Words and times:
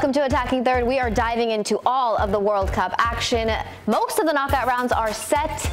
Welcome 0.00 0.14
to 0.14 0.24
Attacking 0.24 0.64
Third. 0.64 0.86
We 0.86 0.98
are 0.98 1.10
diving 1.10 1.50
into 1.50 1.78
all 1.84 2.16
of 2.16 2.32
the 2.32 2.38
World 2.40 2.72
Cup 2.72 2.94
action. 2.96 3.50
Most 3.86 4.18
of 4.18 4.24
the 4.24 4.32
knockout 4.32 4.66
rounds 4.66 4.92
are 4.92 5.12
set. 5.12 5.70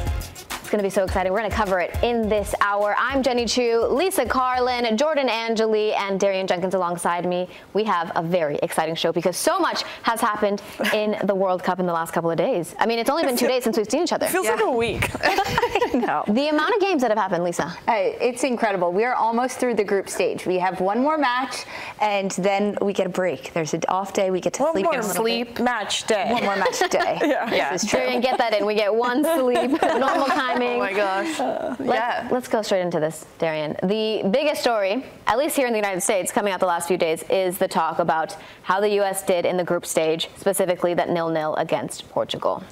It's 0.68 0.72
going 0.72 0.82
to 0.82 0.86
be 0.86 0.90
so 0.90 1.04
exciting. 1.04 1.32
We're 1.32 1.38
going 1.38 1.50
to 1.50 1.56
cover 1.56 1.80
it 1.80 1.96
in 2.02 2.28
this 2.28 2.54
hour. 2.60 2.94
I'm 2.98 3.22
Jenny 3.22 3.46
Chiu, 3.46 3.86
Lisa 3.86 4.26
Carlin, 4.26 4.98
Jordan 4.98 5.30
Angeli, 5.30 5.94
and 5.94 6.20
Darian 6.20 6.46
Jenkins 6.46 6.74
alongside 6.74 7.24
me. 7.24 7.48
We 7.72 7.84
have 7.84 8.12
a 8.14 8.22
very 8.22 8.58
exciting 8.62 8.94
show 8.94 9.10
because 9.10 9.38
so 9.38 9.58
much 9.58 9.84
has 10.02 10.20
happened 10.20 10.60
in 10.92 11.16
the 11.24 11.34
World 11.34 11.62
Cup 11.62 11.80
in 11.80 11.86
the 11.86 11.92
last 11.94 12.12
couple 12.12 12.30
of 12.30 12.36
days. 12.36 12.74
I 12.78 12.84
mean, 12.84 12.98
it's 12.98 13.08
only 13.08 13.24
been 13.24 13.34
two 13.34 13.48
days 13.48 13.64
since 13.64 13.78
we've 13.78 13.90
seen 13.90 14.02
each 14.02 14.12
other. 14.12 14.26
It 14.26 14.28
feels 14.28 14.44
yeah. 14.44 14.56
like 14.56 14.64
a 14.64 14.70
week. 14.70 15.08
no. 15.94 16.22
The 16.28 16.48
amount 16.48 16.74
of 16.74 16.82
games 16.82 17.00
that 17.00 17.10
have 17.10 17.16
happened, 17.16 17.44
Lisa. 17.44 17.74
Hey, 17.86 18.18
it's 18.20 18.44
incredible. 18.44 18.92
We 18.92 19.06
are 19.06 19.14
almost 19.14 19.56
through 19.58 19.76
the 19.76 19.84
group 19.84 20.10
stage. 20.10 20.44
We 20.44 20.58
have 20.58 20.82
one 20.82 20.98
more 20.98 21.16
match, 21.16 21.64
and 21.98 22.30
then 22.32 22.76
we 22.82 22.92
get 22.92 23.06
a 23.06 23.10
break. 23.10 23.54
There's 23.54 23.72
an 23.72 23.84
off 23.88 24.12
day. 24.12 24.30
We 24.30 24.42
get 24.42 24.52
to 24.54 24.64
one 24.64 24.72
sleep. 24.74 24.84
One 24.84 24.94
more 24.96 25.02
sleep 25.02 25.54
bit. 25.54 25.64
match 25.64 26.06
day. 26.06 26.30
One 26.30 26.44
more 26.44 26.56
match 26.56 26.78
day. 26.90 27.18
yeah. 27.22 27.50
yeah. 27.54 27.72
This 27.72 27.84
is 27.84 27.88
true. 27.88 28.00
Darian, 28.00 28.20
get 28.20 28.36
that 28.36 28.52
in. 28.52 28.66
We 28.66 28.74
get 28.74 28.94
one 28.94 29.24
sleep, 29.24 29.70
normal 29.82 30.26
time 30.26 30.57
Oh 30.66 30.78
my 30.78 30.92
gosh. 30.92 31.40
Uh, 31.40 31.76
Let, 31.78 31.88
yeah. 31.88 32.28
Let's 32.30 32.48
go 32.48 32.62
straight 32.62 32.82
into 32.82 33.00
this, 33.00 33.26
Darian. 33.38 33.76
The 33.82 34.28
biggest 34.30 34.60
story, 34.60 35.04
at 35.26 35.38
least 35.38 35.56
here 35.56 35.66
in 35.66 35.72
the 35.72 35.78
United 35.78 36.02
States, 36.02 36.32
coming 36.32 36.52
out 36.52 36.60
the 36.60 36.66
last 36.66 36.88
few 36.88 36.96
days, 36.96 37.22
is 37.24 37.58
the 37.58 37.68
talk 37.68 37.98
about 37.98 38.36
how 38.62 38.80
the 38.80 38.90
U.S. 38.94 39.24
did 39.24 39.44
in 39.44 39.56
the 39.56 39.64
group 39.64 39.86
stage, 39.86 40.28
specifically 40.36 40.94
that 40.94 41.10
nil-nil 41.10 41.54
against 41.56 42.08
Portugal. 42.10 42.62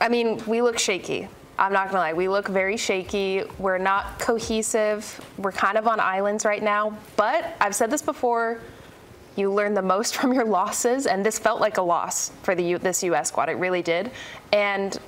I 0.00 0.08
mean, 0.08 0.42
we 0.46 0.62
look 0.62 0.78
shaky. 0.78 1.28
I'm 1.58 1.72
not 1.72 1.86
gonna 1.88 2.00
lie, 2.00 2.12
we 2.12 2.28
look 2.28 2.48
very 2.48 2.76
shaky. 2.76 3.42
We're 3.58 3.78
not 3.78 4.18
cohesive. 4.18 5.20
We're 5.38 5.52
kind 5.52 5.78
of 5.78 5.86
on 5.86 6.00
islands 6.00 6.44
right 6.44 6.62
now. 6.62 6.96
But 7.16 7.56
I've 7.60 7.74
said 7.74 7.90
this 7.90 8.02
before. 8.02 8.60
You 9.36 9.52
learn 9.52 9.74
the 9.74 9.82
most 9.82 10.16
from 10.18 10.32
your 10.32 10.44
losses, 10.44 11.06
and 11.06 11.24
this 11.24 11.38
felt 11.38 11.60
like 11.60 11.78
a 11.78 11.82
loss 11.82 12.30
for 12.42 12.54
the 12.54 12.62
U- 12.62 12.78
this 12.78 13.02
U.S. 13.04 13.28
squad. 13.28 13.48
It 13.48 13.54
really 13.54 13.82
did. 13.82 14.10
And 14.52 14.98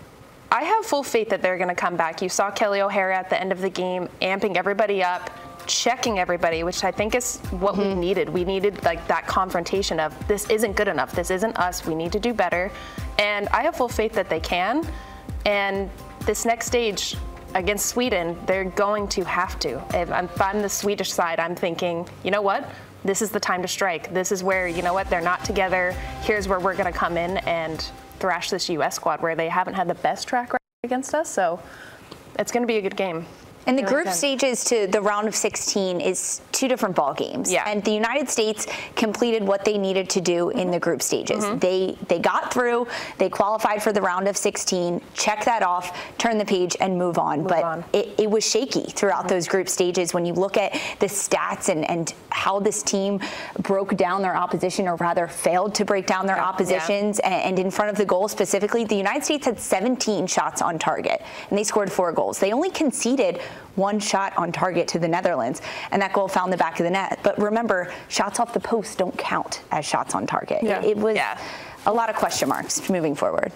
I 0.51 0.65
have 0.65 0.87
full 0.87 1.03
faith 1.03 1.29
that 1.29 1.43
they're 1.43 1.59
going 1.59 1.69
to 1.69 1.75
come 1.75 1.97
back. 1.97 2.23
You 2.23 2.29
saw 2.29 2.51
Kelley 2.51 2.81
O'Hara 2.81 3.17
at 3.17 3.29
the 3.29 3.39
end 3.39 3.53
of 3.53 3.61
the 3.61 3.69
game 3.69 4.09
amping 4.23 4.57
everybody 4.57 5.03
up, 5.03 5.31
checking 5.67 6.19
everybody, 6.19 6.63
which 6.63 6.85
I 6.85 6.91
think 6.91 7.15
is 7.15 7.39
what 7.51 7.75
mm-hmm. 7.75 7.91
we 7.91 7.95
needed. 7.95 8.29
We 8.31 8.45
needed 8.45 8.83
like 8.83 9.07
that 9.09 9.27
confrontation 9.27 10.01
of 10.01 10.15
this 10.27 10.49
isn't 10.49 10.75
good 10.75 10.89
enough. 10.89 11.13
This 11.13 11.31
isn't 11.31 11.57
us. 11.59 11.85
We 11.85 11.95
need 11.95 12.13
to 12.13 12.21
do 12.21 12.33
better. 12.33 12.73
And 13.19 13.49
I 13.49 13.63
have 13.63 13.77
full 13.77 13.89
faith 13.89 14.15
that 14.15 14.31
they 14.31 14.41
can. 14.41 14.89
And 15.45 15.91
this 16.25 16.47
next 16.47 16.67
stage 16.67 17.17
against 17.55 17.87
Sweden, 17.87 18.39
they're 18.47 18.65
going 18.65 19.07
to 19.09 19.25
have 19.25 19.59
to. 19.61 19.83
If 19.95 20.11
I'm 20.11 20.29
on 20.41 20.63
the 20.63 20.69
Swedish 20.69 21.13
side, 21.13 21.41
I'm 21.41 21.55
thinking, 21.55 22.09
you 22.25 22.31
know 22.31 22.43
what? 22.43 22.69
This 23.05 23.23
is 23.23 23.31
the 23.31 23.41
time 23.41 23.63
to 23.63 23.69
strike. 23.69 24.13
This 24.13 24.33
is 24.33 24.43
where, 24.43 24.67
you 24.67 24.83
know 24.83 24.95
what, 24.95 25.09
they're 25.09 25.21
not 25.21 25.45
together. 25.45 25.93
Here's 26.23 26.49
where 26.49 26.59
we're 26.59 26.75
going 26.75 26.93
to 26.93 26.99
come 26.99 27.17
in 27.17 27.39
and 27.39 27.89
thrash 28.19 28.51
this 28.51 28.69
U.S. 28.71 28.97
squad 28.97 29.23
where 29.23 29.35
they 29.35 29.49
haven't 29.49 29.75
had 29.75 29.89
the 29.89 29.95
best 29.95 30.29
track 30.29 30.53
record 30.53 30.59
against 30.85 31.15
us. 31.15 31.29
So 31.29 31.61
it's 32.39 32.53
going 32.53 32.63
to 32.63 32.67
be 32.67 32.77
a 32.77 32.83
good 32.83 32.97
game. 32.97 33.27
And 33.69 33.79
the 33.79 33.83
group 33.83 34.09
stages 34.09 34.65
to 34.65 34.87
the 34.87 35.01
round 35.01 35.29
of 35.29 35.37
16 35.37 36.01
is 36.01 36.41
two 36.53 36.69
different 36.69 36.97
ball 36.97 37.13
games. 37.13 37.53
Yeah. 37.53 37.69
And 37.69 37.85
the 37.85 37.91
United 37.91 38.31
States 38.31 38.67
completed 38.97 39.43
what 39.43 39.65
they 39.65 39.77
needed 39.77 40.09
to 40.11 40.23
do 40.23 40.49
in 40.51 40.71
the 40.71 40.81
group 40.81 41.03
stages. 41.03 41.45
Mm-hmm. 41.45 41.59
They 41.59 41.99
they 42.09 42.19
got 42.19 42.53
through, 42.53 42.87
they 43.19 43.29
qualified 43.29 43.83
for 43.83 43.93
the 43.93 44.01
round 44.01 44.27
of 44.27 44.37
16, 44.37 45.03
check 45.13 45.45
that 45.45 45.63
off, 45.63 46.17
turn 46.17 46.39
the 46.39 46.47
page 46.47 46.77
and 46.81 46.97
move 46.97 47.19
on. 47.19 47.41
Move 47.41 47.49
but 47.49 47.63
on. 47.63 47.85
It, 47.93 48.15
it 48.19 48.31
was 48.31 48.49
shaky 48.49 48.85
throughout 48.85 49.21
mm-hmm. 49.21 49.29
those 49.29 49.47
group 49.47 49.69
stages 49.69 50.15
when 50.15 50.25
you 50.25 50.33
look 50.33 50.57
at 50.57 50.73
the 50.99 51.07
stats 51.07 51.69
and, 51.69 51.89
and 51.91 52.15
how 52.31 52.59
this 52.59 52.83
team 52.83 53.21
broke 53.61 53.97
down 53.97 54.23
their 54.23 54.37
opposition 54.37 54.89
or 54.89 54.97
rather 54.97 55.29
failed 55.29 55.75
to 55.75 55.85
break 55.85 56.07
down 56.07 56.27
their 56.27 56.37
yeah. 56.37 56.45
oppositions 56.45 57.21
yeah. 57.23 57.31
And, 57.31 57.59
and 57.59 57.67
in 57.67 57.71
front 57.71 57.91
of 57.91 57.97
the 57.97 58.07
goal 58.07 58.29
specifically, 58.29 58.85
the 58.85 58.97
United 58.97 59.25
States 59.25 59.45
had 59.45 59.61
17 59.61 60.27
shots 60.27 60.63
on 60.63 60.79
target 60.79 61.23
and 61.51 61.59
they 61.59 61.65
scored 61.65 61.93
four 61.93 62.13
goals. 62.13 62.39
They 62.39 62.53
only 62.53 62.71
conceded 62.71 63.41
one 63.77 64.01
shot 64.01 64.37
on 64.37 64.53
target 64.53 64.89
to 64.89 64.99
the 64.99 65.09
Netherlands, 65.09 65.63
and 65.91 66.03
that 66.03 66.13
goal 66.13 66.29
found 66.29 66.53
the 66.53 66.57
back 66.57 66.79
of 66.81 66.85
the 66.85 66.91
net. 66.91 67.21
But 67.23 67.39
remember, 67.39 67.93
shots 68.09 68.41
off 68.41 68.53
the 68.53 68.61
post 68.61 68.99
don't 68.99 69.17
count 69.17 69.63
as 69.71 69.85
shots 69.85 70.15
on 70.15 70.27
target. 70.27 70.63
Yeah. 70.63 70.83
It, 70.83 70.91
it 70.91 70.97
was 70.97 71.17
yeah. 71.17 71.39
a 71.87 71.93
lot 71.93 72.11
of 72.11 72.17
question 72.17 72.49
marks 72.49 72.89
moving 72.91 73.15
forward. 73.15 73.53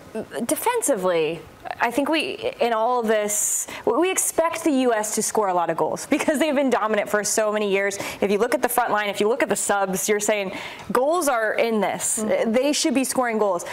Defensively, 0.47 1.41
I 1.81 1.91
think 1.91 2.09
we, 2.09 2.53
in 2.61 2.73
all 2.73 3.01
of 3.01 3.07
this, 3.07 3.67
we 3.85 4.11
expect 4.11 4.65
the 4.65 4.73
U.S. 4.83 5.15
to 5.17 5.23
score 5.23 5.49
a 5.49 5.55
lot 5.55 5.71
of 5.71 5.77
goals 5.77 6.07
because 6.07 6.39
they've 6.39 6.55
been 6.55 6.71
dominant 6.71 7.09
for 7.09 7.25
so 7.25 7.53
many 7.53 7.71
years. 7.71 7.99
If 8.21 8.31
you 8.31 8.39
look 8.39 8.55
at 8.55 8.63
the 8.63 8.69
front 8.69 8.93
line, 8.93 9.09
if 9.09 9.21
you 9.21 9.29
look 9.29 9.43
at 9.43 9.49
the 9.49 9.57
subs, 9.57 10.09
you're 10.09 10.21
saying 10.21 10.57
goals 10.91 11.29
are 11.29 11.55
in 11.55 11.81
this. 11.81 12.19
Mm-hmm. 12.19 12.53
They 12.53 12.73
should 12.73 12.95
be 12.95 13.05
scoring 13.05 13.39
goals. 13.39 13.65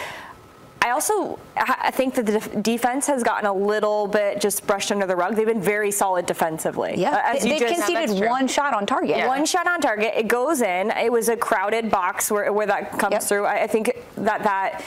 I 0.82 0.90
also 0.90 1.38
I 1.56 1.90
think 1.90 2.14
that 2.14 2.24
the 2.24 2.40
defense 2.62 3.06
has 3.06 3.22
gotten 3.22 3.44
a 3.46 3.52
little 3.52 4.06
bit 4.06 4.40
just 4.40 4.66
brushed 4.66 4.90
under 4.90 5.06
the 5.06 5.14
rug. 5.14 5.36
They've 5.36 5.46
been 5.46 5.60
very 5.60 5.90
solid 5.90 6.24
defensively. 6.24 6.94
Yeah, 6.96 7.34
uh, 7.34 7.38
they, 7.38 7.58
have 7.58 7.68
conceded 7.68 8.26
one 8.26 8.48
shot 8.48 8.72
on 8.72 8.86
target. 8.86 9.18
Yeah. 9.18 9.28
One 9.28 9.44
shot 9.44 9.66
on 9.66 9.80
target. 9.80 10.14
It 10.16 10.26
goes 10.26 10.62
in. 10.62 10.90
It 10.92 11.12
was 11.12 11.28
a 11.28 11.36
crowded 11.36 11.90
box 11.90 12.30
where, 12.30 12.50
where 12.52 12.66
that 12.66 12.98
comes 12.98 13.12
yep. 13.12 13.22
through. 13.22 13.44
I, 13.44 13.64
I 13.64 13.66
think 13.66 13.94
that 14.16 14.42
that 14.42 14.82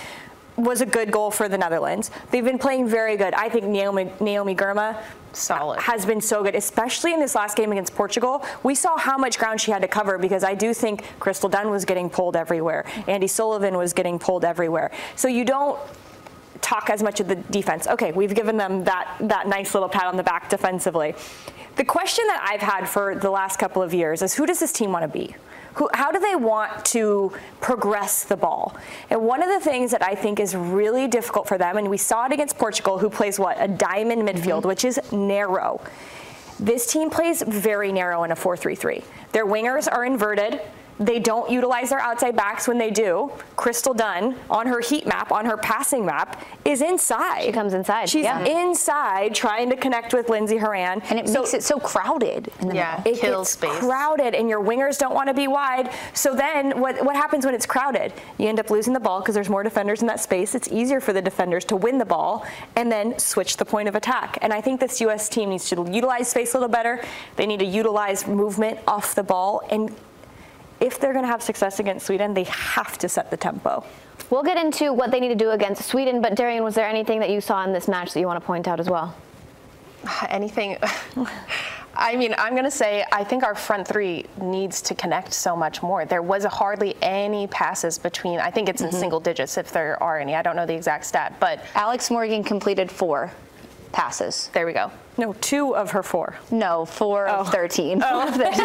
was 0.58 0.82
a 0.82 0.86
good 0.86 1.12
goal 1.12 1.32
for 1.32 1.50
the 1.50 1.58
Netherlands. 1.58 2.12
They've 2.32 2.44
been 2.44 2.60
playing 2.60 2.88
very 2.88 3.18
good. 3.18 3.34
I 3.34 3.50
think 3.50 3.66
Naomi, 3.66 4.12
Naomi 4.20 4.56
Girma 4.56 5.02
solid 5.36 5.80
has 5.80 6.06
been 6.06 6.22
so 6.22 6.44
good, 6.44 6.56
especially 6.56 7.14
in 7.14 7.20
this 7.20 7.36
last 7.36 7.58
game 7.58 7.72
against 7.72 7.96
Portugal. 7.96 8.46
We 8.62 8.76
saw 8.76 8.98
how 8.98 9.18
much 9.18 9.40
ground 9.40 9.60
she 9.60 9.72
had 9.72 9.82
to 9.82 9.88
cover 9.88 10.18
because 10.18 10.44
I 10.44 10.54
do 10.54 10.74
think 10.74 11.04
Crystal 11.20 11.50
Dunn 11.50 11.70
was 11.70 11.86
getting 11.86 12.10
pulled 12.10 12.36
everywhere. 12.36 12.86
Andi 13.08 13.30
Sullivan 13.30 13.78
was 13.78 13.94
getting 13.94 14.20
pulled 14.20 14.46
everywhere. 14.46 14.92
So 15.16 15.28
you 15.28 15.44
don't 15.44 15.80
talk 16.62 16.90
as 16.90 17.04
much 17.04 17.20
of 17.20 17.28
the 17.28 17.36
defense. 17.36 17.88
Okay, 17.88 18.12
we've 18.12 18.34
given 18.34 18.58
them 18.58 18.84
that 18.86 19.16
that 19.22 19.48
nice 19.48 19.74
little 19.74 19.90
pat 19.90 20.06
on 20.06 20.18
the 20.18 20.24
back 20.24 20.50
defensively. 20.50 21.16
The 21.76 21.86
question 21.86 22.26
that 22.28 22.48
I've 22.48 22.62
had 22.62 22.88
for 22.88 23.16
the 23.16 23.32
last 23.32 23.58
couple 23.58 23.82
of 23.82 23.94
years 23.94 24.22
is 24.22 24.34
who 24.36 24.46
does 24.46 24.60
this 24.60 24.72
team 24.72 24.92
want 24.92 25.04
to 25.04 25.08
be? 25.08 25.36
Who, 25.76 25.90
how 25.94 26.12
do 26.12 26.20
they 26.20 26.36
want 26.36 26.86
to 26.86 27.34
progress 27.62 28.24
the 28.24 28.38
ball? 28.38 28.78
And 29.10 29.22
one 29.24 29.42
of 29.42 29.50
the 29.50 29.60
things 29.60 29.92
that 29.92 30.04
I 30.04 30.16
think 30.16 30.40
is 30.40 30.56
really 30.56 31.08
difficult 31.08 31.48
for 31.48 31.58
them, 31.58 31.78
and 31.78 31.90
we 31.90 31.98
saw 31.98 32.26
it 32.26 32.32
against 32.32 32.58
Portugal, 32.58 33.00
who 33.00 33.10
plays 33.10 33.40
what? 33.40 33.58
A 33.60 33.68
diamond 33.68 34.28
midfield, 34.28 34.60
mm-hmm. 34.60 34.68
which 34.68 34.86
is 34.86 35.00
narrow. 35.12 35.82
This 36.60 36.92
team 36.92 37.10
plays 37.10 37.42
very 37.42 37.92
narrow 37.92 38.24
in 38.24 38.32
a 38.32 38.36
4 38.36 38.56
3 38.56 38.76
3. 38.76 39.04
Their 39.32 39.46
wingers 39.46 39.92
are 39.92 40.06
inverted. 40.06 40.62
They 41.00 41.20
don't 41.20 41.50
utilize 41.50 41.90
their 41.90 42.00
outside 42.00 42.36
backs 42.36 42.68
when 42.68 42.78
they 42.78 42.92
do. 42.92 43.32
Crystal 43.56 43.94
Dunn 43.94 44.36
on 44.50 44.68
her 44.68 44.80
heat 44.80 45.06
map, 45.06 45.32
on 45.32 45.46
her 45.46 45.58
passing 45.58 46.06
map, 46.06 46.46
is 46.66 46.82
inside. 46.82 47.44
She 47.44 47.52
comes 47.52 47.74
inside. 47.74 48.10
She's 48.10 48.24
yeah. 48.24 48.44
inside 48.46 49.34
trying 49.34 49.70
to 49.70 49.76
connect 49.76 50.14
with 50.14 50.30
Lindsey 50.30 50.58
Horan. 50.58 51.02
And 51.10 51.20
it 51.20 51.28
so, 51.28 51.42
makes 51.42 51.54
it 51.54 51.64
so 51.64 51.80
crowded 51.80 52.52
in 52.62 52.68
the 52.68 52.76
yeah, 52.76 53.02
middle. 53.04 53.14
It 53.14 53.22
kills 53.22 53.50
space. 53.50 53.80
crowded 53.80 54.36
and 54.36 54.50
your 54.50 54.62
wingers 54.62 54.98
don't 54.98 55.14
want 55.14 55.30
to 55.30 55.34
be 55.34 55.48
wide. 55.48 55.90
So 56.14 56.36
then 56.36 56.80
what, 56.80 57.04
what 57.04 57.16
happens 57.16 57.46
when 57.46 57.56
it's 57.56 57.66
crowded? 57.66 58.14
You 58.38 58.48
end 58.48 58.60
up 58.60 58.70
losing 58.70 58.94
the 58.94 59.00
ball 59.00 59.20
because 59.20 59.36
there's 59.36 59.50
more 59.50 59.64
defenders 59.64 60.02
in 60.02 60.08
that 60.08 60.20
space. 60.20 60.56
It's 60.56 60.72
easier 60.72 61.00
for 61.00 61.14
the 61.14 61.22
defenders 61.22 61.66
to 61.66 61.76
win 61.76 61.98
the 61.98 62.06
ball 62.06 62.46
and 62.76 62.92
then 62.92 63.18
switch 63.18 63.58
the 63.58 63.66
point 63.66 63.88
of 63.88 63.96
attack. 63.96 64.38
And 64.42 64.54
I 64.54 64.62
think 64.62 64.80
this 64.80 65.02
US 65.02 65.28
team 65.28 65.50
needs 65.50 65.70
to 65.70 65.88
utilize 65.92 66.30
space 66.30 66.54
a 66.54 66.58
little 66.58 66.70
better. 66.70 67.04
They 67.36 67.46
need 67.46 67.60
to 67.60 67.66
utilize 67.66 68.28
movement 68.28 68.80
off 68.88 69.16
the 69.16 69.24
ball 69.24 69.62
and 69.70 69.94
if 70.84 71.00
they're 71.00 71.14
going 71.14 71.24
to 71.24 71.32
have 71.32 71.42
success 71.42 71.80
against 71.80 72.06
Sweden, 72.06 72.34
they 72.34 72.44
have 72.44 72.98
to 72.98 73.08
set 73.08 73.32
the 73.32 73.38
tempo. 73.38 73.86
We'll 74.30 74.44
get 74.44 74.58
into 74.58 74.92
what 74.92 75.12
they 75.12 75.22
need 75.22 75.30
to 75.30 75.36
do 75.36 75.52
against 75.52 75.84
Sweden, 75.84 76.22
but 76.22 76.36
Darian, 76.36 76.64
was 76.64 76.76
there 76.76 76.88
anything 76.88 77.22
that 77.22 77.30
you 77.30 77.40
saw 77.40 77.64
in 77.64 77.72
this 77.72 77.88
match 77.88 78.14
that 78.14 78.20
you 78.20 78.28
want 78.28 78.42
to 78.42 78.46
point 78.46 78.68
out 78.68 78.80
as 78.82 78.90
well? 78.90 79.16
Anything. 80.30 80.78
I 81.96 82.16
mean, 82.16 82.34
I'm 82.40 82.54
going 82.54 82.64
to 82.64 82.72
say 82.72 83.06
I 83.12 83.24
think 83.24 83.44
our 83.44 83.54
front 83.54 83.88
three 83.88 84.26
needs 84.42 84.82
to 84.82 84.96
connect 84.96 85.32
so 85.32 85.56
much 85.56 85.84
more. 85.84 86.06
There 86.06 86.24
was 86.24 86.44
hardly 86.44 86.96
any 87.04 87.46
passes 87.48 88.00
between, 88.00 88.40
I 88.40 88.50
think 88.50 88.68
it's 88.68 88.82
in 88.82 88.90
mm-hmm. 88.90 89.00
single 89.00 89.20
digits 89.20 89.58
if 89.58 89.72
there 89.72 90.02
are 90.02 90.20
any. 90.20 90.36
I 90.36 90.42
don't 90.42 90.56
know 90.56 90.66
the 90.66 90.76
exact 90.76 91.06
stat, 91.06 91.36
but. 91.40 91.64
Alex 91.76 92.10
Morgan 92.10 92.44
completed 92.44 92.92
four 92.92 93.32
passes. 93.94 94.50
There 94.54 94.66
we 94.66 94.74
go. 94.74 94.92
No, 95.18 95.34
two 95.34 95.76
of 95.76 95.92
her 95.92 96.04
four. 96.04 96.36
No, 96.52 96.86
four 96.86 97.30
oh. 97.30 97.42
of 97.42 97.52
13. 97.52 98.04
Oh. 98.04 98.28
of 98.28 98.36
13. 98.36 98.52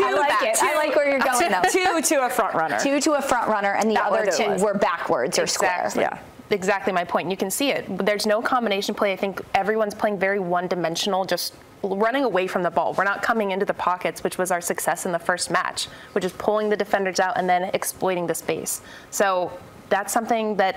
I 0.00 0.14
like 0.16 0.48
it. 0.48 0.54
Two, 0.58 0.66
I 0.66 0.74
like 0.76 0.96
where 0.96 1.10
you're 1.10 1.18
going, 1.18 1.50
though. 1.50 1.68
Two 1.68 2.00
to 2.00 2.24
a 2.24 2.30
front 2.30 2.54
runner. 2.54 2.78
Two 2.80 3.00
to 3.00 3.14
a 3.14 3.22
front 3.22 3.48
runner, 3.48 3.74
and 3.74 3.90
the 3.90 3.94
that 3.94 4.06
other 4.06 4.30
two 4.30 4.64
were 4.64 4.74
backwards 4.74 5.38
or 5.38 5.42
exactly. 5.42 5.90
square. 5.90 6.10
Yeah 6.12 6.22
exactly 6.50 6.92
my 6.92 7.04
point. 7.04 7.30
You 7.30 7.36
can 7.36 7.50
see 7.50 7.70
it. 7.70 7.84
There's 7.98 8.26
no 8.26 8.40
combination 8.40 8.94
play. 8.94 9.12
I 9.12 9.16
think 9.16 9.42
everyone's 9.54 9.94
playing 9.94 10.18
very 10.18 10.38
one-dimensional, 10.38 11.24
just 11.24 11.54
running 11.82 12.24
away 12.24 12.46
from 12.46 12.62
the 12.62 12.70
ball. 12.70 12.94
We're 12.94 13.04
not 13.04 13.22
coming 13.22 13.50
into 13.50 13.66
the 13.66 13.74
pockets, 13.74 14.24
which 14.24 14.38
was 14.38 14.50
our 14.50 14.60
success 14.60 15.06
in 15.06 15.12
the 15.12 15.18
first 15.18 15.50
match, 15.50 15.86
which 16.12 16.24
is 16.24 16.32
pulling 16.32 16.68
the 16.68 16.76
defenders 16.76 17.20
out 17.20 17.36
and 17.36 17.48
then 17.48 17.64
exploiting 17.74 18.26
the 18.26 18.34
space. 18.34 18.80
So 19.10 19.52
that's 19.88 20.12
something 20.12 20.56
that 20.56 20.76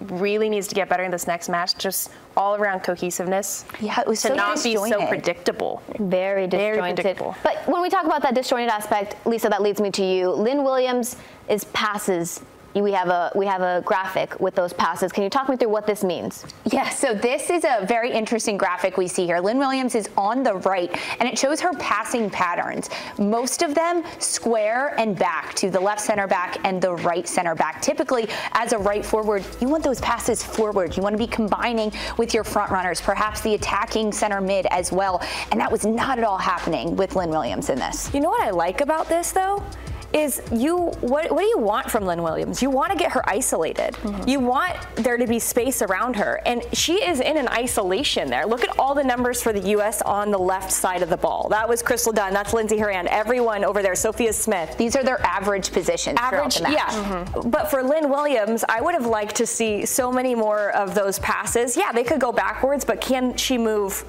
really 0.00 0.48
needs 0.48 0.66
to 0.68 0.74
get 0.74 0.88
better 0.88 1.02
in 1.02 1.10
this 1.10 1.26
next 1.26 1.48
match. 1.48 1.76
Just 1.76 2.10
all 2.36 2.56
around 2.56 2.80
cohesiveness. 2.80 3.64
Yeah, 3.80 4.00
it 4.00 4.06
was 4.06 4.22
to 4.22 4.28
so 4.28 4.34
not 4.34 4.56
disjointed. 4.56 4.98
be 4.98 5.04
so 5.04 5.08
predictable. 5.08 5.82
Very 5.98 6.46
disjointed. 6.46 6.76
Very 6.76 6.94
predictable. 6.94 7.36
But 7.42 7.66
when 7.66 7.82
we 7.82 7.90
talk 7.90 8.04
about 8.04 8.22
that 8.22 8.34
disjointed 8.34 8.70
aspect, 8.70 9.16
Lisa, 9.26 9.48
that 9.48 9.62
leads 9.62 9.80
me 9.80 9.90
to 9.92 10.04
you. 10.04 10.30
Lynn 10.30 10.64
Williams 10.64 11.16
is 11.48 11.64
passes 11.64 12.40
we 12.74 12.92
have 12.92 13.08
a 13.08 13.32
we 13.34 13.46
have 13.46 13.62
a 13.62 13.82
graphic 13.84 14.38
with 14.40 14.54
those 14.54 14.72
passes. 14.72 15.12
Can 15.12 15.24
you 15.24 15.30
talk 15.30 15.48
me 15.48 15.56
through 15.56 15.70
what 15.70 15.86
this 15.86 16.04
means? 16.04 16.44
Yeah, 16.64 16.88
so 16.88 17.14
this 17.14 17.50
is 17.50 17.64
a 17.64 17.84
very 17.86 18.12
interesting 18.12 18.56
graphic 18.56 18.96
we 18.96 19.08
see 19.08 19.26
here. 19.26 19.40
Lynn 19.40 19.58
Williams 19.58 19.94
is 19.94 20.08
on 20.16 20.42
the 20.42 20.54
right, 20.54 20.96
and 21.18 21.28
it 21.28 21.38
shows 21.38 21.60
her 21.60 21.72
passing 21.74 22.30
patterns. 22.30 22.90
Most 23.18 23.62
of 23.62 23.74
them 23.74 24.04
square 24.18 24.94
and 24.98 25.18
back 25.18 25.54
to 25.54 25.70
the 25.70 25.80
left 25.80 26.00
center 26.00 26.26
back 26.26 26.58
and 26.64 26.80
the 26.80 26.92
right 26.92 27.26
center 27.26 27.54
back. 27.54 27.82
Typically, 27.82 28.28
as 28.52 28.72
a 28.72 28.78
right 28.78 29.04
forward, 29.04 29.44
you 29.60 29.68
want 29.68 29.82
those 29.82 30.00
passes 30.00 30.42
forward. 30.42 30.96
You 30.96 31.02
want 31.02 31.14
to 31.14 31.18
be 31.18 31.26
combining 31.26 31.92
with 32.18 32.34
your 32.34 32.44
front 32.44 32.70
runners, 32.70 33.00
perhaps 33.00 33.40
the 33.40 33.54
attacking 33.54 34.12
center 34.12 34.40
mid 34.40 34.66
as 34.66 34.92
well. 34.92 35.22
And 35.50 35.60
that 35.60 35.70
was 35.70 35.84
not 35.84 36.18
at 36.18 36.24
all 36.24 36.38
happening 36.38 36.96
with 36.96 37.16
Lynn 37.16 37.30
Williams 37.30 37.70
in 37.70 37.78
this. 37.78 38.12
You 38.14 38.20
know 38.20 38.30
what 38.30 38.42
I 38.42 38.50
like 38.50 38.80
about 38.80 39.08
this 39.08 39.32
though? 39.32 39.62
Is 40.12 40.42
you 40.52 40.76
what, 41.00 41.30
what 41.30 41.40
do 41.40 41.46
you 41.46 41.58
want 41.58 41.90
from 41.90 42.04
Lynn 42.04 42.22
Williams? 42.22 42.62
You 42.62 42.70
want 42.70 42.90
to 42.92 42.98
get 42.98 43.12
her 43.12 43.28
isolated. 43.28 43.94
Mm-hmm. 43.94 44.28
You 44.28 44.40
want 44.40 44.76
there 44.96 45.16
to 45.16 45.26
be 45.26 45.38
space 45.38 45.82
around 45.82 46.16
her. 46.16 46.40
And 46.46 46.64
she 46.72 47.04
is 47.04 47.20
in 47.20 47.36
an 47.36 47.48
isolation 47.48 48.28
there. 48.28 48.46
Look 48.46 48.64
at 48.64 48.78
all 48.78 48.94
the 48.94 49.04
numbers 49.04 49.42
for 49.42 49.52
the 49.52 49.68
US 49.76 50.02
on 50.02 50.30
the 50.30 50.38
left 50.38 50.72
side 50.72 51.02
of 51.02 51.10
the 51.10 51.16
ball. 51.16 51.48
That 51.50 51.68
was 51.68 51.82
Crystal 51.82 52.12
Dunn, 52.12 52.32
that's 52.32 52.52
Lindsey 52.52 52.78
Horan, 52.78 53.06
everyone 53.08 53.64
over 53.64 53.82
there, 53.82 53.94
Sophia 53.94 54.32
Smith. 54.32 54.76
These 54.76 54.96
are 54.96 55.04
their 55.04 55.24
average 55.24 55.72
positions. 55.72 56.18
Average, 56.20 56.60
yeah. 56.60 56.86
Mm-hmm. 56.86 57.50
But 57.50 57.70
for 57.70 57.82
Lynn 57.82 58.10
Williams, 58.10 58.64
I 58.68 58.80
would 58.80 58.94
have 58.94 59.06
liked 59.06 59.36
to 59.36 59.46
see 59.46 59.86
so 59.86 60.10
many 60.10 60.34
more 60.34 60.70
of 60.70 60.94
those 60.94 61.18
passes. 61.20 61.76
Yeah, 61.76 61.92
they 61.92 62.04
could 62.04 62.20
go 62.20 62.32
backwards, 62.32 62.84
but 62.84 63.00
can 63.00 63.36
she 63.36 63.58
move 63.58 64.04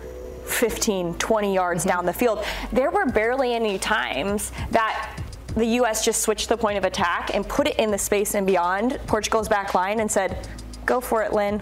15, 0.46 1.16
20 1.16 1.54
yards 1.54 1.82
mm-hmm. 1.82 1.90
down 1.90 2.06
the 2.06 2.14
field? 2.14 2.44
There 2.72 2.90
were 2.90 3.06
barely 3.06 3.54
any 3.54 3.78
times 3.78 4.52
that 4.72 5.21
the 5.56 5.66
U.S. 5.66 6.04
just 6.06 6.22
switched 6.22 6.50
the 6.50 6.58
point 6.58 6.78
of 6.78 6.86
attack 6.86 7.34
and 7.34 7.48
put 7.48 7.68
it 7.68 7.76
in 7.78 7.92
the 7.92 7.98
space 7.98 8.36
and 8.36 8.48
beyond 8.48 9.00
Portugal's 9.08 9.50
back 9.50 9.74
line 9.74 10.00
and 10.00 10.10
said, 10.10 10.48
go 10.86 11.02
for 11.02 11.22
it, 11.24 11.34
Lynn. 11.34 11.62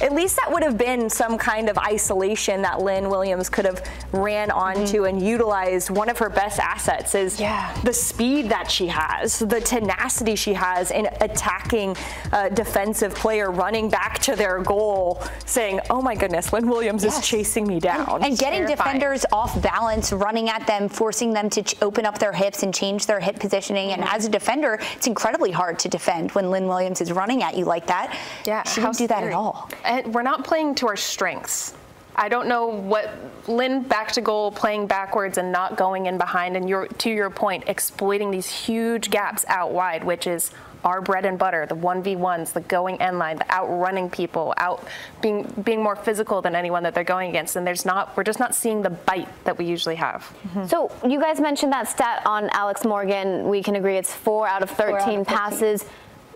At 0.00 0.12
least 0.12 0.36
that 0.36 0.50
would 0.52 0.62
have 0.62 0.78
been 0.78 1.10
some 1.10 1.36
kind 1.36 1.68
of 1.68 1.76
isolation 1.78 2.62
that 2.62 2.80
Lynn 2.80 3.08
Williams 3.08 3.48
could 3.48 3.64
have 3.64 3.84
ran 4.12 4.50
onto 4.50 4.98
mm-hmm. 4.98 5.16
and 5.16 5.22
utilized. 5.22 5.90
One 5.90 6.08
of 6.08 6.18
her 6.18 6.28
best 6.28 6.60
assets 6.60 7.14
is 7.14 7.40
yeah. 7.40 7.74
the 7.82 7.92
speed 7.92 8.48
that 8.48 8.70
she 8.70 8.86
has, 8.86 9.40
the 9.40 9.60
tenacity 9.60 10.36
she 10.36 10.52
has 10.52 10.90
in 10.90 11.08
attacking 11.20 11.96
a 12.32 12.48
defensive 12.48 13.14
player, 13.14 13.50
running 13.50 13.90
back 13.90 14.18
to 14.20 14.36
their 14.36 14.62
goal, 14.62 15.22
saying, 15.46 15.80
"Oh 15.90 16.00
my 16.00 16.14
goodness, 16.14 16.52
Lynn 16.52 16.68
Williams 16.68 17.02
yes. 17.02 17.18
is 17.18 17.26
chasing 17.26 17.66
me 17.66 17.80
down," 17.80 18.16
and, 18.16 18.24
and 18.24 18.38
getting 18.38 18.66
defenders 18.66 19.24
off 19.32 19.60
balance, 19.62 20.12
running 20.12 20.48
at 20.48 20.66
them, 20.66 20.88
forcing 20.88 21.32
them 21.32 21.50
to 21.50 21.62
ch- 21.62 21.74
open 21.82 22.06
up 22.06 22.18
their 22.18 22.32
hips 22.32 22.62
and 22.62 22.72
change 22.72 23.06
their 23.06 23.20
hip 23.20 23.38
positioning. 23.40 23.90
Mm-hmm. 23.90 24.02
And 24.02 24.10
as 24.10 24.26
a 24.26 24.28
defender, 24.28 24.78
it's 24.96 25.06
incredibly 25.06 25.50
hard 25.50 25.78
to 25.80 25.88
defend 25.88 26.32
when 26.32 26.50
Lynn 26.50 26.68
Williams 26.68 27.00
is 27.00 27.10
running 27.10 27.42
at 27.42 27.56
you 27.56 27.64
like 27.64 27.86
that. 27.86 28.16
Yeah, 28.46 28.62
she 28.62 28.80
didn't 28.80 28.98
do 28.98 29.06
that 29.08 29.24
at 29.24 29.32
all 29.32 29.68
we're 30.06 30.22
not 30.22 30.44
playing 30.44 30.74
to 30.76 30.88
our 30.88 30.96
strengths. 30.96 31.74
I 32.14 32.28
don't 32.28 32.48
know 32.48 32.66
what 32.66 33.14
Lynn 33.46 33.82
back 33.82 34.10
to 34.12 34.20
goal, 34.20 34.50
playing 34.50 34.88
backwards 34.88 35.38
and 35.38 35.52
not 35.52 35.76
going 35.76 36.06
in 36.06 36.18
behind, 36.18 36.56
and 36.56 36.68
your, 36.68 36.88
to 36.88 37.10
your 37.10 37.30
point, 37.30 37.64
exploiting 37.68 38.32
these 38.32 38.48
huge 38.48 39.10
gaps 39.10 39.44
out 39.46 39.72
wide, 39.72 40.02
which 40.02 40.26
is 40.26 40.50
our 40.84 41.00
bread 41.00 41.24
and 41.24 41.38
butter, 41.38 41.66
the 41.66 41.76
1v1s, 41.76 42.52
the 42.52 42.60
going 42.62 43.00
end 43.00 43.18
line, 43.18 43.36
the 43.36 43.50
outrunning 43.50 44.10
people, 44.10 44.54
out 44.58 44.86
being 45.20 45.42
being 45.62 45.82
more 45.82 45.96
physical 45.96 46.40
than 46.40 46.54
anyone 46.54 46.82
that 46.82 46.94
they're 46.94 47.04
going 47.04 47.30
against. 47.30 47.56
And 47.56 47.66
there's 47.66 47.84
not 47.84 48.16
we're 48.16 48.24
just 48.24 48.40
not 48.40 48.54
seeing 48.54 48.82
the 48.82 48.90
bite 48.90 49.28
that 49.44 49.58
we 49.58 49.64
usually 49.64 49.96
have. 49.96 50.22
Mm-hmm. 50.22 50.66
So 50.66 50.90
you 51.06 51.20
guys 51.20 51.40
mentioned 51.40 51.72
that 51.72 51.88
stat 51.88 52.22
on 52.26 52.48
Alex 52.50 52.84
Morgan. 52.84 53.48
We 53.48 53.62
can 53.62 53.76
agree 53.76 53.96
it's 53.96 54.14
four 54.14 54.46
out 54.46 54.62
of 54.62 54.70
13 54.70 54.96
out 54.98 55.20
of 55.20 55.26
passes. 55.26 55.84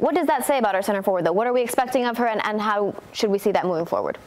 What 0.03 0.17
does 0.17 0.27
that 0.27 0.45
say 0.45 0.59
about 0.59 0.75
our 0.75 0.83
center 0.83 1.01
forward, 1.01 1.25
though? 1.25 1.33
What 1.33 1.47
are 1.47 1.53
we 1.53 1.63
expecting 1.63 2.07
of 2.07 2.19
her, 2.19 2.27
and, 2.27 2.45
and 2.45 2.61
how 2.61 2.93
should 3.13 3.31
we 3.31 3.39
see 3.39 3.53
that 3.53 3.65
moving 3.65 3.85
forward? 3.85 4.19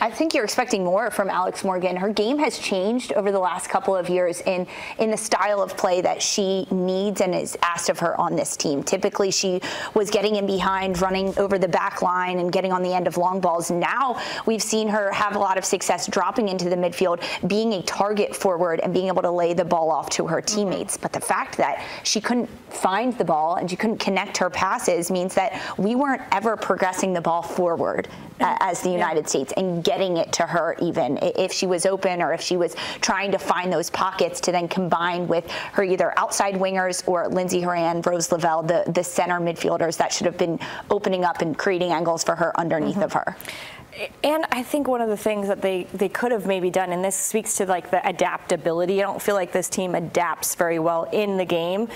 I 0.00 0.10
think 0.10 0.34
you're 0.34 0.44
expecting 0.44 0.82
more 0.84 1.10
from 1.10 1.28
Alex 1.28 1.62
Morgan. 1.62 1.96
Her 1.96 2.12
game 2.12 2.38
has 2.38 2.58
changed 2.58 3.12
over 3.12 3.30
the 3.30 3.38
last 3.38 3.68
couple 3.68 3.94
of 3.94 4.08
years 4.08 4.40
in 4.42 4.66
in 4.98 5.10
the 5.10 5.16
style 5.16 5.62
of 5.62 5.76
play 5.76 6.00
that 6.00 6.22
she 6.22 6.66
needs 6.70 7.20
and 7.20 7.34
is 7.34 7.56
asked 7.62 7.88
of 7.88 7.98
her 7.98 8.18
on 8.18 8.34
this 8.34 8.56
team. 8.56 8.82
Typically, 8.82 9.30
she 9.30 9.60
was 9.94 10.10
getting 10.10 10.36
in 10.36 10.46
behind, 10.46 11.00
running 11.02 11.36
over 11.38 11.58
the 11.58 11.68
back 11.68 12.02
line, 12.02 12.38
and 12.38 12.50
getting 12.50 12.72
on 12.72 12.82
the 12.82 12.94
end 12.94 13.06
of 13.06 13.16
long 13.18 13.40
balls. 13.40 13.70
Now 13.70 14.20
we've 14.46 14.62
seen 14.62 14.88
her 14.88 15.12
have 15.12 15.36
a 15.36 15.38
lot 15.38 15.58
of 15.58 15.64
success 15.64 16.06
dropping 16.06 16.48
into 16.48 16.68
the 16.68 16.76
midfield, 16.76 17.22
being 17.46 17.74
a 17.74 17.82
target 17.82 18.34
forward, 18.34 18.80
and 18.80 18.92
being 18.94 19.08
able 19.08 19.22
to 19.22 19.30
lay 19.30 19.52
the 19.52 19.64
ball 19.64 19.90
off 19.90 20.08
to 20.10 20.26
her 20.26 20.40
teammates. 20.40 20.94
Mm-hmm. 20.94 21.02
But 21.02 21.12
the 21.12 21.20
fact 21.20 21.56
that 21.58 21.84
she 22.04 22.20
couldn't 22.20 22.48
find 22.70 23.16
the 23.18 23.24
ball 23.24 23.56
and 23.56 23.68
she 23.68 23.76
couldn't 23.76 23.98
connect 23.98 24.38
her 24.38 24.50
passes 24.50 25.10
means 25.10 25.34
that 25.34 25.60
we 25.78 25.94
weren't 25.94 26.22
ever 26.32 26.56
progressing 26.56 27.12
the 27.12 27.20
ball 27.20 27.42
forward 27.42 28.08
as 28.40 28.80
the 28.82 28.90
United 28.90 29.24
yeah. 29.24 29.28
States 29.28 29.52
and 29.56 29.84
getting 29.84 30.16
it 30.16 30.32
to 30.32 30.42
her 30.42 30.76
even 30.80 31.18
if 31.22 31.52
she 31.52 31.66
was 31.66 31.86
open 31.86 32.20
or 32.20 32.32
if 32.32 32.40
she 32.40 32.56
was 32.56 32.74
trying 33.00 33.30
to 33.32 33.38
find 33.38 33.72
those 33.72 33.90
pockets 33.90 34.40
to 34.40 34.52
then 34.52 34.68
combine 34.68 35.26
with 35.28 35.50
her 35.72 35.84
either 35.84 36.18
outside 36.18 36.54
wingers 36.54 37.06
or 37.06 37.28
Lindsey 37.28 37.60
Horan, 37.60 38.02
Rose 38.02 38.32
Lavelle, 38.32 38.62
the, 38.62 38.84
the 38.88 39.04
center 39.04 39.40
midfielders 39.40 39.96
that 39.98 40.12
should 40.12 40.26
have 40.26 40.38
been 40.38 40.58
opening 40.90 41.24
up 41.24 41.40
and 41.42 41.56
creating 41.56 41.92
angles 41.92 42.24
for 42.24 42.34
her 42.34 42.58
underneath 42.58 42.94
mm-hmm. 42.94 43.02
of 43.02 43.12
her. 43.12 43.36
And 44.24 44.44
I 44.50 44.62
think 44.62 44.88
one 44.88 45.00
of 45.00 45.08
the 45.08 45.16
things 45.16 45.46
that 45.46 45.62
they, 45.62 45.84
they 45.94 46.08
could 46.08 46.32
have 46.32 46.46
maybe 46.46 46.68
done, 46.68 46.90
and 46.90 47.04
this 47.04 47.14
speaks 47.14 47.56
to 47.58 47.66
like 47.66 47.90
the 47.90 48.06
adaptability, 48.06 49.00
I 49.00 49.06
don't 49.06 49.22
feel 49.22 49.36
like 49.36 49.52
this 49.52 49.68
team 49.68 49.94
adapts 49.94 50.56
very 50.56 50.80
well 50.80 51.04
in 51.12 51.36
the 51.36 51.44
game. 51.44 51.88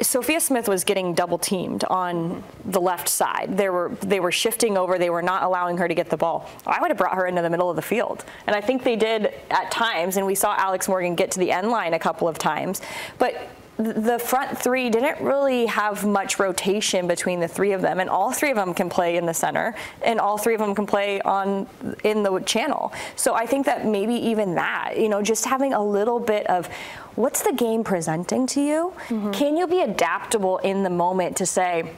Sophia 0.00 0.40
Smith 0.40 0.68
was 0.68 0.84
getting 0.84 1.14
double 1.14 1.38
teamed 1.38 1.84
on 1.84 2.42
the 2.66 2.80
left 2.80 3.08
side. 3.08 3.56
They 3.56 3.70
were 3.70 3.96
they 4.00 4.20
were 4.20 4.32
shifting 4.32 4.76
over. 4.76 4.98
They 4.98 5.10
were 5.10 5.22
not 5.22 5.42
allowing 5.42 5.78
her 5.78 5.88
to 5.88 5.94
get 5.94 6.10
the 6.10 6.16
ball. 6.16 6.50
I 6.66 6.80
would 6.80 6.90
have 6.90 6.98
brought 6.98 7.14
her 7.14 7.26
into 7.26 7.42
the 7.42 7.50
middle 7.50 7.70
of 7.70 7.76
the 7.76 7.82
field, 7.82 8.24
and 8.46 8.54
I 8.54 8.60
think 8.60 8.84
they 8.84 8.96
did 8.96 9.32
at 9.50 9.70
times. 9.70 10.16
And 10.18 10.26
we 10.26 10.34
saw 10.34 10.54
Alex 10.56 10.88
Morgan 10.88 11.14
get 11.14 11.30
to 11.32 11.38
the 11.38 11.50
end 11.50 11.70
line 11.70 11.94
a 11.94 11.98
couple 11.98 12.28
of 12.28 12.38
times, 12.38 12.82
but 13.18 13.48
the 13.78 14.18
front 14.18 14.56
three 14.56 14.88
didn't 14.88 15.20
really 15.20 15.66
have 15.66 16.06
much 16.06 16.38
rotation 16.38 17.06
between 17.06 17.40
the 17.40 17.48
three 17.48 17.72
of 17.72 17.82
them, 17.82 18.00
and 18.00 18.08
all 18.08 18.32
three 18.32 18.50
of 18.50 18.56
them 18.56 18.72
can 18.72 18.88
play 18.88 19.16
in 19.16 19.26
the 19.26 19.34
center, 19.34 19.74
and 20.02 20.18
all 20.18 20.38
three 20.38 20.54
of 20.54 20.60
them 20.60 20.74
can 20.74 20.86
play 20.86 21.20
on 21.22 21.66
in 22.02 22.22
the 22.22 22.40
channel. 22.40 22.92
So 23.16 23.34
I 23.34 23.44
think 23.44 23.66
that 23.66 23.84
maybe 23.84 24.14
even 24.14 24.54
that, 24.54 24.98
you 24.98 25.10
know, 25.10 25.20
just 25.20 25.44
having 25.44 25.74
a 25.74 25.82
little 25.82 26.18
bit 26.18 26.46
of 26.46 26.70
what's 27.16 27.42
the 27.42 27.52
game 27.52 27.82
presenting 27.82 28.46
to 28.48 28.60
you? 28.60 28.92
Mm-hmm. 29.08 29.32
Can 29.32 29.56
you 29.56 29.66
be 29.66 29.82
adaptable 29.82 30.58
in 30.58 30.82
the 30.82 30.90
moment 30.90 31.36
to 31.38 31.46
say, 31.46 31.90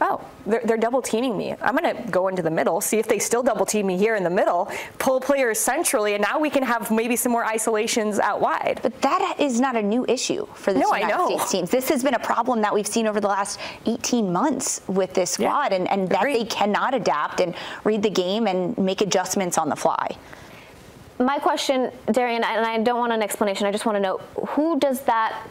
oh, 0.00 0.24
they're, 0.46 0.62
they're, 0.64 0.76
double 0.76 1.02
teaming 1.02 1.36
me. 1.36 1.54
I'm 1.60 1.76
going 1.76 1.94
to 1.94 2.10
go 2.10 2.28
into 2.28 2.42
the 2.42 2.50
middle, 2.50 2.80
see 2.80 2.98
if 2.98 3.06
they 3.06 3.18
still 3.18 3.42
double 3.42 3.66
team 3.66 3.86
me 3.86 3.98
here 3.98 4.16
in 4.16 4.24
the 4.24 4.30
middle, 4.30 4.70
pull 4.98 5.20
players 5.20 5.58
centrally, 5.58 6.14
and 6.14 6.22
now 6.22 6.38
we 6.38 6.48
can 6.48 6.62
have 6.62 6.90
maybe 6.90 7.16
some 7.16 7.32
more 7.32 7.44
isolations 7.44 8.18
out 8.18 8.40
wide. 8.40 8.80
But 8.82 9.00
that 9.02 9.36
is 9.38 9.60
not 9.60 9.76
a 9.76 9.82
new 9.82 10.06
issue 10.06 10.46
for 10.54 10.72
the 10.72 10.80
no, 10.80 10.94
United 10.94 11.26
States 11.26 11.50
teams. 11.50 11.70
This 11.70 11.88
has 11.90 12.02
been 12.02 12.14
a 12.14 12.18
problem 12.18 12.62
that 12.62 12.72
we've 12.72 12.86
seen 12.86 13.06
over 13.06 13.20
the 13.20 13.28
last 13.28 13.60
18 13.86 14.32
months 14.32 14.80
with 14.86 15.12
this 15.14 15.32
squad, 15.32 15.72
yeah, 15.72 15.76
and, 15.76 15.90
and 15.90 16.08
that 16.08 16.22
they 16.22 16.44
cannot 16.44 16.94
adapt 16.94 17.40
and 17.40 17.54
read 17.84 18.02
the 18.02 18.10
game 18.10 18.46
and 18.46 18.76
make 18.78 19.02
adjustments 19.02 19.58
on 19.58 19.68
the 19.68 19.76
fly. 19.76 20.16
My 21.20 21.38
question, 21.38 21.92
Darian, 22.10 22.42
and 22.42 22.64
I 22.64 22.78
don't 22.78 22.98
want 22.98 23.12
an 23.12 23.22
explanation, 23.22 23.66
I 23.66 23.72
just 23.72 23.84
want 23.84 23.96
to 23.96 24.00
know 24.00 24.18
who 24.48 24.80
does 24.80 25.02
that 25.02 25.46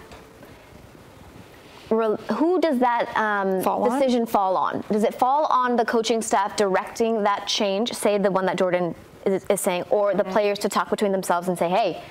who 1.89 2.61
does 2.61 2.77
that 2.79 3.11
um, 3.17 3.63
fall 3.63 3.89
decision 3.89 4.27
fall 4.27 4.55
on? 4.55 4.83
Does 4.91 5.03
it 5.03 5.15
fall 5.15 5.45
on 5.47 5.75
the 5.75 5.83
coaching 5.83 6.21
staff 6.21 6.55
directing 6.55 7.23
that 7.23 7.47
change, 7.47 7.93
say 7.93 8.19
the 8.19 8.29
one 8.29 8.45
that 8.45 8.57
Jordan 8.57 8.93
is, 9.25 9.43
is 9.49 9.59
saying, 9.59 9.85
or 9.89 10.13
the 10.13 10.21
mm-hmm. 10.21 10.31
players 10.31 10.59
to 10.59 10.69
talk 10.69 10.91
between 10.91 11.11
themselves 11.11 11.47
and 11.47 11.57
say, 11.57 11.67
hey, 11.67 12.03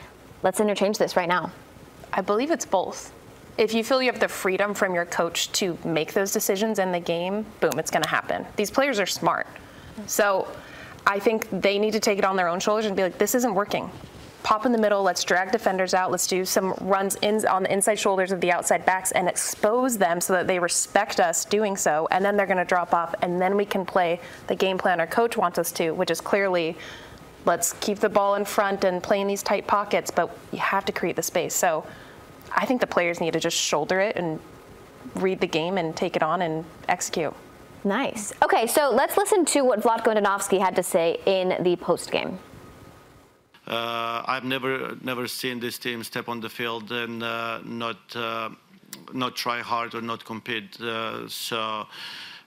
let's 0.43 0.59
interchange 0.59 0.99
this 0.99 1.15
right 1.17 1.29
now? 1.29 1.53
I 2.13 2.23
believe 2.23 2.51
it's 2.51 2.67
both. 2.67 3.13
If 3.57 3.73
you 3.73 3.85
feel 3.85 4.03
you 4.03 4.11
have 4.11 4.21
the 4.21 4.27
freedom 4.27 4.75
from 4.75 4.95
your 4.95 5.05
coach 5.05 5.53
to 5.53 5.79
make 5.85 6.13
those 6.13 6.33
decisions 6.33 6.81
in 6.81 6.91
the 6.91 7.01
game, 7.01 7.47
boom, 7.61 7.79
it's 7.79 7.91
going 7.93 8.03
to 8.03 8.09
happen. 8.09 8.47
These 8.57 8.73
players 8.73 8.99
are 8.99 9.07
smart. 9.07 9.47
So 10.07 10.49
I 11.09 11.19
think 11.19 11.49
they 11.51 11.79
need 11.79 11.93
to 11.93 12.01
take 12.01 12.19
it 12.19 12.25
on 12.25 12.37
their 12.37 12.49
own 12.49 12.61
shoulders 12.61 12.85
and 12.85 12.95
be 12.95 13.03
like, 13.03 13.17
this 13.17 13.35
isn't 13.35 13.55
working. 13.55 13.91
Pop 14.43 14.67
in 14.67 14.73
the 14.73 14.79
middle, 14.79 15.03
let's 15.03 15.25
drag 15.25 15.51
defenders 15.51 15.95
out, 15.95 16.11
let's 16.11 16.27
do 16.27 16.45
some 16.45 16.75
runs 16.83 17.17
in, 17.23 17.45
on 17.47 17.63
the 17.63 17.73
inside 17.73 17.99
shoulders 17.99 18.31
of 18.31 18.41
the 18.43 18.53
outside 18.53 18.85
backs 18.85 19.11
and 19.13 19.27
expose 19.27 19.97
them 19.97 20.21
so 20.21 20.35
that 20.35 20.47
they 20.47 20.59
respect 20.59 21.19
us 21.19 21.47
doing 21.47 21.77
so, 21.77 22.07
and 22.11 22.25
then 22.25 22.37
they're 22.37 22.47
going 22.47 22.59
to 22.59 22.65
drop 22.65 22.93
off, 22.93 23.15
and 23.23 23.41
then 23.41 23.57
we 23.57 23.65
can 23.65 23.85
play 23.87 24.21
the 24.47 24.55
game 24.55 24.77
plan 24.79 25.01
our 25.01 25.07
coach 25.07 25.37
wants 25.37 25.59
us 25.59 25.73
to, 25.73 25.93
which 25.93 26.11
is 26.11 26.21
clearly 26.21 26.77
let's 27.47 27.73
keep 27.75 27.99
the 27.99 28.09
ball 28.09 28.35
in 28.35 28.45
front 28.45 28.85
and 28.85 29.03
play 29.03 29.21
in 29.21 29.27
these 29.27 29.43
tight 29.43 29.67
pockets, 29.67 30.11
but 30.11 30.31
you 30.53 30.59
have 30.59 30.85
to 30.85 30.93
create 30.93 31.17
the 31.17 31.23
space. 31.23 31.55
So 31.55 31.87
I 32.55 32.67
think 32.67 32.81
the 32.81 32.87
players 32.87 33.21
need 33.21 33.33
to 33.33 33.41
just 33.41 33.57
shoulder 33.57 34.01
it 34.01 34.17
and 34.17 34.39
read 35.15 35.41
the 35.41 35.47
game 35.47 35.79
and 35.79 35.97
take 35.97 36.17
it 36.17 36.23
on 36.23 36.43
and 36.43 36.65
execute. 36.89 37.35
Nice. 37.85 38.33
Okay, 38.43 38.67
so 38.67 38.91
let's 38.91 39.17
listen 39.17 39.45
to 39.47 39.63
what 39.63 39.81
Vlatko 39.81 40.15
Andonovski 40.15 40.59
had 40.59 40.75
to 40.77 40.83
say 40.83 41.19
in 41.27 41.63
the 41.63 41.77
post 41.77 42.11
game. 42.11 42.39
Uh, 43.67 44.23
I've 44.27 44.45
never 44.45 44.97
never 45.03 45.29
seen 45.29 45.61
this 45.61 45.79
team 45.79 46.03
step 46.03 46.29
on 46.29 46.41
the 46.41 46.49
field 46.49 46.91
and 46.91 47.23
uh, 47.23 47.61
not 47.65 47.99
uh, 48.17 48.51
not 49.13 49.37
try 49.37 49.61
hard 49.61 49.95
or 49.95 50.01
not 50.01 50.25
compete. 50.25 50.79
so 51.29 51.87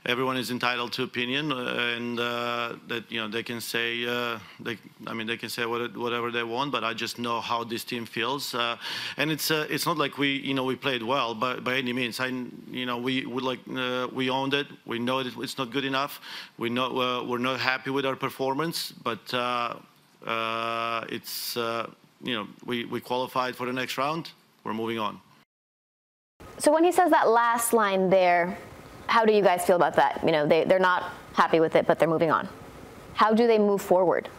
everyone 0.05 0.38
is 0.38 0.50
entitled 0.50 0.91
to 0.93 1.03
opinion 1.03 1.51
and 1.51 2.20
uh, 2.20 2.74
that 2.88 3.10
you 3.12 3.20
know 3.20 3.27
they 3.27 3.43
can 3.43 3.62
say 3.62 4.05
uh, 4.05 4.39
they, 4.60 4.77
I 5.05 5.13
mean 5.13 5.27
they 5.27 5.38
can 5.38 5.50
say 5.50 5.65
what, 5.65 5.96
whatever 5.96 6.31
they 6.31 6.43
want 6.43 6.72
but 6.72 6.84
I 6.84 6.93
just 6.93 7.20
know 7.20 7.39
how 7.39 7.63
this 7.63 7.84
team 7.84 8.05
feels 8.05 8.55
uh, 8.55 8.77
and 9.17 9.31
it's 9.31 9.51
it's 9.51 9.86
not 9.86 9.98
like 9.98 10.17
we 10.17 10.29
you 10.38 10.53
know 10.53 10.63
we 10.63 10.75
played 10.75 11.03
well 11.03 11.36
but 11.36 11.63
by 11.63 11.75
any 11.75 11.93
means 11.93 12.20
I 12.20 12.27
you 12.72 12.86
know 12.86 12.98
we, 12.98 13.25
we 13.25 13.41
like 13.41 13.60
we 14.12 14.29
owned 14.29 14.53
it 14.53 14.67
we 14.86 14.98
know 15.00 15.22
that 15.24 15.38
it's 15.38 15.58
not 15.58 15.72
good 15.72 15.86
enough 15.86 16.20
we 16.58 16.70
know 16.70 17.25
we're 17.27 17.38
not 17.38 17.60
happy 17.60 17.91
with 17.91 18.05
our 18.05 18.15
performance 18.15 18.91
but 18.91 19.34
uh, 20.25 21.05
it's 21.10 21.58
uh, 21.58 21.89
you 22.22 22.36
know 22.36 22.48
we, 22.65 22.86
we 22.86 23.00
qualified 23.00 23.55
for 23.55 23.65
the 23.65 23.74
next 23.74 23.98
round. 23.98 24.31
We're 24.63 24.74
moving 24.74 25.00
on. 25.00 25.20
So 26.58 26.72
when 26.72 26.84
he 26.84 26.91
says 26.91 27.10
that 27.10 27.29
last 27.29 27.74
line 27.74 28.10
there, 28.10 28.58
how 29.11 29.25
do 29.25 29.33
you 29.33 29.43
guys 29.43 29.65
feel 29.65 29.75
about 29.75 29.93
that? 29.95 30.23
You 30.23 30.31
know, 30.31 30.47
they, 30.47 30.63
they're 30.63 30.79
not 30.79 31.11
happy 31.33 31.59
with 31.59 31.75
it, 31.75 31.85
but 31.85 31.99
they're 31.99 32.07
moving 32.07 32.31
on. 32.31 32.47
How 33.13 33.33
do 33.33 33.45
they 33.45 33.59
move 33.59 33.81
forward? 33.81 34.29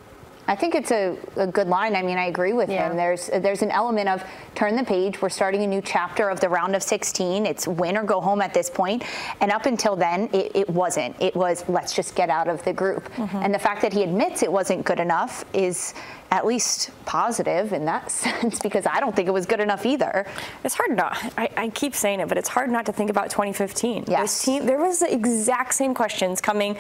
I 0.49 0.57
think 0.57 0.75
it's 0.75 0.91
a, 0.91 1.17
a, 1.37 1.47
good 1.47 1.69
line. 1.69 1.95
I 1.95 2.03
mean, 2.03 2.19
I 2.19 2.25
agree 2.25 2.53
with 2.53 2.69
yeah. 2.69 2.91
him. 2.91 2.97
There's 2.97 3.29
there's 3.29 3.63
an 3.63 3.71
element 3.71 4.09
of 4.09 4.25
turn 4.57 4.75
the 4.75 4.83
page. 4.83 5.23
We're 5.23 5.29
starting 5.29 5.63
a 5.63 5.67
new 5.67 5.81
chapter 5.81 6.29
of 6.29 6.41
the 6.41 6.49
round 6.49 6.75
of 6.75 6.83
16. 6.83 7.47
It's 7.47 7.69
win 7.69 7.97
or 7.97 8.03
go 8.03 8.21
home 8.21 8.41
at 8.41 8.53
this 8.53 8.69
point. 8.69 9.05
And 9.41 9.53
up 9.53 9.67
until 9.67 9.95
then, 9.95 10.29
it, 10.33 10.51
it 10.55 10.69
wasn't. 10.69 11.15
It 11.21 11.37
was 11.37 11.65
let's 11.69 11.95
just 11.95 12.17
get 12.17 12.29
out 12.29 12.49
of 12.49 12.65
the 12.65 12.73
group. 12.73 13.05
Mm-hmm. 13.13 13.37
And 13.37 13.55
the 13.55 13.59
fact 13.59 13.83
that 13.83 13.93
he 13.93 14.03
admits 14.03 14.43
it 14.43 14.51
wasn't 14.51 14.85
good 14.85 14.99
enough 14.99 15.45
is 15.53 15.95
at 16.33 16.47
least 16.47 16.91
positive 17.05 17.75
in 17.75 17.85
that 17.85 18.11
sense 18.23 18.59
because 18.59 18.87
I 18.87 18.99
don't 19.01 19.15
think 19.15 19.29
it 19.29 19.33
was 19.33 19.45
good 19.45 19.61
enough 19.61 19.85
either. 19.85 20.27
It's 20.65 20.75
hard 20.75 20.97
not. 20.97 21.17
I, 21.37 21.51
I 21.57 21.69
keep 21.69 21.95
saying 21.95 22.21
it, 22.21 22.29
but 22.29 22.39
it's 22.39 22.49
hard 22.49 22.71
not 22.71 22.87
to 22.87 22.93
think 22.93 23.11
about 23.11 23.31
2015. 23.31 24.07
Yes. 24.09 24.21
This 24.23 24.45
team, 24.45 24.67
there 24.67 24.79
was 24.79 25.01
the 25.01 25.13
exact 25.13 25.75
same 25.75 25.95
questions 25.95 26.41
coming 26.41 26.77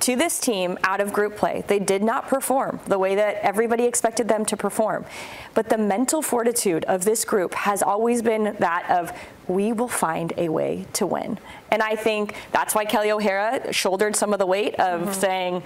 to 0.00 0.16
this 0.16 0.40
team 0.40 0.78
out 0.82 1.02
of 1.02 1.12
group 1.12 1.36
play. 1.36 1.62
They 1.66 1.78
did 1.78 2.02
not 2.02 2.26
perform 2.26 2.80
the 2.86 2.98
way 2.98 3.14
that 3.16 3.36
everybody 3.42 3.84
expected 3.84 4.28
them 4.28 4.46
to 4.46 4.56
perform. 4.56 5.04
But 5.52 5.68
the 5.68 5.76
mental 5.76 6.22
fortitude 6.22 6.84
of 6.84 7.04
this 7.04 7.22
group 7.26 7.52
has 7.52 7.82
always 7.82 8.22
been 8.22 8.56
that 8.60 8.90
of 8.90 9.12
we 9.46 9.74
will 9.74 9.88
find 9.88 10.32
a 10.38 10.48
way 10.48 10.86
to 10.94 11.06
win. 11.06 11.38
And 11.70 11.82
I 11.82 11.96
think 11.96 12.34
that's 12.50 12.74
why 12.74 12.86
Kelley 12.86 13.10
O'Hara 13.10 13.74
shouldered 13.74 14.16
some 14.16 14.32
of 14.32 14.38
the 14.38 14.46
weight 14.46 14.74
of 14.76 15.02
mm-hmm. 15.02 15.12
saying, 15.12 15.62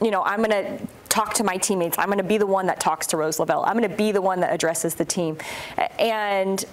you 0.00 0.10
know, 0.10 0.22
I'm 0.22 0.42
going 0.42 0.50
to 0.50 0.86
talk 1.10 1.34
to 1.34 1.44
my 1.44 1.58
teammates. 1.58 1.98
I'm 1.98 2.06
going 2.06 2.18
to 2.18 2.24
be 2.24 2.38
the 2.38 2.46
one 2.46 2.66
that 2.68 2.80
talks 2.80 3.06
to 3.08 3.18
Rose 3.18 3.38
Lavelle. 3.38 3.64
I'm 3.64 3.76
going 3.76 3.90
to 3.90 3.96
be 3.96 4.12
the 4.12 4.22
one 4.22 4.40
that 4.40 4.52
addresses 4.54 4.94
the 4.94 5.04
team. 5.04 5.36
And 5.98 6.64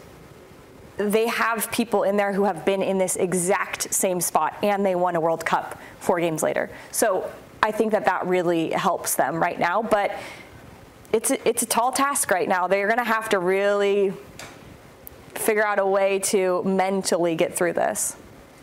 they 0.96 1.27
have 1.27 1.70
people 1.72 2.03
in 2.03 2.15
there 2.15 2.32
who 2.32 2.46
have 2.46 2.63
been 2.63 2.82
in 2.82 2.98
this 2.98 3.17
exact 3.17 3.94
same 3.94 4.22
spot 4.22 4.58
and 4.63 4.86
they 4.86 4.96
won 4.96 5.15
a 5.15 5.20
World 5.20 5.46
Cup 5.46 5.79
four 6.00 6.20
games 6.20 6.41
later. 6.41 6.70
So 6.91 7.29
I 7.62 7.72
think 7.72 7.91
that 7.91 8.06
that 8.06 8.25
really 8.25 8.72
helps 8.72 9.15
them 9.15 9.41
right 9.41 9.60
now. 9.60 9.82
But 9.82 10.17
it's 11.12 11.32
a, 11.32 11.48
it's 11.48 11.63
a 11.63 11.65
tall 11.65 11.91
task 11.91 12.32
right 12.32 12.48
now. 12.48 12.67
They're 12.67 12.88
going 12.88 13.00
to 13.00 13.03
have 13.03 13.29
to 13.29 13.39
really 13.39 14.13
figure 15.36 15.65
out 15.65 15.79
a 15.79 15.86
way 15.86 16.20
to 16.20 16.63
mentally 16.63 17.36
get 17.36 17.56
through 17.56 17.74
this. 17.74 18.15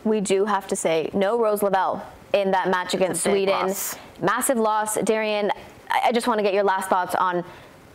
We 0.03 0.21
do 0.21 0.45
have 0.45 0.67
to 0.67 0.75
say 0.75 1.09
no 1.13 1.39
Rose 1.39 1.63
Lavelle 1.63 2.05
in 2.33 2.51
that 2.51 2.69
match 2.69 2.93
against 2.93 3.23
Sweden. 3.23 3.67
Loss. 3.67 3.97
Massive 4.21 4.57
loss. 4.57 4.95
Darian, 4.95 5.51
I 5.89 6.11
just 6.11 6.27
want 6.27 6.39
to 6.39 6.43
get 6.43 6.53
your 6.53 6.63
last 6.63 6.89
thoughts 6.89 7.15
on 7.15 7.43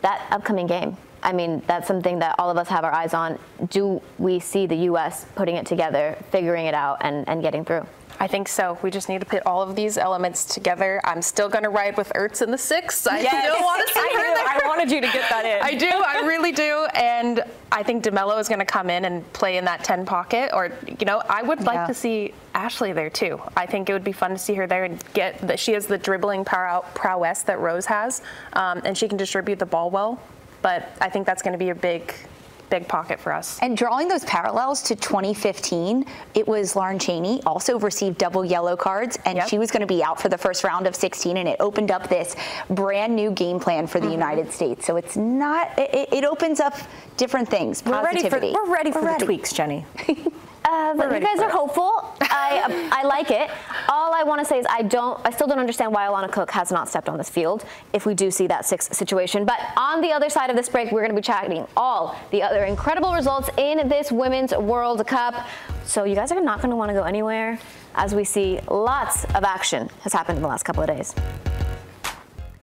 that 0.01 0.27
upcoming 0.31 0.67
game. 0.67 0.97
I 1.23 1.33
mean, 1.33 1.61
that's 1.67 1.87
something 1.87 2.19
that 2.19 2.35
all 2.39 2.49
of 2.49 2.57
us 2.57 2.67
have 2.69 2.83
our 2.83 2.93
eyes 2.93 3.13
on. 3.13 3.37
Do 3.69 4.01
we 4.17 4.39
see 4.39 4.65
the 4.65 4.75
U.S. 4.75 5.25
putting 5.35 5.55
it 5.55 5.65
together, 5.65 6.17
figuring 6.31 6.65
it 6.65 6.73
out, 6.73 6.97
and, 7.01 7.27
and 7.27 7.41
getting 7.41 7.63
through? 7.63 7.85
I 8.21 8.27
think 8.27 8.47
so. 8.47 8.77
We 8.83 8.91
just 8.91 9.09
need 9.09 9.19
to 9.21 9.25
put 9.25 9.41
all 9.47 9.63
of 9.63 9.75
these 9.75 9.97
elements 9.97 10.45
together. 10.45 11.01
I'm 11.03 11.23
still 11.23 11.49
going 11.49 11.63
to 11.63 11.71
ride 11.71 11.97
with 11.97 12.11
Ertz 12.13 12.43
in 12.43 12.51
the 12.51 12.57
six. 12.57 13.07
I 13.07 13.19
yes. 13.19 13.43
still 13.43 13.65
want 13.65 13.87
to 13.87 13.93
see 13.95 13.99
I 13.99 14.13
her 14.13 14.35
there. 14.35 14.47
I 14.47 14.67
wanted 14.67 14.91
you 14.91 15.01
to 15.01 15.07
get 15.07 15.27
that 15.31 15.43
in. 15.43 15.59
I 15.63 15.73
do. 15.75 15.87
I 15.89 16.27
really 16.27 16.51
do. 16.51 16.85
And 16.93 17.43
I 17.71 17.81
think 17.81 18.03
DeMelo 18.03 18.39
is 18.39 18.47
going 18.47 18.59
to 18.59 18.65
come 18.65 18.91
in 18.91 19.05
and 19.05 19.33
play 19.33 19.57
in 19.57 19.65
that 19.65 19.83
10 19.83 20.05
pocket. 20.05 20.51
Or, 20.53 20.71
you 20.85 21.05
know, 21.07 21.23
I 21.29 21.41
would 21.41 21.63
like 21.63 21.77
yeah. 21.77 21.87
to 21.87 21.95
see 21.95 22.35
Ashley 22.53 22.93
there 22.93 23.09
too. 23.09 23.41
I 23.57 23.65
think 23.65 23.89
it 23.89 23.93
would 23.93 24.03
be 24.03 24.11
fun 24.11 24.29
to 24.31 24.37
see 24.37 24.53
her 24.53 24.67
there 24.67 24.83
and 24.83 25.03
get 25.15 25.39
that 25.47 25.59
she 25.59 25.71
has 25.71 25.87
the 25.87 25.97
dribbling 25.97 26.45
prowess 26.45 27.41
that 27.41 27.59
Rose 27.59 27.87
has, 27.87 28.21
um, 28.53 28.81
and 28.85 28.95
she 28.95 29.07
can 29.07 29.17
distribute 29.17 29.57
the 29.57 29.65
ball 29.65 29.89
well. 29.89 30.21
But 30.61 30.95
I 31.01 31.09
think 31.09 31.25
that's 31.25 31.41
going 31.41 31.53
to 31.53 31.59
be 31.59 31.69
a 31.69 31.75
big 31.75 32.13
big 32.71 32.87
pocket 32.87 33.19
for 33.19 33.31
us. 33.31 33.59
And 33.61 33.77
drawing 33.77 34.07
those 34.07 34.25
parallels 34.25 34.81
to 34.83 34.95
2015, 34.95 36.05
it 36.33 36.47
was 36.47 36.75
Lauren 36.75 36.97
Cheney 36.97 37.43
also 37.45 37.77
received 37.77 38.17
double 38.17 38.43
yellow 38.43 38.75
cards, 38.75 39.19
and 39.25 39.35
yep. 39.35 39.49
she 39.49 39.59
was 39.59 39.69
going 39.69 39.81
to 39.81 39.87
be 39.87 40.01
out 40.01 40.19
for 40.19 40.29
the 40.29 40.37
first 40.37 40.63
round 40.63 40.87
of 40.87 40.95
16, 40.95 41.37
and 41.37 41.47
it 41.47 41.57
opened 41.59 41.91
up 41.91 42.07
this 42.07 42.35
brand 42.71 43.15
new 43.15 43.29
game 43.31 43.59
plan 43.59 43.85
for 43.85 43.99
the 43.99 44.05
mm-hmm. 44.05 44.13
United 44.13 44.51
States. 44.51 44.87
So 44.87 44.95
it's 44.95 45.15
not, 45.15 45.77
it, 45.77 46.11
it, 46.11 46.23
opens 46.23 46.61
up 46.61 46.73
different 47.17 47.49
things. 47.49 47.83
We're 47.85 48.03
ready 48.03 48.27
for, 48.27 48.39
we're 48.39 48.73
ready 48.73 48.91
for 48.91 49.01
we're 49.01 49.07
the 49.07 49.11
ready. 49.11 49.25
tweaks, 49.25 49.53
Jenny. 49.53 49.85
Uh, 50.63 50.93
you 50.95 51.19
guys 51.19 51.39
are 51.39 51.49
hopeful. 51.49 52.15
I 52.21 52.89
I 53.01 53.03
like 53.03 53.31
it. 53.31 53.49
All 53.89 54.13
I 54.13 54.23
want 54.23 54.39
to 54.39 54.45
say 54.45 54.59
is 54.59 54.65
I 54.69 54.83
don't. 54.83 55.19
I 55.25 55.31
still 55.31 55.47
don't 55.47 55.59
understand 55.59 55.91
why 55.91 56.05
Alana 56.05 56.31
Cook 56.31 56.51
has 56.51 56.71
not 56.71 56.87
stepped 56.87 57.09
on 57.09 57.17
this 57.17 57.29
field. 57.29 57.65
If 57.93 58.05
we 58.05 58.13
do 58.13 58.29
see 58.29 58.47
that 58.47 58.65
six 58.65 58.87
situation, 58.87 59.45
but 59.45 59.59
on 59.75 60.01
the 60.01 60.11
other 60.11 60.29
side 60.29 60.49
of 60.49 60.55
this 60.55 60.69
break, 60.69 60.91
we're 60.91 61.01
going 61.01 61.11
to 61.11 61.15
be 61.15 61.21
chatting 61.21 61.65
all 61.75 62.15
the 62.31 62.43
other 62.43 62.65
incredible 62.65 63.13
results 63.13 63.49
in 63.57 63.87
this 63.87 64.11
Women's 64.11 64.53
World 64.55 65.05
Cup. 65.07 65.47
So 65.85 66.03
you 66.03 66.15
guys 66.15 66.31
are 66.31 66.41
not 66.41 66.59
going 66.59 66.69
to 66.69 66.75
want 66.75 66.89
to 66.89 66.93
go 66.93 67.03
anywhere, 67.03 67.59
as 67.95 68.13
we 68.13 68.23
see 68.23 68.59
lots 68.69 69.25
of 69.25 69.43
action 69.43 69.89
has 70.01 70.13
happened 70.13 70.37
in 70.37 70.41
the 70.43 70.47
last 70.47 70.63
couple 70.63 70.83
of 70.83 70.87
days. 70.87 71.15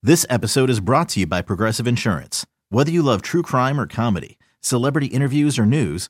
This 0.04 0.26
episode 0.30 0.70
is 0.70 0.80
brought 0.80 1.10
to 1.10 1.22
you 1.22 1.28
by 1.28 1.42
Progressive 1.42 1.88
Insurance. 1.88 2.46
Whether 2.70 2.92
you 2.92 3.02
love 3.02 3.22
true 3.22 3.42
crime 3.42 3.80
or 3.80 3.88
comedy, 3.88 4.38
celebrity 4.60 5.08
interviews 5.08 5.58
or 5.58 5.66
news 5.66 6.10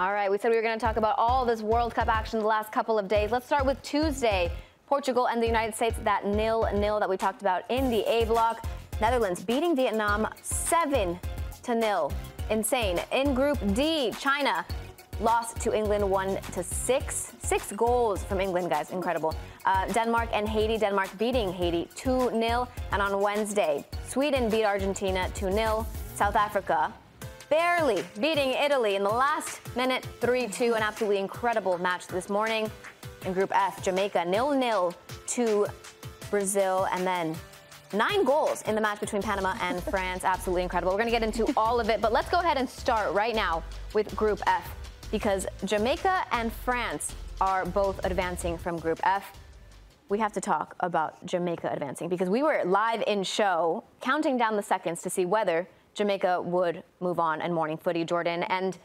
All 0.00 0.14
right, 0.14 0.30
we 0.30 0.38
said 0.38 0.48
we 0.48 0.56
were 0.56 0.62
going 0.62 0.78
to 0.78 0.82
talk 0.82 0.96
about 0.96 1.16
all 1.18 1.44
this 1.44 1.60
World 1.60 1.94
Cup 1.94 2.08
action 2.08 2.38
the 2.38 2.46
last 2.46 2.72
couple 2.72 2.98
of 2.98 3.06
days. 3.06 3.30
Let's 3.30 3.44
start 3.44 3.66
with 3.66 3.82
Tuesday. 3.82 4.50
Portugal 4.86 5.28
and 5.28 5.42
the 5.42 5.46
United 5.46 5.74
States, 5.74 5.94
that 6.04 6.24
nil 6.24 6.66
nil 6.72 6.98
that 6.98 7.06
we 7.06 7.18
talked 7.18 7.42
about 7.42 7.64
in 7.68 7.90
the 7.90 8.02
A 8.10 8.24
block. 8.24 8.64
Netherlands 9.02 9.44
beating 9.44 9.76
Vietnam 9.76 10.26
7 10.40 11.20
to 11.64 11.74
nil. 11.74 12.10
Insane. 12.48 12.98
In 13.12 13.34
Group 13.34 13.58
D, 13.74 14.10
China 14.18 14.64
lost 15.20 15.60
to 15.60 15.76
England 15.76 16.10
1 16.10 16.36
to 16.54 16.62
6. 16.62 17.32
Six 17.42 17.72
goals 17.72 18.24
from 18.24 18.40
England, 18.40 18.70
guys. 18.70 18.92
Incredible. 18.92 19.34
Uh, 19.66 19.86
Denmark 19.92 20.30
and 20.32 20.48
Haiti. 20.48 20.78
Denmark 20.78 21.10
beating 21.18 21.52
Haiti 21.52 21.90
2 21.94 22.30
0. 22.30 22.66
And 22.92 23.02
on 23.02 23.20
Wednesday, 23.20 23.84
Sweden 24.08 24.48
beat 24.48 24.64
Argentina 24.64 25.28
2 25.34 25.52
0. 25.52 25.86
South 26.14 26.36
Africa 26.36 26.90
barely 27.50 28.04
beating 28.20 28.52
Italy 28.52 28.94
in 28.94 29.02
the 29.02 29.10
last 29.10 29.60
minute 29.76 30.06
3 30.20 30.46
2. 30.46 30.74
An 30.74 30.82
absolutely 30.82 31.18
incredible 31.18 31.76
match 31.78 32.06
this 32.06 32.30
morning. 32.30 32.70
In 33.26 33.34
Group 33.34 33.50
F, 33.52 33.82
Jamaica 33.82 34.24
nil 34.24 34.52
nil 34.52 34.94
to 35.26 35.66
Brazil, 36.30 36.86
and 36.92 37.06
then 37.06 37.36
nine 37.92 38.24
goals 38.24 38.62
in 38.62 38.74
the 38.74 38.80
match 38.80 39.00
between 39.00 39.20
Panama 39.20 39.54
and 39.60 39.82
France. 39.90 40.24
Absolutely 40.24 40.62
incredible. 40.62 40.92
We're 40.92 40.98
going 40.98 41.12
to 41.12 41.18
get 41.18 41.24
into 41.24 41.52
all 41.56 41.80
of 41.80 41.90
it, 41.90 42.00
but 42.00 42.12
let's 42.12 42.30
go 42.30 42.38
ahead 42.38 42.56
and 42.56 42.68
start 42.68 43.12
right 43.12 43.34
now 43.34 43.62
with 43.92 44.14
Group 44.16 44.40
F 44.46 44.74
because 45.10 45.46
Jamaica 45.64 46.24
and 46.30 46.52
France 46.52 47.14
are 47.40 47.66
both 47.66 48.04
advancing 48.06 48.56
from 48.56 48.78
Group 48.78 49.00
F. 49.02 49.32
We 50.08 50.18
have 50.20 50.32
to 50.34 50.40
talk 50.40 50.76
about 50.80 51.24
Jamaica 51.26 51.68
advancing 51.72 52.08
because 52.08 52.30
we 52.30 52.42
were 52.42 52.62
live 52.64 53.02
in 53.06 53.24
show 53.24 53.84
counting 54.00 54.36
down 54.38 54.56
the 54.56 54.62
seconds 54.62 55.02
to 55.02 55.10
see 55.10 55.24
whether 55.24 55.68
Jamaica 55.94 56.40
would 56.42 56.82
move 57.00 57.18
on 57.18 57.40
and 57.42 57.54
morning 57.54 57.76
footy, 57.76 58.04
Jordan. 58.04 58.42
And 58.44 58.78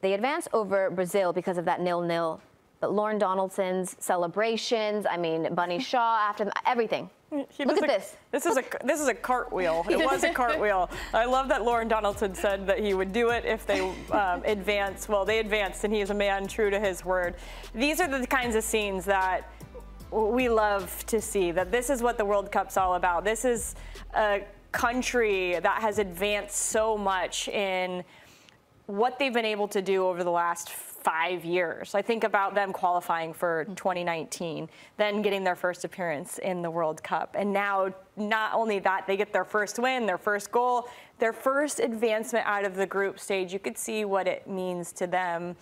they 0.00 0.14
advance 0.14 0.48
over 0.52 0.90
Brazil 0.90 1.32
because 1.32 1.58
of 1.58 1.64
that 1.64 1.80
nil-nil. 1.80 2.40
But 2.80 2.92
Lorne 2.92 3.18
Donaldson's 3.18 3.96
celebrations, 3.98 5.04
I 5.08 5.16
mean, 5.16 5.52
Bunny 5.54 5.78
Shaw 5.80 6.18
after 6.18 6.44
them, 6.44 6.52
everything. 6.66 7.10
Look 7.30 7.50
at 7.58 7.84
a, 7.84 7.86
this. 7.86 8.16
This 8.30 8.46
is 8.46 8.56
a 8.56 8.64
this 8.84 9.02
is 9.02 9.08
a 9.08 9.14
cartwheel. 9.14 9.84
It 9.90 9.98
was 9.98 10.24
a 10.24 10.32
cartwheel. 10.32 10.88
I 11.12 11.26
love 11.26 11.48
that 11.48 11.62
Lorne 11.62 11.86
Donaldson 11.86 12.34
said 12.34 12.66
that 12.66 12.78
he 12.78 12.94
would 12.94 13.12
do 13.12 13.30
it 13.30 13.44
if 13.44 13.66
they 13.66 13.80
um, 14.12 14.42
advance. 14.46 15.10
Well, 15.10 15.26
they 15.26 15.38
advanced, 15.38 15.84
and 15.84 15.92
he 15.92 16.00
is 16.00 16.08
a 16.08 16.14
man 16.14 16.46
true 16.46 16.70
to 16.70 16.80
his 16.80 17.04
word. 17.04 17.34
These 17.74 18.00
are 18.00 18.08
the 18.08 18.26
kinds 18.26 18.56
of 18.56 18.64
scenes 18.64 19.04
that 19.04 19.50
we 20.10 20.48
love 20.48 21.04
to 21.06 21.20
see. 21.20 21.50
That 21.50 21.70
this 21.70 21.90
is 21.90 22.02
what 22.02 22.16
the 22.16 22.24
World 22.24 22.50
Cup's 22.50 22.78
all 22.78 22.94
about. 22.94 23.24
This 23.24 23.44
is 23.44 23.74
a 24.14 24.40
country 24.72 25.58
that 25.60 25.80
has 25.82 25.98
advanced 25.98 26.56
so 26.56 26.96
much 26.96 27.48
in 27.48 28.04
what 28.86 29.18
they've 29.18 29.34
been 29.34 29.44
able 29.44 29.68
to 29.68 29.82
do 29.82 30.06
over 30.06 30.24
the 30.24 30.30
last 30.30 30.70
five 30.70 31.44
years. 31.44 31.94
I 31.94 32.02
think 32.02 32.24
about 32.24 32.54
them 32.54 32.72
qualifying 32.72 33.32
for 33.32 33.64
2019, 33.76 34.68
then 34.96 35.22
getting 35.22 35.44
their 35.44 35.54
first 35.56 35.84
appearance 35.84 36.38
in 36.38 36.62
the 36.62 36.70
World 36.70 37.02
Cup. 37.02 37.34
And 37.38 37.52
now, 37.52 37.94
not 38.16 38.54
only 38.54 38.78
that, 38.80 39.06
they 39.06 39.16
get 39.16 39.32
their 39.32 39.44
first 39.44 39.78
win, 39.78 40.06
their 40.06 40.18
first 40.18 40.50
goal, 40.50 40.88
their 41.18 41.32
first 41.32 41.80
advancement 41.80 42.46
out 42.46 42.64
of 42.64 42.74
the 42.74 42.86
group 42.86 43.18
stage. 43.20 43.52
You 43.52 43.58
could 43.58 43.78
see 43.78 44.04
what 44.04 44.26
it 44.26 44.46
means 44.46 44.92
to 44.92 45.06
them. 45.06 45.56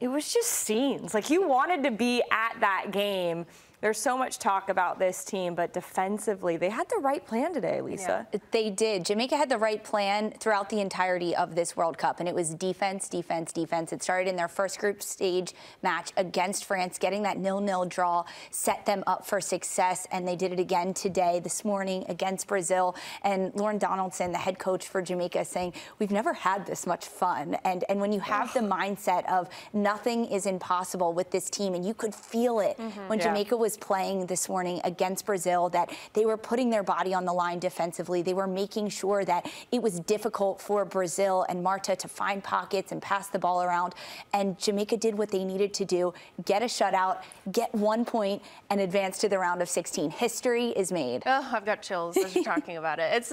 It 0.00 0.08
was 0.08 0.32
just 0.32 0.48
scenes. 0.48 1.12
Like 1.12 1.28
you 1.28 1.46
wanted 1.46 1.82
to 1.84 1.90
be 1.90 2.22
at 2.30 2.58
that 2.60 2.90
game 2.90 3.46
there's 3.80 3.98
so 3.98 4.16
much 4.16 4.38
talk 4.38 4.68
about 4.68 4.98
this 4.98 5.24
team, 5.24 5.54
but 5.54 5.72
defensively, 5.72 6.56
they 6.56 6.68
had 6.68 6.88
the 6.90 7.00
right 7.00 7.24
plan 7.24 7.54
today, 7.54 7.80
Lisa. 7.80 8.26
Yeah, 8.32 8.40
they 8.50 8.70
did. 8.70 9.06
Jamaica 9.06 9.36
had 9.36 9.48
the 9.48 9.58
right 9.58 9.82
plan 9.82 10.32
throughout 10.38 10.68
the 10.68 10.80
entirety 10.80 11.34
of 11.34 11.54
this 11.54 11.76
World 11.76 11.96
Cup, 11.96 12.20
and 12.20 12.28
it 12.28 12.34
was 12.34 12.54
defense, 12.54 13.08
defense, 13.08 13.52
defense. 13.52 13.92
It 13.92 14.02
started 14.02 14.28
in 14.28 14.36
their 14.36 14.48
first 14.48 14.78
group 14.78 15.02
stage 15.02 15.54
match 15.82 16.12
against 16.18 16.66
France, 16.66 16.98
getting 16.98 17.22
that 17.22 17.38
nil-nil 17.38 17.86
draw, 17.86 18.24
set 18.50 18.84
them 18.84 19.02
up 19.06 19.24
for 19.24 19.40
success, 19.40 20.06
and 20.12 20.28
they 20.28 20.36
did 20.36 20.52
it 20.52 20.60
again 20.60 20.92
today, 20.92 21.40
this 21.40 21.64
morning 21.64 22.04
against 22.08 22.46
Brazil. 22.48 22.94
And 23.22 23.54
Lorne 23.54 23.78
Donaldson, 23.78 24.32
the 24.32 24.38
head 24.38 24.58
coach 24.58 24.88
for 24.88 25.00
Jamaica, 25.00 25.44
saying, 25.46 25.72
"We've 25.98 26.10
never 26.10 26.34
had 26.34 26.66
this 26.66 26.86
much 26.86 27.06
fun." 27.06 27.54
And 27.64 27.84
and 27.88 27.98
when 28.00 28.12
you 28.12 28.20
have 28.20 28.52
the 28.52 28.60
mindset 28.60 29.24
of 29.26 29.48
nothing 29.72 30.26
is 30.26 30.44
impossible 30.44 31.14
with 31.14 31.30
this 31.30 31.48
team, 31.48 31.74
and 31.74 31.84
you 31.84 31.94
could 31.94 32.14
feel 32.14 32.60
it 32.60 32.76
mm-hmm. 32.76 33.08
when 33.08 33.18
yeah. 33.18 33.24
Jamaica 33.24 33.56
was 33.56 33.69
was 33.70 33.76
playing 33.76 34.26
this 34.26 34.48
morning 34.48 34.80
against 34.82 35.24
Brazil, 35.24 35.68
that 35.68 35.92
they 36.14 36.26
were 36.26 36.36
putting 36.36 36.70
their 36.70 36.82
body 36.82 37.14
on 37.14 37.24
the 37.24 37.32
line 37.32 37.60
defensively. 37.60 38.20
They 38.20 38.34
were 38.34 38.48
making 38.48 38.88
sure 38.88 39.24
that 39.24 39.48
it 39.70 39.80
was 39.80 40.00
difficult 40.00 40.60
for 40.60 40.84
Brazil 40.84 41.46
and 41.48 41.62
Marta 41.62 41.94
to 41.94 42.08
find 42.08 42.42
pockets 42.42 42.90
and 42.90 43.00
pass 43.00 43.28
the 43.28 43.38
ball 43.38 43.62
around. 43.62 43.94
And 44.32 44.58
Jamaica 44.58 44.96
did 44.96 45.16
what 45.16 45.30
they 45.30 45.44
needed 45.44 45.72
to 45.74 45.84
do 45.84 46.12
get 46.44 46.62
a 46.62 46.64
shutout, 46.64 47.18
get 47.52 47.72
one 47.72 48.04
point, 48.04 48.42
and 48.70 48.80
advance 48.80 49.18
to 49.18 49.28
the 49.28 49.38
round 49.38 49.62
of 49.62 49.68
16. 49.68 50.10
History 50.10 50.70
is 50.70 50.90
made. 50.90 51.22
Oh, 51.26 51.48
I've 51.52 51.64
got 51.64 51.80
chills 51.80 52.16
as 52.16 52.34
you're 52.34 52.42
talking 52.42 52.76
about 52.76 52.98
it. 52.98 53.12
It's 53.14 53.32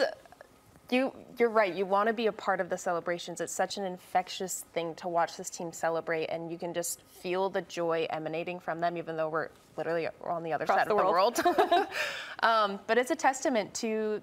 you 0.89 1.13
you're 1.37 1.49
right. 1.49 1.73
You 1.73 1.85
want 1.85 2.07
to 2.07 2.13
be 2.13 2.27
a 2.27 2.31
part 2.31 2.61
of 2.61 2.69
the 2.69 2.77
celebrations. 2.77 3.41
It's 3.41 3.53
such 3.53 3.77
an 3.77 3.83
infectious 3.83 4.65
thing 4.73 4.95
to 4.95 5.07
watch 5.07 5.37
this 5.37 5.49
team 5.49 5.71
celebrate, 5.71 6.27
and 6.27 6.51
you 6.51 6.57
can 6.57 6.73
just 6.73 7.01
feel 7.01 7.49
the 7.49 7.61
joy 7.63 8.07
emanating 8.09 8.59
from 8.59 8.79
them, 8.79 8.97
even 8.97 9.17
though 9.17 9.29
we're 9.29 9.49
literally 9.75 10.07
on 10.23 10.43
the 10.43 10.53
other 10.53 10.63
Across 10.63 10.79
side 10.79 10.87
the 10.87 10.95
of 10.95 11.05
world. 11.05 11.35
the 11.35 11.55
world. 11.71 11.87
um, 12.43 12.79
but 12.87 12.97
it's 12.97 13.11
a 13.11 13.15
testament 13.15 13.73
to 13.75 14.21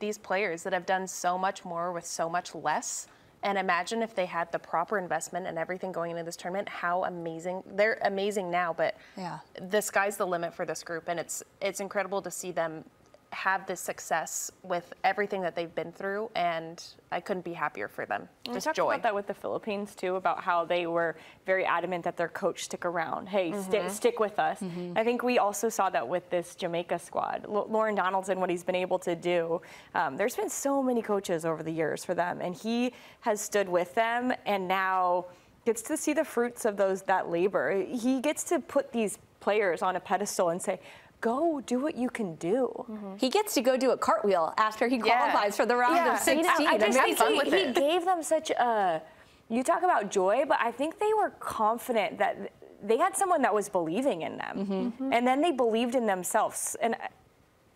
these 0.00 0.18
players 0.18 0.62
that 0.62 0.72
have 0.72 0.86
done 0.86 1.06
so 1.06 1.38
much 1.38 1.64
more 1.64 1.92
with 1.92 2.06
so 2.06 2.28
much 2.28 2.54
less. 2.54 3.06
And 3.42 3.56
imagine 3.56 4.02
if 4.02 4.14
they 4.14 4.26
had 4.26 4.52
the 4.52 4.58
proper 4.58 4.98
investment 4.98 5.46
and 5.46 5.58
everything 5.58 5.92
going 5.92 6.10
into 6.10 6.24
this 6.24 6.36
tournament, 6.36 6.68
how 6.68 7.04
amazing 7.04 7.62
they're 7.74 7.98
amazing 8.02 8.50
now, 8.50 8.74
but 8.74 8.96
yeah. 9.16 9.38
the 9.70 9.80
sky's 9.80 10.18
the 10.18 10.26
limit 10.26 10.52
for 10.52 10.66
this 10.66 10.82
group 10.82 11.04
and 11.08 11.18
it's 11.18 11.42
it's 11.62 11.80
incredible 11.80 12.20
to 12.20 12.30
see 12.30 12.52
them 12.52 12.84
have 13.32 13.64
this 13.66 13.80
success 13.80 14.50
with 14.62 14.92
everything 15.04 15.40
that 15.42 15.54
they've 15.54 15.74
been 15.74 15.92
through, 15.92 16.30
and 16.34 16.82
I 17.12 17.20
couldn't 17.20 17.44
be 17.44 17.52
happier 17.52 17.86
for 17.86 18.04
them. 18.04 18.28
We 18.46 18.54
Just 18.54 18.64
talked 18.64 18.76
joy. 18.76 18.90
about 18.90 19.02
that 19.04 19.14
with 19.14 19.28
the 19.28 19.34
Philippines 19.34 19.94
too, 19.94 20.16
about 20.16 20.42
how 20.42 20.64
they 20.64 20.86
were 20.86 21.16
very 21.46 21.64
adamant 21.64 22.04
that 22.04 22.16
their 22.16 22.28
coach 22.28 22.64
stick 22.64 22.84
around. 22.84 23.28
Hey, 23.28 23.52
mm-hmm. 23.52 23.70
st- 23.70 23.90
stick 23.92 24.18
with 24.18 24.38
us. 24.38 24.58
Mm-hmm. 24.60 24.98
I 24.98 25.04
think 25.04 25.22
we 25.22 25.38
also 25.38 25.68
saw 25.68 25.90
that 25.90 26.06
with 26.06 26.28
this 26.30 26.56
Jamaica 26.56 26.98
squad. 26.98 27.46
L- 27.48 27.68
Lorne 27.70 27.94
Donaldson, 27.94 28.40
what 28.40 28.50
he's 28.50 28.64
been 28.64 28.74
able 28.74 28.98
to 29.00 29.14
do. 29.14 29.62
Um, 29.94 30.16
there's 30.16 30.36
been 30.36 30.50
so 30.50 30.82
many 30.82 31.00
coaches 31.00 31.44
over 31.44 31.62
the 31.62 31.72
years 31.72 32.04
for 32.04 32.14
them, 32.14 32.40
and 32.40 32.54
he 32.54 32.92
has 33.20 33.40
stood 33.40 33.68
with 33.68 33.94
them, 33.94 34.32
and 34.44 34.66
now 34.66 35.26
gets 35.64 35.82
to 35.82 35.96
see 35.96 36.14
the 36.14 36.24
fruits 36.24 36.64
of 36.64 36.76
those 36.76 37.02
that 37.02 37.30
labor. 37.30 37.84
He 37.84 38.20
gets 38.20 38.42
to 38.44 38.58
put 38.58 38.90
these 38.92 39.18
players 39.38 39.82
on 39.82 39.94
a 39.96 40.00
pedestal 40.00 40.48
and 40.48 40.60
say, 40.60 40.80
go 41.20 41.60
do 41.66 41.78
what 41.78 41.96
you 41.96 42.08
can 42.08 42.34
do. 42.36 42.72
Mm-hmm. 42.90 43.16
He 43.16 43.28
gets 43.28 43.54
to 43.54 43.60
go 43.60 43.76
do 43.76 43.90
a 43.90 43.96
cartwheel 43.96 44.54
after 44.56 44.88
he 44.88 44.98
qualifies 44.98 45.52
yeah. 45.52 45.56
for 45.56 45.66
the 45.66 45.76
round 45.76 45.96
yeah. 45.96 46.14
of 46.14 46.18
16. 46.20 46.46
I, 46.46 46.70
I 46.72 46.78
just 46.78 46.98
think 46.98 47.44
he, 47.44 47.66
he 47.66 47.72
gave 47.72 48.04
them 48.04 48.22
such 48.22 48.50
a. 48.50 49.02
You 49.48 49.64
talk 49.64 49.82
about 49.82 50.10
joy, 50.10 50.44
but 50.46 50.58
I 50.60 50.70
think 50.70 50.98
they 50.98 51.12
were 51.16 51.30
confident 51.40 52.18
that 52.18 52.52
they 52.82 52.96
had 52.96 53.16
someone 53.16 53.42
that 53.42 53.52
was 53.52 53.68
believing 53.68 54.22
in 54.22 54.38
them, 54.38 54.58
mm-hmm. 54.58 54.72
Mm-hmm. 54.72 55.12
and 55.12 55.26
then 55.26 55.40
they 55.42 55.50
believed 55.50 55.94
in 55.94 56.06
themselves, 56.06 56.76
and 56.80 56.96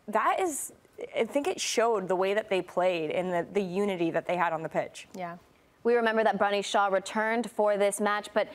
that 0.08 0.40
is. 0.40 0.72
I 1.18 1.24
think 1.24 1.48
it 1.48 1.60
showed 1.60 2.06
the 2.06 2.14
way 2.14 2.34
that 2.34 2.48
they 2.48 2.62
played 2.62 3.10
and 3.10 3.32
the, 3.32 3.44
the 3.52 3.60
unity 3.60 4.12
that 4.12 4.28
they 4.28 4.36
had 4.36 4.52
on 4.52 4.62
the 4.62 4.68
pitch. 4.68 5.08
Yeah. 5.16 5.36
We 5.82 5.96
remember 5.96 6.22
that 6.22 6.38
Bunny 6.38 6.62
Shaw 6.62 6.86
returned 6.86 7.50
for 7.50 7.76
this 7.76 8.00
match, 8.00 8.28
but 8.32 8.48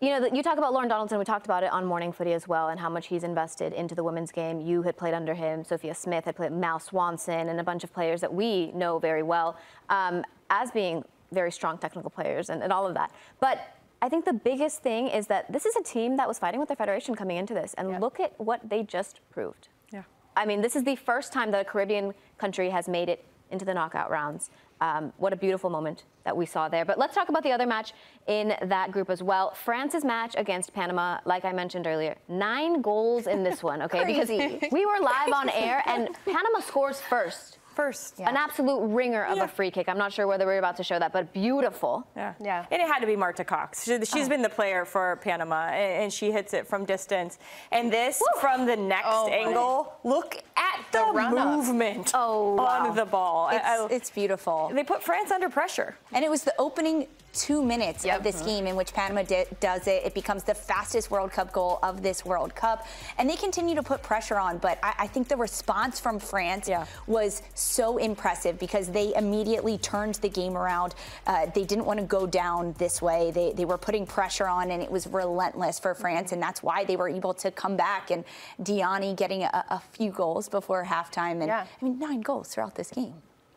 you 0.00 0.08
know, 0.08 0.30
you 0.32 0.42
talk 0.42 0.56
about 0.56 0.72
Lorne 0.72 0.88
Donaldson. 0.88 1.18
We 1.18 1.26
talked 1.26 1.44
about 1.44 1.62
it 1.62 1.70
on 1.72 1.84
Morning 1.84 2.10
Footy 2.10 2.32
as 2.32 2.48
well, 2.48 2.68
and 2.68 2.80
how 2.80 2.88
much 2.88 3.08
he's 3.08 3.22
invested 3.22 3.74
into 3.74 3.94
the 3.94 4.02
women's 4.02 4.32
game. 4.32 4.60
You 4.60 4.80
had 4.82 4.96
played 4.96 5.12
under 5.12 5.34
him. 5.34 5.62
Sophia 5.62 5.94
Smith 5.94 6.24
had 6.24 6.36
played 6.36 6.52
Mal 6.52 6.78
Swanson, 6.78 7.50
and 7.50 7.60
a 7.60 7.64
bunch 7.64 7.84
of 7.84 7.92
players 7.92 8.22
that 8.22 8.32
we 8.32 8.72
know 8.72 8.98
very 8.98 9.22
well 9.22 9.58
um, 9.90 10.24
as 10.48 10.70
being 10.70 11.04
very 11.32 11.52
strong 11.52 11.76
technical 11.76 12.10
players 12.10 12.48
and, 12.48 12.62
and 12.62 12.72
all 12.72 12.86
of 12.86 12.94
that. 12.94 13.12
But 13.40 13.76
I 14.00 14.08
think 14.08 14.24
the 14.24 14.32
biggest 14.32 14.82
thing 14.82 15.08
is 15.08 15.26
that 15.26 15.52
this 15.52 15.66
is 15.66 15.76
a 15.76 15.82
team 15.82 16.16
that 16.16 16.26
was 16.26 16.38
fighting 16.38 16.58
with 16.60 16.70
their 16.70 16.76
federation 16.76 17.14
coming 17.14 17.36
into 17.36 17.52
this, 17.52 17.74
and 17.74 18.00
look 18.00 18.20
at 18.20 18.32
what 18.40 18.70
they 18.70 18.82
just 18.82 19.20
proved. 19.30 19.68
Yeah. 19.92 20.04
I 20.34 20.46
mean, 20.46 20.62
this 20.62 20.76
is 20.76 20.84
the 20.84 20.96
first 20.96 21.30
time 21.30 21.50
that 21.50 21.60
a 21.60 21.64
Caribbean 21.64 22.14
country 22.38 22.70
has 22.70 22.88
made 22.88 23.10
it 23.10 23.22
into 23.50 23.66
the 23.66 23.74
knockout 23.74 24.10
rounds. 24.10 24.48
Um, 24.80 25.12
what 25.18 25.32
a 25.32 25.36
beautiful 25.36 25.68
moment 25.68 26.04
that 26.24 26.36
we 26.36 26.46
saw 26.46 26.68
there. 26.68 26.84
But 26.84 26.98
let's 26.98 27.14
talk 27.14 27.28
about 27.28 27.42
the 27.42 27.52
other 27.52 27.66
match 27.66 27.92
in 28.26 28.54
that 28.62 28.92
group 28.92 29.10
as 29.10 29.22
well. 29.22 29.52
France's 29.52 30.04
match 30.04 30.34
against 30.38 30.72
Panama, 30.72 31.18
like 31.24 31.44
I 31.44 31.52
mentioned 31.52 31.86
earlier, 31.86 32.16
nine 32.28 32.80
goals 32.80 33.26
in 33.26 33.42
this 33.42 33.62
one, 33.62 33.82
okay? 33.82 34.04
because 34.06 34.30
we 34.30 34.86
were 34.86 35.00
live 35.00 35.32
on 35.32 35.50
air 35.50 35.82
and 35.86 36.08
Panama 36.24 36.60
scores 36.60 37.00
first. 37.00 37.58
First. 37.80 38.20
An 38.20 38.36
absolute 38.36 38.80
ringer 38.88 39.24
of 39.24 39.38
Yeah. 39.38 39.44
a 39.44 39.48
free 39.48 39.70
kick. 39.70 39.88
I'm 39.88 39.96
not 39.96 40.12
sure 40.12 40.26
whether 40.26 40.44
we're 40.44 40.58
about 40.58 40.76
to 40.76 40.84
show 40.84 40.98
that, 40.98 41.14
but 41.14 41.32
beautiful. 41.32 42.06
Yeah. 42.14 42.34
Yeah. 42.38 42.66
And 42.70 42.82
it 42.82 42.86
had 42.86 42.98
to 42.98 43.06
be 43.06 43.16
Marta 43.16 43.42
Cox. 43.42 43.84
She, 43.84 43.92
has 43.92 44.14
oh. 44.14 44.28
been 44.28 44.42
the 44.42 44.50
player 44.50 44.84
for 44.84 45.16
Panama, 45.22 45.68
and, 45.68 46.02
and 46.04 46.12
she 46.12 46.30
hits 46.30 46.52
it 46.52 46.66
from 46.66 46.84
distance. 46.84 47.38
And 47.72 47.90
this 47.90 48.22
from 48.38 48.66
the 48.66 48.76
next 48.76 49.06
Oh, 49.08 49.28
my. 49.30 49.34
angle. 49.34 49.94
Look 50.04 50.42
at 50.58 50.84
the, 50.92 51.10
The 51.10 51.30
movement 51.30 52.10
Oh, 52.12 52.56
wow. 52.56 52.88
on 52.90 52.94
the 52.96 53.06
ball. 53.06 53.46
I- 53.50 53.56
I- 53.56 53.88
it's 53.90 54.10
beautiful. 54.10 54.70
they 54.74 54.84
put 54.84 55.02
France 55.02 55.30
under 55.30 55.48
pressure. 55.48 55.96
And 56.12 56.22
it 56.22 56.30
was 56.30 56.44
the 56.44 56.52
opening 56.58 57.06
two 57.32 57.62
minutes 57.62 58.04
Yep. 58.04 58.18
of 58.18 58.22
this 58.24 58.42
game 58.42 58.66
in 58.66 58.76
which 58.76 58.92
Panama 58.92 59.22
does 59.60 59.86
it. 59.86 60.02
It 60.04 60.14
becomes 60.14 60.42
the 60.44 60.54
fastest 60.54 61.10
World 61.10 61.30
Cup 61.32 61.52
goal 61.52 61.78
of 61.82 62.02
this 62.02 62.24
World 62.24 62.54
Cup. 62.54 62.86
And 63.18 63.28
they 63.28 63.36
continue 63.36 63.74
to 63.74 63.82
put 63.82 64.02
pressure 64.02 64.38
on. 64.38 64.58
But 64.58 64.78
I, 64.82 64.94
I 65.00 65.06
think 65.06 65.28
the 65.28 65.36
response 65.36 66.00
from 66.00 66.18
France 66.18 66.68
Yeah. 66.68 66.86
was 67.06 67.42
so 67.54 67.98
impressive 67.98 68.58
because 68.58 68.88
they 68.90 69.14
immediately 69.14 69.78
turned 69.78 70.16
the 70.16 70.28
game 70.28 70.56
around. 70.56 70.94
Uh, 71.26 71.46
they 71.54 71.64
didn't 71.64 71.84
want 71.84 72.00
to 72.00 72.06
go 72.06 72.26
down 72.26 72.74
this 72.78 73.00
way. 73.00 73.30
They, 73.30 73.52
they 73.52 73.64
were 73.64 73.78
putting 73.78 74.06
pressure 74.06 74.46
on, 74.48 74.70
and 74.70 74.82
it 74.82 74.90
was 74.90 75.06
relentless 75.06 75.78
for 75.78 75.94
France. 75.94 76.32
And 76.32 76.42
that's 76.42 76.62
why 76.62 76.84
they 76.84 76.96
were 76.96 77.08
able 77.08 77.34
to 77.34 77.50
come 77.50 77.76
back. 77.76 78.10
And 78.10 78.24
Diani 78.62 79.14
getting 79.16 79.42
a, 79.44 79.64
a 79.70 79.80
few 79.92 80.10
goals 80.10 80.48
before 80.48 80.84
halftime. 80.84 81.32
And 81.40 81.46
Yeah. 81.46 81.66
I 81.80 81.84
mean, 81.84 81.98
nine 81.98 82.20
goals 82.20 82.48
throughout 82.48 82.74
this 82.74 82.90
game. 82.90 83.14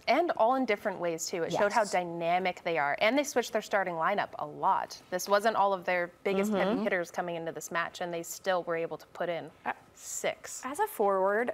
And 0.07 0.31
all 0.37 0.55
in 0.55 0.65
different 0.65 0.99
ways 0.99 1.25
too. 1.25 1.43
It 1.43 1.53
showed 1.53 1.71
how 1.71 1.83
dynamic 1.85 2.61
they 2.63 2.77
are, 2.77 2.97
and 2.99 3.17
they 3.17 3.23
switched 3.23 3.53
their 3.53 3.61
starting 3.61 3.93
lineup 3.95 4.29
a 4.39 4.45
lot. 4.45 5.01
This 5.09 5.29
wasn't 5.29 5.55
all 5.55 5.73
of 5.73 5.85
their 5.85 6.11
biggest 6.23 6.51
Mm-hmm. 6.51 6.59
heavy 6.69 6.83
hitters 6.83 7.09
coming 7.11 7.35
into 7.35 7.51
this 7.51 7.71
match, 7.71 8.01
and 8.01 8.13
they 8.13 8.23
still 8.23 8.63
were 8.63 8.75
able 8.75 8.97
to 8.97 9.05
put 9.07 9.29
in 9.29 9.49
six. 9.95 10.61
As 10.65 10.79
a 10.79 10.87
forward, 10.87 11.53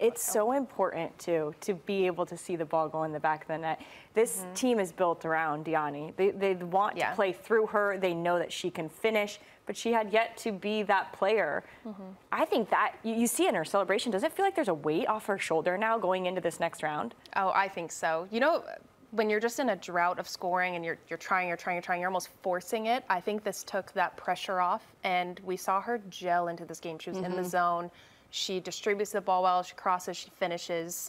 it's 0.00 0.24
so 0.24 0.52
important 0.52 1.16
too 1.18 1.54
to 1.60 1.74
be 1.74 2.06
able 2.06 2.26
to 2.26 2.36
see 2.36 2.56
the 2.56 2.64
ball 2.64 2.88
go 2.88 3.04
in 3.04 3.12
the 3.12 3.20
back 3.20 3.42
of 3.42 3.48
the 3.48 3.58
net. 3.58 3.80
This 4.14 4.44
team 4.54 4.80
is 4.80 4.90
built 4.90 5.24
around 5.24 5.64
Diani. 5.64 6.16
They, 6.16 6.30
they 6.30 6.54
want 6.54 6.96
Yeah. 6.96 7.10
to 7.10 7.14
play 7.16 7.32
through 7.32 7.66
her. 7.68 7.96
They 7.98 8.12
know 8.14 8.38
that 8.38 8.52
she 8.52 8.70
can 8.70 8.88
finish, 8.88 9.38
but 9.72 9.78
she 9.78 9.90
had 9.90 10.12
yet 10.12 10.36
to 10.36 10.52
be 10.52 10.82
that 10.82 11.14
player. 11.14 11.64
Mm-hmm. 11.86 12.02
I 12.30 12.44
think 12.44 12.68
that 12.68 12.96
you, 13.02 13.14
you 13.14 13.26
see 13.26 13.48
in 13.48 13.54
her 13.54 13.64
celebration. 13.64 14.12
Does 14.12 14.22
it 14.22 14.30
feel 14.30 14.44
like 14.44 14.54
there's 14.54 14.68
a 14.68 14.74
weight 14.74 15.08
off 15.08 15.24
her 15.24 15.38
shoulder 15.38 15.78
now 15.78 15.96
going 15.96 16.26
into 16.26 16.42
this 16.42 16.60
next 16.60 16.82
round? 16.82 17.14
Oh, 17.36 17.50
I 17.54 17.68
think 17.68 17.90
so. 17.90 18.28
You 18.30 18.40
know, 18.40 18.64
when 19.12 19.30
you're 19.30 19.40
just 19.40 19.58
in 19.60 19.70
a 19.70 19.76
drought 19.76 20.18
of 20.18 20.28
scoring 20.28 20.76
and 20.76 20.84
you're 20.84 20.98
you're 21.08 21.16
trying, 21.16 21.48
you're 21.48 21.56
trying, 21.56 21.76
you're 21.76 21.82
trying, 21.82 22.02
you're 22.02 22.10
almost 22.10 22.28
forcing 22.42 22.84
it. 22.84 23.02
I 23.08 23.18
think 23.18 23.44
this 23.44 23.64
took 23.64 23.92
that 23.92 24.14
pressure 24.18 24.60
off, 24.60 24.82
and 25.04 25.40
we 25.42 25.56
saw 25.56 25.80
her 25.80 26.02
gel 26.10 26.48
into 26.48 26.66
this 26.66 26.78
game. 26.78 26.98
She 26.98 27.08
was 27.08 27.20
in 27.20 27.22
the 27.22 27.38
mm-hmm. 27.38 27.46
zone. 27.46 27.90
She 28.28 28.60
distributes 28.60 29.12
the 29.12 29.22
ball 29.22 29.42
well. 29.42 29.62
She 29.62 29.74
crosses. 29.74 30.18
She 30.18 30.28
finishes 30.38 31.08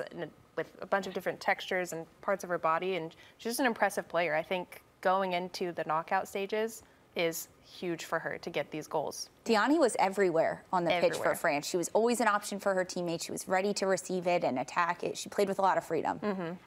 with 0.55 0.71
a 0.81 0.85
bunch 0.85 1.05
of 1.05 1.13
different 1.13 1.41
textures 1.41 1.91
and 1.91 2.05
parts 2.21 2.45
of 2.45 2.49
her 2.49 2.57
body, 2.57 2.95
and 2.95 3.13
she's 3.39 3.51
just 3.51 3.59
an 3.59 3.65
impressive 3.65 4.07
player. 4.07 4.33
I 4.33 4.41
think 4.41 4.81
going 5.01 5.33
into 5.33 5.73
the 5.73 5.83
knockout 5.83 6.29
stages 6.29 6.83
is 7.15 7.47
huge 7.65 8.05
for 8.05 8.19
her 8.19 8.37
to 8.37 8.49
get 8.49 8.69
these 8.71 8.87
goals. 8.87 9.29
Diani 9.45 9.79
was 9.79 9.95
everywhere 9.99 10.63
on 10.71 10.83
the 10.83 10.91
pitch 10.91 11.17
for 11.17 11.33
France. 11.35 11.67
She 11.67 11.77
was 11.77 11.89
always 11.93 12.21
an 12.21 12.27
option 12.27 12.59
for 12.59 12.73
her 12.73 12.83
teammates. 12.85 13.25
She 13.25 13.31
was 13.31 13.47
ready 13.47 13.73
to 13.75 13.87
receive 13.87 14.27
it 14.27 14.43
and 14.43 14.59
attack 14.59 15.03
it. 15.03 15.17
She 15.17 15.29
played 15.29 15.47
with 15.47 15.59
a 15.59 15.61
lot 15.61 15.77
of 15.77 15.83
freedom. 15.83 16.19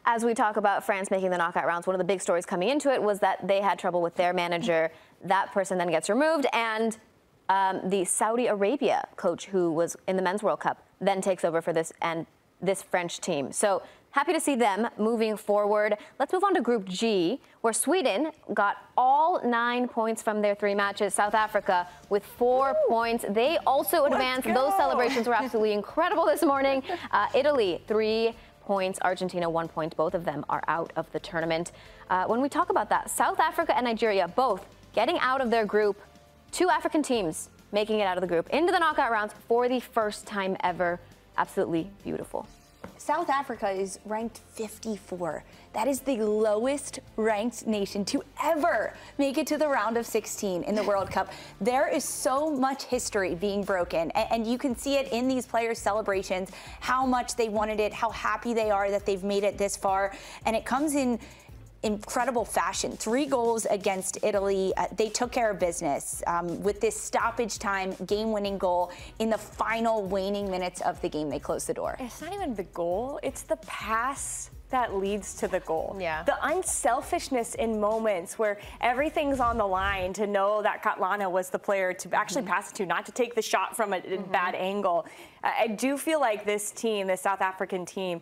As 0.04 0.24
we 0.24 0.34
talk 0.34 0.56
about 0.56 0.84
France 0.84 1.10
making 1.10 1.30
the 1.30 1.38
knockout 1.38 1.66
rounds, 1.66 1.86
one 1.86 1.94
of 1.94 1.98
the 1.98 2.04
big 2.04 2.20
stories 2.20 2.44
coming 2.44 2.68
into 2.68 2.92
it 2.92 3.00
was 3.02 3.20
that 3.20 3.46
they 3.46 3.60
had 3.60 3.78
trouble 3.78 4.02
with 4.02 4.16
their 4.16 4.32
manager. 4.32 4.90
That 5.24 5.50
person 5.50 5.78
then 5.78 5.90
gets 5.90 6.10
removed, 6.10 6.46
and 6.52 6.96
um, 7.48 7.80
the 7.88 8.04
Saudi 8.04 8.46
Arabia 8.48 9.08
coach, 9.16 9.46
who 9.46 9.72
was 9.72 9.96
in 10.06 10.16
the 10.16 10.22
Men's 10.22 10.42
World 10.42 10.60
Cup, 10.60 10.86
then 11.00 11.20
takes 11.22 11.42
over 11.42 11.62
for 11.62 11.72
this 11.72 11.90
and 12.02 12.26
this 12.60 12.82
French 12.82 13.18
team. 13.20 13.50
So 13.52 13.82
happy 14.16 14.32
to 14.32 14.40
see 14.40 14.54
them 14.54 14.88
moving 14.96 15.36
forward. 15.36 15.94
Let's 16.18 16.32
move 16.32 16.42
on 16.42 16.54
to 16.54 16.62
Group 16.62 16.88
G, 16.88 17.38
where 17.60 17.74
Sweden 17.74 18.30
got 18.54 18.78
all 18.96 19.46
nine 19.46 19.88
points 19.88 20.22
from 20.22 20.40
their 20.40 20.54
three 20.54 20.74
matches. 20.74 21.12
South 21.12 21.34
Africa 21.34 21.86
with 22.08 22.24
four 22.24 22.74
points. 22.88 23.26
They 23.28 23.58
also 23.66 24.06
advanced. 24.06 24.48
Those 24.48 24.74
celebrations 24.78 25.28
were 25.28 25.34
absolutely 25.34 25.74
incredible 25.74 26.24
this 26.24 26.42
morning. 26.42 26.82
Uh, 27.12 27.28
Italy 27.34 27.80
three 27.86 28.34
points. 28.62 28.98
Argentina, 29.02 29.48
one 29.48 29.68
point. 29.68 29.96
Both 29.96 30.14
of 30.14 30.24
them 30.24 30.44
are 30.48 30.62
out 30.66 30.92
of 30.96 31.10
the 31.12 31.20
tournament. 31.20 31.72
Uh, 32.10 32.24
when 32.24 32.40
we 32.40 32.48
talk 32.48 32.68
about 32.68 32.88
that, 32.90 33.08
South 33.10 33.38
Africa 33.38 33.76
and 33.76 33.84
Nigeria 33.84 34.26
both 34.28 34.66
getting 34.92 35.18
out 35.20 35.40
of 35.40 35.50
their 35.50 35.64
group. 35.64 36.00
Two 36.50 36.68
African 36.68 37.02
teams 37.02 37.48
making 37.70 38.00
it 38.00 38.04
out 38.04 38.16
of 38.16 38.22
the 38.22 38.26
group 38.26 38.48
into 38.50 38.72
the 38.72 38.78
knockout 38.78 39.12
rounds 39.12 39.34
for 39.46 39.68
the 39.68 39.80
first 39.80 40.26
time 40.26 40.56
ever. 40.60 40.98
Absolutely 41.38 41.90
beautiful. 42.02 42.46
South 43.06 43.30
Africa 43.30 43.70
is 43.70 44.00
ranked 44.04 44.40
54. 44.54 45.44
That 45.74 45.86
is 45.86 46.00
the 46.00 46.16
lowest 46.16 46.98
ranked 47.14 47.64
nation 47.64 48.04
to 48.06 48.20
ever 48.42 48.94
make 49.16 49.38
it 49.38 49.46
to 49.46 49.56
the 49.56 49.68
round 49.68 49.96
of 49.96 50.04
16 50.04 50.64
in 50.64 50.74
the 50.74 50.82
World 50.90 51.08
Cup. 51.08 51.30
There 51.60 51.86
is 51.86 52.02
so 52.02 52.50
much 52.50 52.82
history 52.82 53.36
being 53.36 53.62
broken, 53.62 54.10
and 54.10 54.44
you 54.44 54.58
can 54.58 54.74
see 54.74 54.96
it 54.96 55.12
in 55.12 55.28
these 55.28 55.46
players' 55.46 55.78
celebrations 55.78 56.50
how 56.80 57.06
much 57.06 57.36
they 57.36 57.48
wanted 57.48 57.78
it, 57.78 57.92
how 57.92 58.10
happy 58.10 58.52
they 58.54 58.72
are 58.72 58.90
that 58.90 59.06
they've 59.06 59.22
made 59.22 59.44
it 59.44 59.56
this 59.56 59.76
far. 59.76 60.12
And 60.44 60.56
it 60.56 60.64
comes 60.64 60.96
in 60.96 61.20
incredible 61.86 62.44
fashion. 62.44 62.92
Three 62.92 63.26
goals 63.26 63.66
against 63.66 64.18
Italy. 64.22 64.72
Uh, 64.76 64.86
they 64.96 65.08
took 65.08 65.32
care 65.32 65.50
of 65.50 65.58
business 65.58 66.22
um, 66.26 66.62
with 66.62 66.80
this 66.80 67.00
stoppage 67.00 67.58
time 67.58 67.94
game 68.06 68.32
winning 68.32 68.58
goal 68.58 68.90
in 69.18 69.30
the 69.30 69.38
final 69.38 70.02
waning 70.02 70.50
minutes 70.50 70.80
of 70.82 71.00
the 71.00 71.08
game. 71.08 71.30
They 71.30 71.38
closed 71.38 71.66
the 71.66 71.74
door. 71.74 71.96
It's 72.00 72.20
not 72.20 72.32
even 72.32 72.54
the 72.54 72.64
goal, 72.64 73.20
it's 73.22 73.42
the 73.42 73.56
pass 73.66 74.50
that 74.70 74.96
leads 74.96 75.34
to 75.34 75.46
the 75.46 75.60
goal. 75.60 75.96
Yeah. 76.00 76.24
The 76.24 76.36
unselfishness 76.44 77.54
in 77.54 77.78
moments 77.78 78.36
where 78.36 78.58
everything's 78.80 79.38
on 79.38 79.58
the 79.58 79.66
line 79.66 80.12
to 80.14 80.26
know 80.26 80.60
that 80.62 80.82
Kgatlana 80.82 81.30
was 81.30 81.50
the 81.50 81.58
player 81.58 81.92
to 81.92 82.14
actually 82.16 82.42
pass 82.42 82.72
it 82.72 82.74
to, 82.76 82.86
not 82.86 83.06
to 83.06 83.12
take 83.12 83.36
the 83.36 83.42
shot 83.42 83.76
from 83.76 83.92
a, 83.92 83.98
a 83.98 84.18
bad 84.18 84.56
angle. 84.56 85.06
I 85.44 85.66
I 85.66 85.68
do 85.68 85.96
feel 85.96 86.20
like 86.20 86.44
this 86.44 86.70
team, 86.70 87.06
the 87.06 87.16
South 87.16 87.40
African 87.40 87.86
team, 87.86 88.20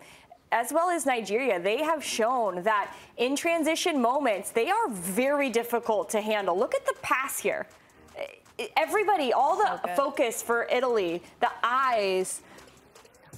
as 0.55 0.73
well 0.73 0.89
as 0.89 1.05
Nigeria, 1.05 1.59
they 1.59 1.83
have 1.83 2.03
shown 2.03 2.63
that 2.63 2.95
in 3.17 3.35
transition 3.35 4.01
moments, 4.01 4.53
they 4.53 4.71
are 4.71 4.89
very 4.89 5.51
difficult 5.51 6.09
to 6.11 6.21
handle. 6.21 6.57
Look 6.57 6.77
at 6.77 6.87
the 6.87 6.95
pass 7.03 7.41
here. 7.41 7.67
Everybody, 8.77 9.33
all 9.33 9.57
the 9.57 9.81
good. 9.85 9.97
focus 9.97 10.43
for 10.43 10.69
Italy, 10.71 11.21
the 11.41 11.51
eyes 11.65 12.41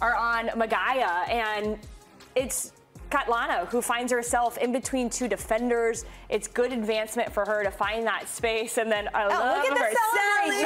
are 0.02 0.14
on 0.14 0.48
Magaia, 0.48 1.26
and 1.30 1.78
it's 2.34 2.72
Kgatlana 3.10 3.66
who 3.68 3.80
finds 3.80 4.12
herself 4.12 4.58
in 4.58 4.70
between 4.70 5.08
two 5.08 5.26
defenders. 5.26 6.04
It's 6.28 6.46
good 6.46 6.70
advancement 6.70 7.32
for 7.32 7.46
her 7.46 7.64
to 7.64 7.70
find 7.70 8.06
that 8.06 8.28
space, 8.28 8.76
and 8.76 8.92
then 8.92 9.08
I 9.14 9.24
oh, 9.24 9.28
love 9.28 9.56
look 9.56 9.72
at 9.72 9.74
the 9.74 9.84
her 9.84 9.92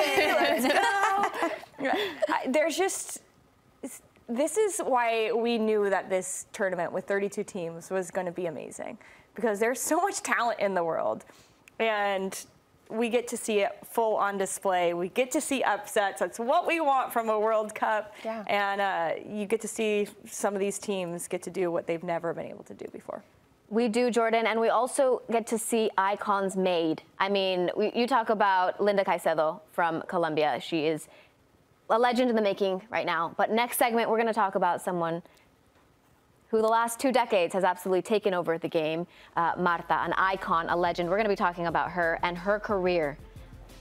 celebration. 0.01 0.73
Let's 1.79 1.95
go. 1.95 2.49
There's 2.51 2.77
just 2.77 3.21
this 4.31 4.57
is 4.57 4.79
why 4.79 5.33
we 5.33 5.59
knew 5.59 5.91
that 5.91 6.09
this 6.09 6.47
tournament 6.53 6.93
with 6.93 7.07
32 7.07 7.45
teams 7.45 7.91
was 7.91 8.11
going 8.11 8.27
to 8.27 8.33
be 8.33 8.47
amazing 8.47 8.99
because 9.35 9.59
there's 9.59 9.81
so 9.81 10.01
much 10.01 10.23
talent 10.23 10.61
in 10.61 10.75
the 10.75 10.85
world, 10.85 11.25
and 11.79 12.45
we 12.89 13.09
get 13.09 13.29
to 13.29 13.37
see 13.37 13.61
it 13.61 13.73
full 13.85 14.17
on 14.17 14.37
display. 14.37 14.95
We 14.95 15.09
get 15.09 15.31
to 15.33 15.41
see 15.41 15.63
upsets. 15.63 16.21
That's 16.21 16.39
what 16.39 16.67
we 16.67 16.81
want 16.81 17.13
from 17.13 17.29
a 17.29 17.39
World 17.39 17.75
Cup. 17.75 18.15
Yeah. 18.25 18.45
And 18.49 18.81
uh, 18.81 19.11
you 19.29 19.47
get 19.47 19.61
to 19.61 19.69
see 19.69 20.09
some 20.27 20.55
of 20.55 20.61
these 20.61 20.79
teams 20.79 21.29
get 21.29 21.43
to 21.45 21.51
do 21.51 21.71
what 21.71 21.87
they've 21.87 22.03
never 22.03 22.35
been 22.35 22.47
able 22.47 22.65
to 22.65 22.75
do 22.75 22.87
before. 22.93 23.23
We 23.69 23.87
do, 23.87 24.11
Jordan, 24.11 24.49
and 24.49 24.61
we 24.61 24.69
also 24.69 25.23
get 25.31 25.47
to 25.49 25.59
see 25.59 25.91
icons 25.97 26.57
made. 26.57 27.03
I 27.21 27.29
mean, 27.29 27.71
we, 27.77 27.93
you 27.95 28.09
talk 28.09 28.29
about 28.29 28.81
Linda 28.81 29.05
Caicedo 29.05 29.61
from 29.71 30.03
Colombia. 30.09 30.59
She 30.61 30.87
is 30.87 31.07
a 31.91 31.99
legend 31.99 32.31
in 32.31 32.37
the 32.37 32.43
making 32.43 32.83
right 32.91 33.07
now. 33.07 33.35
But 33.37 33.51
next 33.51 33.77
segment, 33.79 34.09
we're 34.09 34.17
going 34.17 34.29
to 34.29 34.33
talk 34.33 34.55
about 34.55 34.81
someone 34.81 35.23
who 36.49 36.61
the 36.61 36.69
last 36.69 36.99
two 36.99 37.13
decades 37.13 37.55
has 37.55 37.63
absolutely 37.63 38.03
taken 38.03 38.35
over 38.35 38.59
the 38.59 38.69
game. 38.69 39.07
Uh, 39.37 39.53
Marta, 39.57 39.95
an 39.95 40.13
icon, 40.15 40.69
a 40.69 40.77
legend. 40.77 41.09
We're 41.09 41.17
going 41.17 41.27
to 41.27 41.31
be 41.31 41.37
talking 41.37 41.67
about 41.67 41.93
her 41.93 42.19
and 42.23 42.37
her 42.37 42.59
career 42.59 43.17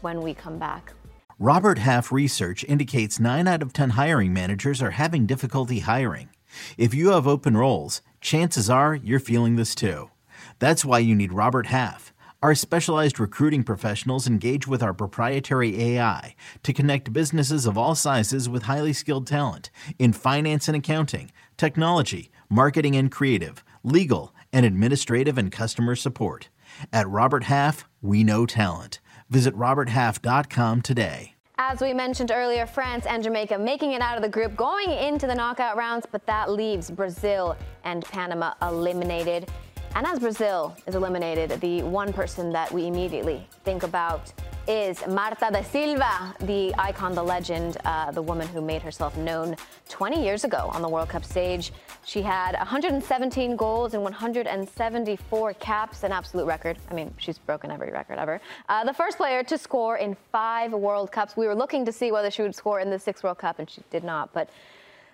when 0.01 0.21
we 0.21 0.33
come 0.33 0.57
back. 0.59 0.93
Robert 1.39 1.79
Half 1.79 2.11
research 2.11 2.63
indicates 2.65 3.19
9 3.19 3.47
out 3.47 3.61
of 3.61 3.73
10 3.73 3.91
hiring 3.91 4.33
managers 4.33 4.81
are 4.81 4.91
having 4.91 5.25
difficulty 5.25 5.79
hiring. 5.79 6.29
If 6.77 6.93
you 6.93 7.09
have 7.09 7.27
open 7.27 7.55
roles, 7.55 8.01
chances 8.21 8.69
are 8.69 8.93
you're 8.93 9.19
feeling 9.19 9.55
this 9.55 9.73
too. 9.73 10.11
That's 10.59 10.83
why 10.83 10.99
you 10.99 11.15
need 11.15 11.33
Robert 11.33 11.67
Half. 11.67 12.13
Our 12.41 12.55
specialized 12.55 13.19
recruiting 13.19 13.65
professionals 13.65 14.25
engage 14.25 14.65
with 14.65 14.81
our 14.81 14.93
proprietary 14.93 15.83
AI 15.83 16.35
to 16.63 16.71
connect 16.71 17.11
businesses 17.11 17.65
of 17.65 17.77
all 17.77 17.95
sizes 17.95 18.47
with 18.47 18.63
highly 18.63 18.93
skilled 18.93 19.27
talent 19.27 19.69
in 19.99 20.13
finance 20.13 20.69
and 20.69 20.77
accounting, 20.77 21.31
technology, 21.57 22.31
marketing 22.49 22.95
and 22.95 23.11
creative, 23.11 23.61
legal, 23.83 24.33
and 24.53 24.65
administrative 24.65 25.37
and 25.37 25.51
customer 25.51 25.97
support. 25.97 26.47
At 26.93 27.09
Robert 27.09 27.43
Half, 27.43 27.89
we 28.01 28.23
know 28.23 28.45
talent. 28.45 29.01
Visit 29.29 29.53
RobertHalf.com 29.53 30.81
today. 30.81 31.35
As 31.57 31.81
we 31.81 31.93
mentioned 31.93 32.31
earlier, 32.31 32.65
France 32.65 33.05
and 33.05 33.21
Jamaica 33.21 33.57
making 33.57 33.91
it 33.91 34.01
out 34.01 34.15
of 34.15 34.23
the 34.23 34.29
group, 34.29 34.55
going 34.55 34.91
into 34.91 35.27
the 35.27 35.35
knockout 35.35 35.75
rounds, 35.75 36.05
but 36.09 36.25
that 36.25 36.49
leaves 36.49 36.89
Brazil 36.89 37.57
and 37.83 38.05
Panama 38.05 38.53
eliminated. 38.61 39.51
And 39.95 40.05
as 40.05 40.19
Brazil 40.19 40.75
is 40.87 40.95
eliminated, 40.95 41.59
the 41.61 41.81
one 41.83 42.13
person 42.13 42.51
that 42.53 42.71
we 42.71 42.85
immediately 42.87 43.45
think 43.63 43.83
about 43.83 44.31
is 44.67 45.05
Marta 45.07 45.49
da 45.51 45.63
Silva, 45.63 46.35
the 46.41 46.71
icon, 46.77 47.15
the 47.15 47.23
legend, 47.23 47.77
uh, 47.85 48.11
the 48.11 48.21
woman 48.21 48.47
who 48.47 48.61
made 48.61 48.83
herself 48.83 49.17
known 49.17 49.55
20 49.89 50.23
years 50.23 50.43
ago 50.43 50.69
on 50.73 50.83
the 50.83 50.87
World 50.87 51.09
Cup 51.09 51.25
stage. 51.25 51.73
She 52.05 52.21
had 52.21 52.55
117 52.55 53.55
goals 53.55 53.95
and 53.95 54.03
174 54.03 55.53
caps, 55.55 56.03
an 56.03 56.11
absolute 56.11 56.45
record. 56.45 56.77
I 56.91 56.93
mean, 56.93 57.11
she's 57.17 57.39
broken 57.39 57.71
every 57.71 57.91
record 57.91 58.19
ever. 58.19 58.39
Uh, 58.69 58.83
the 58.83 58.93
first 58.93 59.17
player 59.17 59.43
to 59.43 59.57
score 59.57 59.97
in 59.97 60.15
five 60.31 60.71
World 60.71 61.11
Cups. 61.11 61.35
We 61.35 61.47
were 61.47 61.55
looking 61.55 61.83
to 61.85 61.91
see 61.91 62.11
whether 62.11 62.29
she 62.29 62.43
would 62.43 62.53
score 62.53 62.79
in 62.79 62.91
the 62.91 62.99
sixth 62.99 63.23
World 63.23 63.39
Cup, 63.39 63.57
and 63.57 63.67
she 63.67 63.81
did 63.89 64.03
not. 64.03 64.31
But 64.33 64.51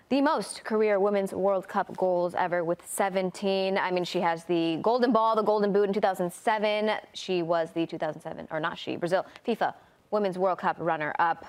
the 0.08 0.20
most 0.20 0.62
career 0.62 1.00
Women's 1.00 1.32
World 1.32 1.66
Cup 1.66 1.96
goals 1.96 2.34
ever 2.34 2.62
with 2.62 2.80
17. 2.86 3.76
I 3.76 3.90
mean, 3.90 4.04
she 4.04 4.20
has 4.20 4.44
the 4.44 4.78
Golden 4.82 5.12
Ball, 5.12 5.34
the 5.34 5.42
Golden 5.42 5.72
Boot 5.72 5.88
in 5.88 5.92
2007. 5.92 6.90
She 7.12 7.42
was 7.42 7.70
the 7.72 7.86
2007, 7.86 8.46
or 8.50 8.60
not 8.60 8.78
she, 8.78 8.96
Brazil 8.96 9.26
FIFA 9.46 9.74
Women's 10.12 10.38
World 10.38 10.58
Cup 10.58 10.76
runner 10.78 11.12
up. 11.18 11.44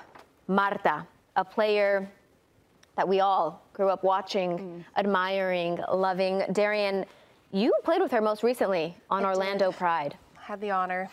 Marta, 0.47 1.05
a 1.35 1.45
player 1.45 2.09
that 2.95 3.07
we 3.07 3.19
all 3.19 3.63
grew 3.73 3.89
up 3.89 4.03
watching, 4.03 4.57
mm. 4.57 4.85
admiring, 4.97 5.77
loving. 5.93 6.41
Darian, 6.51 7.05
you 7.51 7.73
played 7.83 8.01
with 8.01 8.11
her 8.11 8.21
most 8.21 8.41
recently 8.41 8.95
on 9.11 9.23
I 9.23 9.29
Orlando 9.29 9.69
did. 9.69 9.77
Pride. 9.77 10.17
Had 10.35 10.61
the 10.61 10.71
honor. 10.71 11.09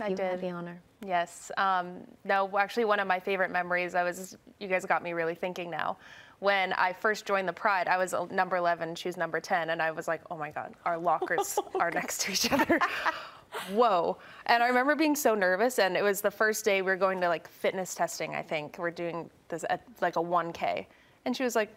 I 0.00 0.08
you 0.08 0.16
did. 0.16 0.30
Had 0.30 0.40
the 0.40 0.50
honor. 0.50 0.80
Yes. 1.04 1.50
Um, 1.58 1.98
no, 2.24 2.48
actually, 2.56 2.86
one 2.86 2.98
of 2.98 3.06
my 3.06 3.20
favorite 3.20 3.50
memories. 3.50 3.94
I 3.94 4.04
was. 4.04 4.38
You 4.58 4.68
guys 4.68 4.86
got 4.86 5.02
me 5.02 5.12
really 5.12 5.34
thinking 5.34 5.68
now 5.68 5.98
when 6.42 6.72
I 6.72 6.92
first 6.92 7.24
joined 7.24 7.46
the 7.46 7.52
Pride, 7.52 7.86
I 7.86 7.96
was 7.96 8.16
number 8.32 8.56
11, 8.56 8.96
she 8.96 9.08
was 9.08 9.16
number 9.16 9.38
10, 9.38 9.70
and 9.70 9.80
I 9.80 9.92
was 9.92 10.08
like, 10.08 10.22
oh 10.28 10.36
my 10.36 10.50
God, 10.50 10.74
our 10.84 10.98
lockers 10.98 11.56
oh 11.74 11.78
are 11.78 11.92
next 11.92 12.22
to 12.22 12.32
each 12.32 12.50
other. 12.50 12.80
Whoa. 13.72 14.18
And 14.46 14.60
I 14.60 14.66
remember 14.66 14.96
being 14.96 15.14
so 15.14 15.36
nervous, 15.36 15.78
and 15.78 15.96
it 15.96 16.02
was 16.02 16.20
the 16.20 16.32
first 16.32 16.64
day 16.64 16.82
we 16.82 16.90
were 16.90 16.96
going 16.96 17.20
to 17.20 17.28
like 17.28 17.46
fitness 17.46 17.94
testing, 17.94 18.34
I 18.34 18.42
think. 18.42 18.76
We're 18.76 18.90
doing 18.90 19.30
this 19.50 19.64
at 19.70 19.84
like 20.00 20.16
a 20.16 20.20
1K. 20.20 20.86
And 21.26 21.36
she 21.36 21.44
was 21.44 21.54
like, 21.54 21.68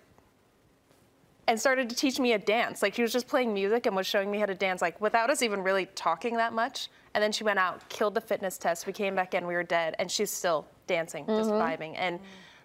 and 1.47 1.59
started 1.59 1.87
to 1.89 1.95
teach 1.95 2.19
me 2.19 2.33
a 2.33 2.39
dance. 2.39 2.81
Like 2.81 2.95
she 2.95 3.03
was 3.03 3.13
just 3.13 3.27
playing 3.27 3.53
music 3.53 3.85
and 3.85 3.95
was 3.95 4.07
showing 4.07 4.31
me 4.31 4.39
how 4.39 4.47
to 4.47 4.55
dance, 4.55 4.81
like 4.81 4.99
without 4.99 5.29
us 5.29 5.43
even 5.43 5.61
really 5.61 5.85
talking 5.93 6.37
that 6.37 6.53
much. 6.53 6.89
And 7.13 7.23
then 7.23 7.31
she 7.31 7.43
went 7.43 7.59
out, 7.59 7.87
killed 7.89 8.15
the 8.15 8.21
fitness 8.21 8.57
test. 8.57 8.87
We 8.87 8.93
came 8.93 9.13
back 9.13 9.35
in, 9.35 9.45
we 9.45 9.53
were 9.53 9.61
dead, 9.61 9.95
and 9.99 10.09
she's 10.09 10.31
still 10.31 10.65
dancing, 10.87 11.23
mm-hmm. 11.25 11.37
just 11.37 11.51
vibing. 11.51 11.93
And 11.97 12.19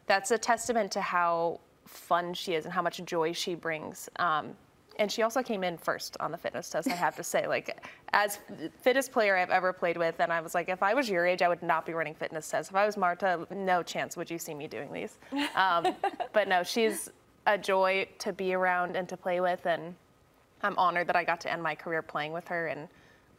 that's 0.06 0.30
a 0.30 0.38
testament 0.38 0.92
to 0.92 1.02
how 1.02 1.60
fun 1.90 2.33
she 2.33 2.55
is 2.55 2.64
and 2.64 2.72
how 2.72 2.83
much 2.83 3.03
joy 3.05 3.33
she 3.33 3.55
brings. 3.55 4.09
Um, 4.16 4.55
and 4.98 5.11
she 5.11 5.22
also 5.22 5.42
came 5.42 5.64
in 5.64 5.79
first 5.79 6.16
on 6.20 6.31
the 6.31 6.37
fitness 6.37 6.68
test, 6.68 6.88
I 6.88 6.94
have 6.94 7.16
to 7.16 7.24
say. 7.24 7.46
Like, 7.46 7.87
as 8.12 8.38
fittest 8.83 9.12
player 9.12 9.37
I've 9.37 9.50
ever 9.50 9.72
played 9.72 9.96
with, 9.96 10.20
and 10.20 10.33
I 10.33 10.40
was 10.40 10.55
like, 10.55 10.68
if 10.68 10.83
I 10.83 10.94
was 10.94 11.09
your 11.09 11.26
age, 11.26 11.42
I 11.42 11.48
would 11.48 11.62
not 11.62 11.87
be 11.87 11.94
running 11.94 12.14
fitness 12.14 12.48
tests. 12.48 12.70
If 12.70 12.76
I 12.76 12.85
was 12.85 12.96
Marta, 12.96 13.46
no 13.50 13.83
chance 13.83 14.16
would 14.16 14.31
you 14.31 14.38
see 14.38 14.53
me 14.53 14.66
doing 14.66 14.92
these. 14.92 15.18
Um, 15.55 15.94
but 16.33 16.48
no, 16.48 16.62
she's 16.62 17.11
a 17.46 17.57
joy 17.57 18.07
to 18.18 18.33
be 18.33 18.53
around 18.53 18.94
and 18.94 19.09
to 19.09 19.16
play 19.16 19.40
with, 19.40 19.64
and 19.64 19.94
I'm 20.62 20.76
honored 20.76 21.07
that 21.07 21.16
I 21.16 21.24
got 21.24 21.40
to 21.42 21.53
end 21.53 21.62
my 21.62 21.74
career 21.74 22.03
playing 22.03 22.33
with 22.33 22.46
her 22.48 22.66
and 22.66 22.87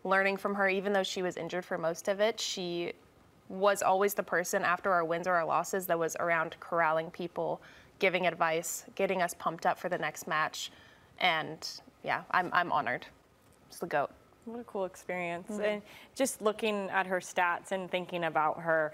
learning 0.04 0.38
from 0.38 0.56
her. 0.56 0.68
Even 0.68 0.94
though 0.94 1.04
she 1.04 1.22
was 1.22 1.38
injured 1.38 1.64
for 1.64 1.78
most 1.78 2.08
of 2.08 2.20
it, 2.20 2.40
she 2.40 2.94
was 3.50 3.84
always 3.84 4.14
the 4.14 4.24
person 4.24 4.64
after 4.64 4.92
our 4.92 5.06
wins 5.06 5.28
or 5.28 5.34
our 5.34 5.46
losses 5.46 5.86
that 5.86 6.00
was 6.00 6.16
around 6.20 6.56
corralling 6.60 7.12
people 7.12 7.62
giving 8.02 8.28
advice, 8.28 8.84
getting 8.96 9.22
us 9.22 9.34
pumped 9.36 9.66
up 9.66 9.80
for 9.80 9.88
the 9.88 9.98
next 9.98 10.28
match. 10.28 10.72
And 11.20 11.66
yeah, 12.04 12.24
I'm, 12.32 12.50
I'm 12.52 12.72
honored. 12.72 13.06
It's 13.70 13.78
the 13.80 13.86
GOAT. 13.86 14.10
What 14.46 14.60
a 14.60 14.64
cool 14.64 14.86
experience. 14.86 15.52
Mm-hmm. 15.52 15.62
And 15.62 15.82
just 16.16 16.42
looking 16.42 16.90
at 16.90 17.06
her 17.06 17.20
stats 17.20 17.72
and 17.72 17.90
thinking 17.92 18.24
about 18.24 18.60
her, 18.60 18.92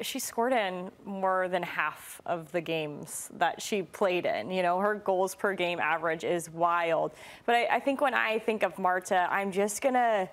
she 0.00 0.18
scored 0.18 0.54
in 0.54 0.90
more 1.04 1.48
than 1.48 1.62
half 1.62 2.22
of 2.24 2.50
the 2.50 2.62
games 2.62 3.30
that 3.36 3.60
she 3.60 3.82
played 3.82 4.24
in. 4.24 4.50
You 4.50 4.62
know, 4.62 4.78
her 4.78 4.94
goals 4.94 5.34
per 5.34 5.52
game 5.52 5.78
average 5.78 6.24
is 6.24 6.48
wild. 6.48 7.12
But 7.44 7.56
I, 7.56 7.66
I 7.72 7.80
think 7.80 8.00
when 8.00 8.14
I 8.14 8.38
think 8.38 8.62
of 8.62 8.78
Marta, 8.78 9.28
I'm 9.30 9.52
just 9.52 9.82
going 9.82 9.94
to 9.94 10.28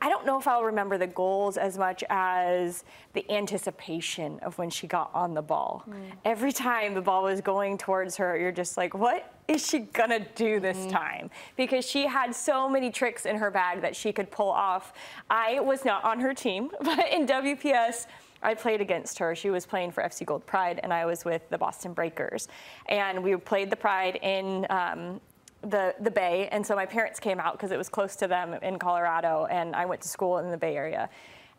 I 0.00 0.08
don't 0.08 0.26
know 0.26 0.38
if 0.38 0.46
I'll 0.46 0.64
remember 0.64 0.98
the 0.98 1.06
goals 1.06 1.56
as 1.56 1.78
much 1.78 2.04
as 2.10 2.84
the 3.12 3.30
anticipation 3.30 4.38
of 4.40 4.58
when 4.58 4.70
she 4.70 4.86
got 4.86 5.10
on 5.14 5.34
the 5.34 5.42
ball. 5.42 5.84
Mm. 5.88 5.94
Every 6.24 6.52
time 6.52 6.94
the 6.94 7.00
ball 7.00 7.24
was 7.24 7.40
going 7.40 7.78
towards 7.78 8.16
her, 8.16 8.36
you're 8.36 8.52
just 8.52 8.76
like, 8.76 8.94
what 8.94 9.34
is 9.48 9.66
she 9.66 9.80
gonna 9.80 10.26
do 10.34 10.60
this 10.60 10.78
mm-hmm. 10.78 10.90
time? 10.90 11.30
Because 11.56 11.86
she 11.88 12.06
had 12.06 12.34
so 12.34 12.68
many 12.68 12.90
tricks 12.90 13.26
in 13.26 13.36
her 13.36 13.50
bag 13.50 13.82
that 13.82 13.94
she 13.94 14.12
could 14.12 14.30
pull 14.30 14.50
off. 14.50 14.92
I 15.30 15.60
was 15.60 15.84
not 15.84 16.04
on 16.04 16.20
her 16.20 16.34
team, 16.34 16.70
but 16.80 17.08
in 17.10 17.26
WPS, 17.26 18.06
I 18.42 18.54
played 18.54 18.80
against 18.80 19.18
her. 19.18 19.34
She 19.34 19.50
was 19.50 19.64
playing 19.64 19.90
for 19.90 20.02
FC 20.02 20.26
Gold 20.26 20.44
Pride, 20.44 20.78
and 20.82 20.92
I 20.92 21.06
was 21.06 21.24
with 21.24 21.48
the 21.48 21.56
Boston 21.56 21.94
Breakers. 21.94 22.46
And 22.86 23.24
we 23.24 23.34
played 23.36 23.70
the 23.70 23.76
Pride 23.76 24.16
in 24.22 24.66
um, 24.68 25.20
the 25.64 25.94
the 26.00 26.10
Bay, 26.10 26.48
and 26.52 26.66
so 26.66 26.74
my 26.74 26.86
parents 26.86 27.20
came 27.20 27.40
out 27.40 27.52
because 27.52 27.70
it 27.70 27.78
was 27.78 27.88
close 27.88 28.16
to 28.16 28.26
them 28.26 28.54
in 28.54 28.78
Colorado, 28.78 29.46
and 29.50 29.74
I 29.74 29.86
went 29.86 30.00
to 30.02 30.08
school 30.08 30.38
in 30.38 30.50
the 30.50 30.56
Bay 30.56 30.76
Area. 30.76 31.08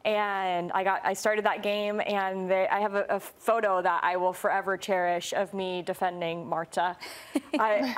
And 0.04 0.72
I 0.74 0.84
got 0.84 1.02
I 1.04 1.13
started 1.13 1.46
that 1.46 1.63
game, 1.63 2.00
and 2.06 2.50
they, 2.50 2.68
I 2.68 2.80
have 2.80 2.94
a, 2.94 3.06
a, 3.10 3.20
photo 3.20 3.82
that 3.82 4.04
I 4.04 4.18
will 4.18 4.34
forever 4.34 4.78
cherish 4.78 5.34
of 5.34 5.52
me 5.56 5.82
defending 5.82 6.48
Marta. 6.48 6.96
I, 7.60 7.96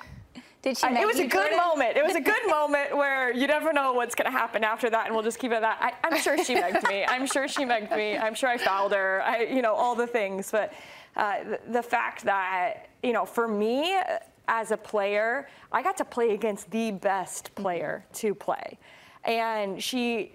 Did 0.62 0.78
she? 0.78 0.88
I, 0.88 1.02
it 1.02 1.06
was 1.06 1.20
a 1.20 1.28
good 1.28 1.52
moment. 1.58 1.98
It 1.98 2.06
was 2.06 2.15
a 2.15 2.22
good 2.22 2.48
moment 2.48 2.96
where 2.96 3.34
you 3.34 3.46
never 3.46 3.74
know 3.74 3.91
what's 3.91 4.15
going 4.15 4.32
to 4.32 4.38
happen 4.38 4.63
after 4.63 4.89
that, 4.89 5.08
and 5.08 5.15
we'll 5.15 5.24
just 5.24 5.38
keep 5.38 5.52
it 5.52 5.56
at 5.56 5.62
that. 5.62 6.00
I, 6.02 6.08
am 6.08 6.17
sure 6.22 6.41
she 6.41 6.56
megged 6.56 6.88
me. 6.88 7.04
I'm 7.06 7.28
sure 7.28 7.46
she 7.50 7.65
megged 7.65 7.93
me. 7.93 8.17
I'm 8.17 8.34
sure 8.34 8.48
I 8.48 8.58
fouled 8.58 8.93
her. 8.93 9.22
I, 9.26 9.43
you 9.43 9.62
know, 9.62 9.74
all 9.74 9.93
the 9.93 10.08
things. 10.08 10.50
But 10.50 10.72
uh, 11.17 11.43
the, 11.43 11.60
the 11.74 11.84
fact 11.84 12.24
that 12.24 12.88
you 13.04 13.12
know, 13.12 13.26
for 13.26 13.50
me, 13.50 13.98
as 14.47 14.71
a 14.71 14.77
player, 14.77 15.47
I 15.71 15.83
got 15.83 15.97
to 15.97 16.05
play 16.05 16.33
against 16.33 16.71
the 16.71 16.91
best 16.91 17.45
mm-hmm. 17.45 17.63
player 17.63 18.05
to 18.13 18.33
play. 18.33 18.77
And 19.23 19.81
she 19.81 20.33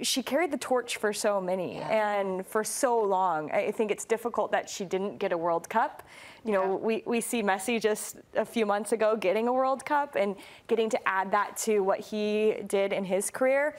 she 0.00 0.22
carried 0.22 0.50
the 0.52 0.58
torch 0.58 0.96
for 0.96 1.12
so 1.12 1.40
many 1.40 1.76
yeah. 1.76 2.20
and 2.20 2.46
for 2.46 2.62
so 2.62 3.00
long. 3.00 3.50
I 3.50 3.70
think 3.70 3.90
it's 3.90 4.04
difficult 4.04 4.52
that 4.52 4.70
she 4.70 4.84
didn't 4.84 5.18
get 5.18 5.32
a 5.32 5.36
World 5.36 5.68
Cup. 5.68 6.04
You 6.44 6.52
know, 6.52 6.62
yeah. 6.62 6.86
we, 6.86 7.02
we 7.04 7.20
see 7.20 7.42
Messi 7.42 7.80
just 7.80 8.16
a 8.36 8.44
few 8.44 8.64
months 8.64 8.92
ago 8.92 9.16
getting 9.16 9.48
a 9.48 9.52
World 9.52 9.84
Cup 9.84 10.14
and 10.14 10.36
getting 10.66 10.88
to 10.90 11.08
add 11.08 11.32
that 11.32 11.56
to 11.58 11.80
what 11.80 12.00
he 12.00 12.56
did 12.66 12.92
in 12.92 13.04
his 13.04 13.30
career. 13.30 13.76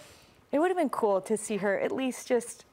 It 0.51 0.59
would 0.59 0.69
have 0.69 0.77
been 0.77 0.89
cool 0.89 1.21
to 1.21 1.37
see 1.37 1.57
her 1.57 1.79
at 1.79 1.91
least 1.91 2.27
just 2.27 2.65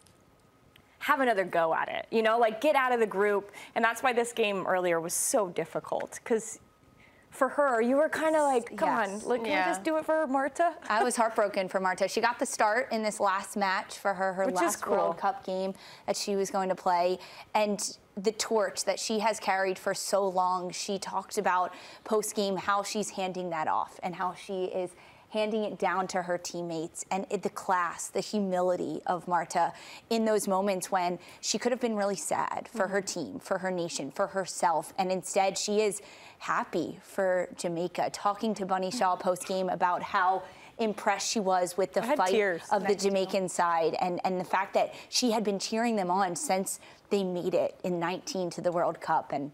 have 1.01 1.21
another 1.21 1.45
go 1.45 1.75
at 1.75 1.89
it. 1.89 2.07
You 2.11 2.23
know, 2.23 2.39
like 2.39 2.61
get 2.61 2.75
out 2.75 2.93
of 2.93 3.01
the 3.01 3.07
group. 3.07 3.53
And 3.75 3.85
that's 3.85 4.03
why 4.03 4.13
this 4.13 4.33
game 4.33 4.67
earlier 4.67 5.01
was 5.01 5.15
so 5.15 5.49
difficult 5.49 6.19
because 6.23 6.59
for 7.37 7.49
her. 7.51 7.81
You 7.81 7.97
were 7.97 8.09
kind 8.09 8.35
of 8.35 8.43
like, 8.43 8.77
come 8.77 8.89
yes. 8.89 9.23
on, 9.23 9.29
look, 9.29 9.43
can 9.43 9.53
yeah. 9.53 9.67
we 9.67 9.71
just 9.71 9.85
do 9.85 9.97
it 9.99 10.05
for 10.05 10.27
Marta? 10.27 10.75
I 10.89 11.05
was 11.05 11.17
heartbroken 11.17 11.69
for 11.69 11.81
Marta. 11.81 12.09
She 12.09 12.21
got 12.21 12.39
the 12.39 12.47
start 12.47 12.89
in 12.91 13.03
this 13.03 13.21
last 13.21 13.57
match 13.57 13.99
for 13.99 14.15
her, 14.15 14.33
her 14.33 14.47
Which 14.47 14.57
last 14.57 14.81
cool. 14.81 14.97
World 14.97 15.19
Cup 15.19 15.45
game 15.45 15.75
that 16.07 16.17
she 16.17 16.37
was 16.37 16.51
going 16.51 16.69
to 16.69 16.75
play. 16.75 17.19
And 17.55 17.97
the 18.17 18.33
torch 18.33 18.85
that 18.85 18.99
she 18.99 19.19
has 19.19 19.39
carried 19.39 19.79
for 19.79 19.93
so 19.95 20.27
long, 20.27 20.71
she 20.71 20.99
talked 20.99 21.39
about 21.39 21.75
post 22.05 22.35
game 22.35 22.57
how 22.57 22.83
she's 22.83 23.11
handing 23.11 23.51
that 23.51 23.69
off 23.69 24.01
and 24.03 24.15
how 24.15 24.35
she 24.35 24.65
is 24.65 24.91
handing 25.37 25.65
it 25.65 25.79
down 25.79 26.07
to 26.09 26.23
her 26.23 26.39
teammates 26.39 27.05
and 27.11 27.27
it, 27.31 27.43
the 27.43 27.51
class, 27.51 28.09
the 28.09 28.21
humility 28.21 29.01
of 29.07 29.29
Marta 29.29 29.73
in 30.11 30.25
those 30.25 30.49
moments 30.49 30.91
when 30.91 31.19
she 31.41 31.59
could 31.59 31.73
have 31.73 31.81
been 31.81 31.97
really 31.97 32.17
sad 32.17 32.69
for 32.73 32.85
mm-hmm. 32.85 32.93
her 32.93 33.01
team, 33.03 33.39
for 33.39 33.59
her 33.59 33.71
nation, 33.71 34.11
for 34.11 34.29
herself. 34.29 34.93
And 34.99 35.13
instead, 35.13 35.59
she 35.59 35.81
is 35.83 36.01
happy 36.39 36.99
for 37.03 37.49
Jamaica, 37.57 38.11
talking 38.13 38.55
to 38.55 38.67
Bunny 38.67 38.91
Shaw 38.91 39.17
post 39.17 39.47
game 39.47 39.69
about 39.69 40.03
how 40.03 40.43
impressed 40.79 41.31
she 41.31 41.41
was 41.41 41.77
with 41.77 41.93
the 41.93 42.03
fight 42.03 42.31
tears. 42.31 42.63
of 42.71 42.87
the 42.87 42.95
Jamaican 42.95 43.49
side 43.49 43.97
and, 44.01 44.21
and 44.25 44.39
the 44.39 44.45
fact 44.45 44.75
that 44.75 44.95
she 45.09 45.31
had 45.31 45.43
been 45.43 45.59
cheering 45.59 45.97
them 45.97 46.11
on 46.11 46.37
since 46.37 46.81
they 47.11 47.25
made 47.25 47.55
it 47.55 47.79
in 47.85 47.99
19 47.99 48.51
to 48.51 48.61
the 48.61 48.73
World 48.73 49.01
Cup 49.01 49.33
and 49.33 49.51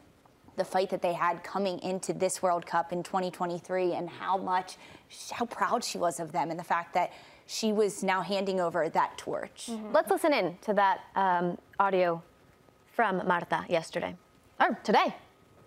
the 0.57 0.65
fight 0.65 0.91
that 0.91 1.03
they 1.03 1.13
had 1.13 1.43
coming 1.43 1.79
into 1.81 2.13
this 2.13 2.43
World 2.43 2.67
Cup 2.67 2.93
in 2.93 3.03
2023 3.03 3.93
and 3.95 4.09
how 4.09 4.37
much, 4.37 4.77
how 5.31 5.47
proud 5.47 5.83
she 5.83 5.99
was 5.99 6.21
of 6.21 6.33
them 6.33 6.51
and 6.51 6.59
the 6.59 6.65
fact 6.65 6.95
that 6.95 7.13
she 7.47 7.73
was 7.73 8.03
now 8.03 8.21
handing 8.23 8.61
over 8.61 8.89
that 8.89 9.17
torch. 9.19 9.69
Mm-hmm. 9.71 9.93
Let's 9.93 10.11
listen 10.11 10.33
in 10.33 10.57
to 10.63 10.75
that 10.75 11.01
um, 11.17 11.59
audio 11.79 12.23
from 12.95 13.27
Marta 13.27 13.65
yesterday, 13.69 14.17
or 14.61 14.79
today. 14.85 15.15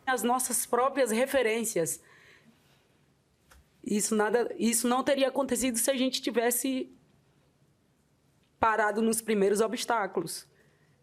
As 0.08 0.24
nossas 0.24 0.66
próprias 0.66 1.12
referências. 1.12 2.00
Isso, 3.84 4.16
nada, 4.16 4.52
isso 4.58 4.88
não 4.88 5.04
teria 5.04 5.28
acontecido 5.28 5.78
se 5.78 5.92
a 5.92 5.96
gente 5.96 6.22
tivesse 6.22 6.92
parado 8.60 9.02
nos 9.02 9.22
primeiros 9.22 9.62
obstáculos. 9.62 10.48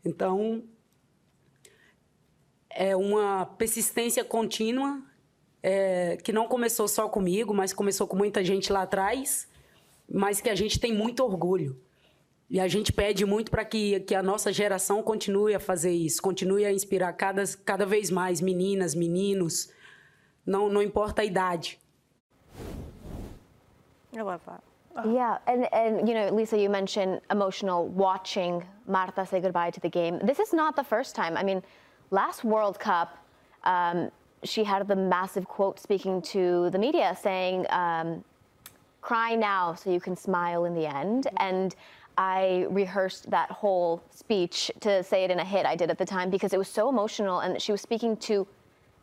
Então, 0.04 0.64
é 2.74 2.96
uma 2.96 3.46
persistência 3.46 4.24
contínua 4.24 5.02
é, 5.62 6.16
que 6.22 6.32
não 6.32 6.48
começou 6.48 6.88
só 6.88 7.08
comigo, 7.08 7.54
mas 7.54 7.72
começou 7.72 8.06
com 8.06 8.16
muita 8.16 8.44
gente 8.44 8.72
lá 8.72 8.82
atrás, 8.82 9.48
mas 10.10 10.40
que 10.40 10.50
a 10.50 10.54
gente 10.54 10.80
tem 10.80 10.92
muito 10.92 11.22
orgulho. 11.24 11.80
E 12.50 12.60
a 12.60 12.68
gente 12.68 12.92
pede 12.92 13.24
muito 13.24 13.50
para 13.50 13.64
que, 13.64 14.00
que 14.00 14.14
a 14.14 14.22
nossa 14.22 14.52
geração 14.52 15.02
continue 15.02 15.54
a 15.54 15.60
fazer 15.60 15.92
isso, 15.92 16.20
continue 16.20 16.66
a 16.66 16.72
inspirar 16.72 17.12
cada, 17.14 17.44
cada 17.64 17.86
vez 17.86 18.10
mais 18.10 18.40
meninas, 18.40 18.94
meninos, 18.94 19.70
não, 20.44 20.68
não 20.68 20.82
importa 20.82 21.22
a 21.22 21.24
idade. 21.24 21.78
I 24.14 24.20
love 24.20 24.44
that. 24.44 24.62
Yeah, 25.08 25.38
and, 25.46 25.66
and 25.72 26.06
you 26.06 26.14
know, 26.14 26.28
Lisa, 26.34 26.58
you 26.58 26.68
mentioned 26.68 27.22
emotional 27.30 27.88
watching 27.88 28.62
Marta 28.86 29.24
say 29.24 29.40
goodbye 29.40 29.70
to 29.70 29.80
the 29.80 29.88
game. 29.88 30.18
This 30.18 30.38
is 30.38 30.52
not 30.52 30.76
the 30.76 30.84
first 30.84 31.14
time. 31.14 31.38
I 31.38 31.42
mean, 31.42 31.62
last 32.12 32.44
World 32.44 32.78
Cup, 32.78 33.18
um, 33.64 34.10
she 34.44 34.62
had 34.62 34.86
the 34.86 34.96
massive 34.96 35.46
quote 35.48 35.80
speaking 35.80 36.22
to 36.22 36.70
the 36.70 36.78
media 36.78 37.16
saying, 37.20 37.66
um, 37.70 38.22
cry 39.00 39.34
now 39.34 39.74
so 39.74 39.90
you 39.90 40.00
can 40.00 40.16
smile 40.16 40.64
in 40.64 40.74
the 40.74 40.86
end. 40.86 41.26
And 41.38 41.74
I 42.18 42.66
rehearsed 42.70 43.30
that 43.30 43.50
whole 43.50 44.02
speech 44.10 44.70
to 44.80 45.02
say 45.02 45.24
it 45.24 45.30
in 45.30 45.40
a 45.40 45.44
hit 45.44 45.64
I 45.64 45.74
did 45.74 45.90
at 45.90 45.98
the 45.98 46.04
time 46.04 46.28
because 46.28 46.52
it 46.52 46.58
was 46.58 46.68
so 46.68 46.88
emotional 46.88 47.40
and 47.40 47.60
she 47.60 47.72
was 47.72 47.80
speaking 47.80 48.16
to 48.18 48.46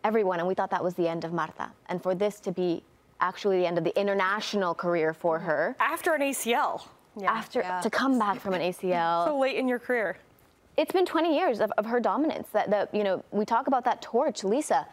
everyone 0.03 0.39
and 0.39 0.47
we 0.47 0.53
thought 0.53 0.69
that 0.69 0.83
was 0.83 0.93
the 0.93 1.07
end 1.07 1.25
of 1.25 1.33
Marta. 1.33 1.71
And 1.87 2.01
for 2.01 2.13
this 2.13 2.39
to 2.41 2.51
be 2.51 2.83
actually 3.19 3.59
the 3.59 3.65
end 3.65 3.77
of 3.77 3.83
the 3.83 3.99
international 3.99 4.73
career 4.73 5.13
for 5.13 5.39
her. 5.39 5.75
After 5.79 6.13
an 6.13 6.21
ACL. 6.21 6.83
After 7.25 7.61
to 7.81 7.89
come 7.89 8.17
back 8.19 8.39
from 8.39 8.53
an 8.53 8.61
ACL. 8.61 9.25
So 9.25 9.37
late 9.37 9.57
in 9.57 9.67
your 9.67 9.79
career. 9.79 10.17
It's 10.79 10.93
been 10.93 11.05
20 11.05 11.35
years 11.35 11.59
of, 11.59 11.73
of 11.77 11.85
her 11.87 11.99
dominance. 11.99 12.47
That, 12.53 12.95
you 12.95 13.03
know, 13.03 13.21
we 13.31 13.43
talk 13.43 13.67
about 13.67 13.83
that 13.83 14.01
torch, 14.01 14.45
Lisa. 14.45 14.87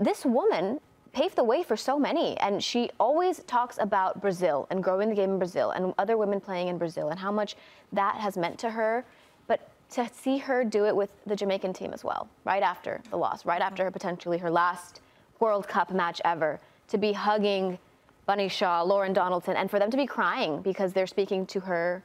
This 0.00 0.24
woman 0.24 0.80
paved 1.12 1.36
the 1.36 1.44
way 1.44 1.62
for 1.62 1.76
so 1.76 1.96
many, 1.96 2.36
and 2.38 2.62
she 2.62 2.90
always 2.98 3.38
talks 3.44 3.78
about 3.78 4.20
Brazil 4.20 4.66
and 4.68 4.82
growing 4.82 5.08
the 5.08 5.14
game 5.14 5.30
in 5.30 5.38
Brazil 5.38 5.70
and 5.70 5.94
other 5.96 6.16
women 6.16 6.40
playing 6.40 6.66
in 6.66 6.76
Brazil 6.76 7.10
and 7.10 7.20
how 7.20 7.30
much 7.30 7.54
that 7.92 8.16
has 8.16 8.36
meant 8.36 8.58
to 8.58 8.70
her. 8.70 9.04
But 9.46 9.70
to 9.90 10.08
see 10.12 10.38
her 10.38 10.64
do 10.64 10.86
it 10.86 10.96
with 10.96 11.10
the 11.24 11.36
Jamaican 11.36 11.72
team 11.72 11.92
as 11.92 12.02
well, 12.02 12.28
right 12.44 12.64
after 12.64 13.00
the 13.10 13.16
loss, 13.16 13.46
right 13.46 13.62
after 13.62 13.84
her 13.84 13.92
potentially 13.92 14.38
her 14.38 14.50
last 14.50 15.02
World 15.38 15.68
Cup 15.68 15.92
match 15.92 16.20
ever, 16.24 16.58
to 16.88 16.98
be 16.98 17.12
hugging 17.12 17.78
Bunny 18.26 18.48
Shaw, 18.48 18.82
Lorne 18.82 19.12
Donaldson, 19.12 19.54
and 19.54 19.70
for 19.70 19.78
them 19.78 19.92
to 19.92 19.96
be 19.96 20.06
crying 20.06 20.62
because 20.62 20.92
they're 20.92 21.06
speaking 21.06 21.46
to 21.46 21.60
her 21.60 22.02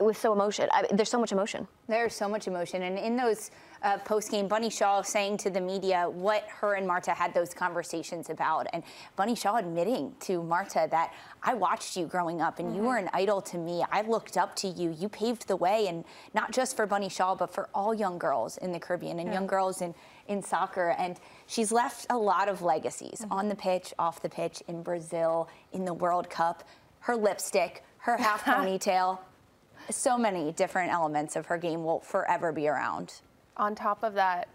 with 0.00 0.16
so 0.16 0.32
emotion. 0.32 0.68
I 0.72 0.86
there's 0.92 1.10
so 1.10 1.20
much 1.20 1.32
emotion. 1.32 1.66
There's 1.88 2.14
so 2.14 2.28
much 2.28 2.46
emotion. 2.48 2.82
And 2.82 2.98
in 2.98 3.16
those 3.16 3.50
uh, 3.82 3.98
post 3.98 4.30
game, 4.30 4.48
Bunny 4.48 4.70
Shaw 4.70 5.02
saying 5.02 5.38
to 5.38 5.50
the 5.50 5.60
media 5.60 6.08
what 6.08 6.44
her 6.48 6.74
and 6.74 6.86
Marta 6.86 7.12
had 7.12 7.32
those 7.34 7.54
conversations 7.54 8.30
about. 8.30 8.66
And 8.72 8.82
Bunny 9.16 9.34
Shaw 9.34 9.56
admitting 9.56 10.14
to 10.20 10.42
Marta 10.42 10.88
that 10.90 11.14
I 11.42 11.54
watched 11.54 11.96
you 11.96 12.06
growing 12.06 12.40
up 12.40 12.58
and 12.58 12.68
mm-hmm. 12.68 12.76
you 12.76 12.82
were 12.84 12.96
an 12.96 13.08
idol 13.12 13.40
to 13.42 13.58
me. 13.58 13.84
I 13.90 14.02
looked 14.02 14.36
up 14.36 14.54
to 14.56 14.68
you. 14.68 14.94
You 14.98 15.08
paved 15.08 15.48
the 15.48 15.56
way, 15.56 15.86
and 15.88 16.04
not 16.34 16.52
just 16.52 16.76
for 16.76 16.86
Bunny 16.86 17.08
Shaw, 17.08 17.34
but 17.34 17.52
for 17.52 17.68
all 17.74 17.94
young 17.94 18.18
girls 18.18 18.58
in 18.58 18.72
the 18.72 18.80
Caribbean 18.80 19.18
and 19.18 19.28
yeah. 19.28 19.34
young 19.34 19.46
girls 19.46 19.82
in, 19.82 19.94
in 20.28 20.42
soccer. 20.42 20.94
And 20.98 21.18
she's 21.46 21.72
left 21.72 22.06
a 22.10 22.18
lot 22.18 22.48
of 22.48 22.62
legacies 22.62 23.20
mm-hmm. 23.22 23.32
on 23.32 23.48
the 23.48 23.56
pitch, 23.56 23.94
off 23.98 24.20
the 24.22 24.28
pitch, 24.28 24.62
in 24.68 24.82
Brazil, 24.82 25.48
in 25.72 25.84
the 25.84 25.94
World 25.94 26.28
Cup. 26.28 26.64
Her 27.00 27.16
lipstick, 27.16 27.82
her 27.98 28.16
half 28.16 28.44
ponytail. 28.44 29.18
So 29.88 30.18
many 30.18 30.52
different 30.52 30.92
elements 30.92 31.36
of 31.36 31.46
her 31.46 31.58
game 31.58 31.84
will 31.84 32.00
forever 32.00 32.52
be 32.52 32.68
around. 32.68 33.22
On 33.56 33.74
top 33.74 34.02
of 34.02 34.14
that, 34.14 34.48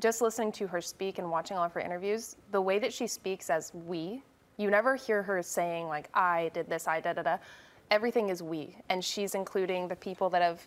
just 0.00 0.20
listening 0.20 0.52
to 0.52 0.66
her 0.66 0.80
speak 0.80 1.18
and 1.18 1.30
watching 1.30 1.56
all 1.56 1.64
of 1.64 1.72
her 1.72 1.80
interviews, 1.80 2.36
the 2.52 2.60
way 2.60 2.78
that 2.78 2.92
she 2.92 3.06
speaks 3.06 3.50
as 3.50 3.72
we, 3.74 4.22
you 4.56 4.70
never 4.70 4.94
hear 4.94 5.22
her 5.22 5.42
saying, 5.42 5.88
like, 5.88 6.08
I 6.12 6.50
did 6.52 6.68
this, 6.68 6.86
I 6.86 7.00
da 7.00 7.14
da 7.14 7.22
da. 7.22 7.38
Everything 7.90 8.28
is 8.28 8.42
we. 8.42 8.76
And 8.88 9.04
she's 9.04 9.34
including 9.34 9.88
the 9.88 9.96
people 9.96 10.28
that 10.30 10.42
have 10.42 10.66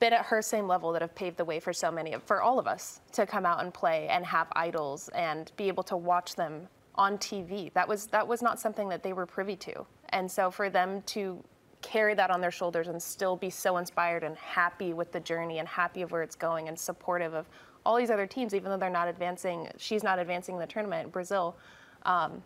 been 0.00 0.12
at 0.12 0.24
her 0.26 0.40
same 0.40 0.66
level 0.66 0.92
that 0.92 1.02
have 1.02 1.14
paved 1.14 1.36
the 1.36 1.44
way 1.44 1.60
for 1.60 1.72
so 1.72 1.90
many, 1.90 2.14
for 2.24 2.40
all 2.40 2.58
of 2.58 2.66
us 2.66 3.00
to 3.12 3.26
come 3.26 3.44
out 3.44 3.62
and 3.62 3.74
play 3.74 4.08
and 4.08 4.24
have 4.24 4.48
idols 4.52 5.08
and 5.10 5.52
be 5.56 5.68
able 5.68 5.82
to 5.82 5.96
watch 5.96 6.34
them 6.34 6.68
on 6.94 7.18
TV. 7.18 7.72
That 7.74 7.86
was, 7.86 8.06
that 8.06 8.26
was 8.26 8.42
not 8.42 8.58
something 8.58 8.88
that 8.88 9.02
they 9.02 9.12
were 9.12 9.26
privy 9.26 9.56
to. 9.56 9.86
And 10.10 10.30
so 10.30 10.50
for 10.50 10.70
them 10.70 11.02
to 11.06 11.42
carry 11.88 12.14
that 12.14 12.30
on 12.30 12.40
their 12.40 12.50
shoulders 12.50 12.88
and 12.88 13.02
still 13.02 13.34
be 13.34 13.48
so 13.48 13.78
inspired 13.78 14.22
and 14.22 14.36
happy 14.36 14.92
with 14.92 15.10
the 15.10 15.20
journey 15.20 15.58
and 15.58 15.66
happy 15.66 16.02
of 16.02 16.12
where 16.12 16.22
it's 16.22 16.36
going 16.36 16.68
and 16.68 16.78
supportive 16.78 17.32
of 17.32 17.46
all 17.86 17.96
these 17.96 18.10
other 18.10 18.26
teams, 18.26 18.54
even 18.54 18.70
though 18.70 18.76
they're 18.76 18.90
not 18.90 19.08
advancing, 19.08 19.68
she's 19.78 20.02
not 20.02 20.18
advancing 20.18 20.56
in 20.56 20.60
the 20.60 20.66
tournament. 20.66 21.10
Brazil 21.10 21.56
um, 22.02 22.42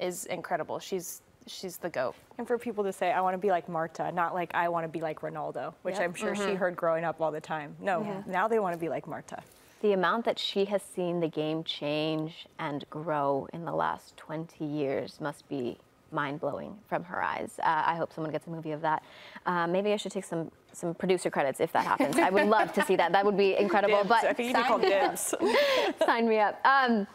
is 0.00 0.24
incredible. 0.26 0.78
She's 0.78 1.20
she's 1.46 1.76
the 1.76 1.90
goat. 1.90 2.14
And 2.38 2.46
for 2.46 2.58
people 2.58 2.84
to 2.84 2.92
say, 2.92 3.10
I 3.10 3.20
want 3.20 3.34
to 3.34 3.38
be 3.38 3.50
like 3.50 3.68
Marta, 3.68 4.10
not 4.12 4.34
like 4.34 4.54
I 4.54 4.68
want 4.68 4.84
to 4.84 4.88
be 4.88 5.00
like 5.00 5.20
Ronaldo, 5.20 5.74
which 5.82 5.96
yep. 5.96 6.04
I'm 6.04 6.14
sure 6.14 6.34
mm-hmm. 6.34 6.48
she 6.48 6.54
heard 6.54 6.76
growing 6.76 7.04
up 7.04 7.20
all 7.20 7.30
the 7.30 7.40
time. 7.40 7.76
No, 7.80 8.02
yeah. 8.02 8.22
now 8.26 8.48
they 8.48 8.58
want 8.58 8.74
to 8.74 8.78
be 8.78 8.88
like 8.88 9.06
Marta. 9.06 9.42
The 9.82 9.92
amount 9.92 10.24
that 10.24 10.38
she 10.38 10.64
has 10.66 10.82
seen 10.82 11.20
the 11.20 11.28
game 11.28 11.62
change 11.64 12.46
and 12.58 12.88
grow 12.90 13.48
in 13.52 13.64
the 13.64 13.72
last 13.72 14.16
20 14.16 14.64
years 14.64 15.20
must 15.20 15.48
be 15.48 15.78
mind 16.12 16.40
blowing 16.40 16.76
from 16.88 17.04
her 17.04 17.22
eyes. 17.22 17.52
Uh, 17.58 17.82
I 17.86 17.96
hope 17.96 18.12
someone 18.12 18.32
gets 18.32 18.46
a 18.46 18.50
movie 18.50 18.72
of 18.72 18.80
that. 18.82 19.02
Uh, 19.46 19.66
maybe 19.66 19.92
I 19.92 19.96
should 19.96 20.12
take 20.12 20.24
some 20.24 20.50
some 20.72 20.94
producer 20.94 21.30
credits 21.30 21.60
if 21.60 21.72
that 21.72 21.84
happens. 21.84 22.16
I 22.16 22.30
would 22.30 22.46
love 22.46 22.72
to 22.74 22.84
see 22.84 22.96
that. 22.96 23.12
That 23.12 23.24
would 23.24 23.36
be 23.36 23.56
incredible. 23.56 23.98
Dibs. 23.98 24.08
But 24.08 24.24
I 24.24 24.32
think 24.32 24.56
you 24.56 24.64
call 24.64 24.78
dibs. 24.78 25.34
sign 26.06 26.28
me 26.28 26.38
up. 26.38 26.60
Um, 26.64 27.06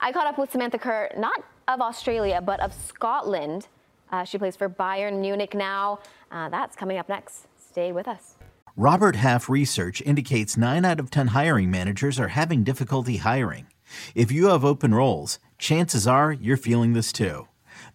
I 0.00 0.12
caught 0.12 0.26
up 0.26 0.38
with 0.38 0.52
Samantha 0.52 0.78
Kerr, 0.78 1.10
not 1.16 1.42
of 1.66 1.80
Australia, 1.80 2.40
but 2.40 2.60
of 2.60 2.72
Scotland. 2.72 3.66
Uh, 4.10 4.24
she 4.24 4.38
plays 4.38 4.56
for 4.56 4.68
Bayern 4.68 5.20
Munich 5.20 5.54
now. 5.54 5.98
Uh, 6.30 6.48
that's 6.48 6.76
coming 6.76 6.98
up 6.98 7.08
next. 7.08 7.46
Stay 7.58 7.92
with 7.92 8.08
us. 8.08 8.36
Robert 8.76 9.16
Half 9.16 9.48
research 9.48 10.00
indicates 10.02 10.56
9 10.56 10.84
out 10.84 11.00
of 11.00 11.10
10 11.10 11.28
hiring 11.28 11.70
managers 11.70 12.20
are 12.20 12.28
having 12.28 12.62
difficulty 12.62 13.16
hiring. 13.16 13.66
If 14.14 14.30
you 14.30 14.46
have 14.48 14.64
open 14.64 14.94
roles, 14.94 15.38
chances 15.58 16.06
are 16.06 16.32
you're 16.32 16.56
feeling 16.56 16.92
this 16.92 17.12
too. 17.12 17.48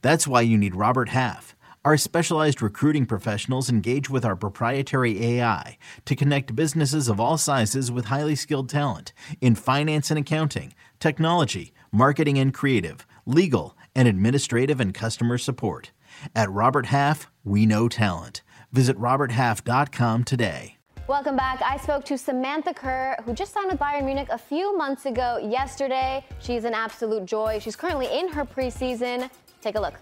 That's 0.03 0.27
why 0.27 0.41
you 0.41 0.57
need 0.57 0.75
Robert 0.75 1.09
Half. 1.09 1.55
Our 1.85 1.95
specialized 1.95 2.61
recruiting 2.61 3.05
professionals 3.05 3.69
engage 3.69 4.09
with 4.09 4.25
our 4.25 4.35
proprietary 4.35 5.23
AI 5.23 5.77
to 6.03 6.15
connect 6.15 6.57
businesses 6.57 7.07
of 7.07 7.21
all 7.21 7.37
sizes 7.37 7.89
with 7.89 8.05
highly 8.05 8.35
skilled 8.35 8.67
talent 8.67 9.13
in 9.39 9.55
finance 9.55 10.11
and 10.11 10.19
accounting, 10.19 10.73
technology, 10.99 11.73
marketing 11.93 12.37
and 12.37 12.53
creative, 12.53 13.07
legal, 13.25 13.77
and 13.95 14.09
administrative 14.09 14.81
and 14.81 14.93
customer 14.93 15.37
support. 15.37 15.91
At 16.35 16.51
Robert 16.51 16.87
Half, 16.87 17.31
we 17.45 17.65
know 17.65 17.87
talent. 17.87 18.41
Visit 18.73 18.97
RobertHalf.com 18.97 20.25
today. 20.25 20.75
Welcome 21.07 21.35
back. 21.35 21.61
I 21.61 21.77
spoke 21.77 22.05
to 22.05 22.17
Samantha 22.17 22.73
Kerr, 22.73 23.17
who 23.25 23.33
just 23.33 23.53
signed 23.53 23.69
with 23.69 23.79
Bayern 23.79 24.05
Munich 24.05 24.29
a 24.31 24.37
few 24.37 24.77
months 24.77 25.05
ago 25.05 25.37
yesterday. 25.37 26.25
She's 26.39 26.63
an 26.63 26.73
absolute 26.73 27.25
joy. 27.25 27.59
She's 27.59 27.75
currently 27.75 28.07
in 28.07 28.29
her 28.29 28.45
preseason. 28.45 29.29
Take 29.63 29.75
a 29.75 29.79
look. 29.79 29.93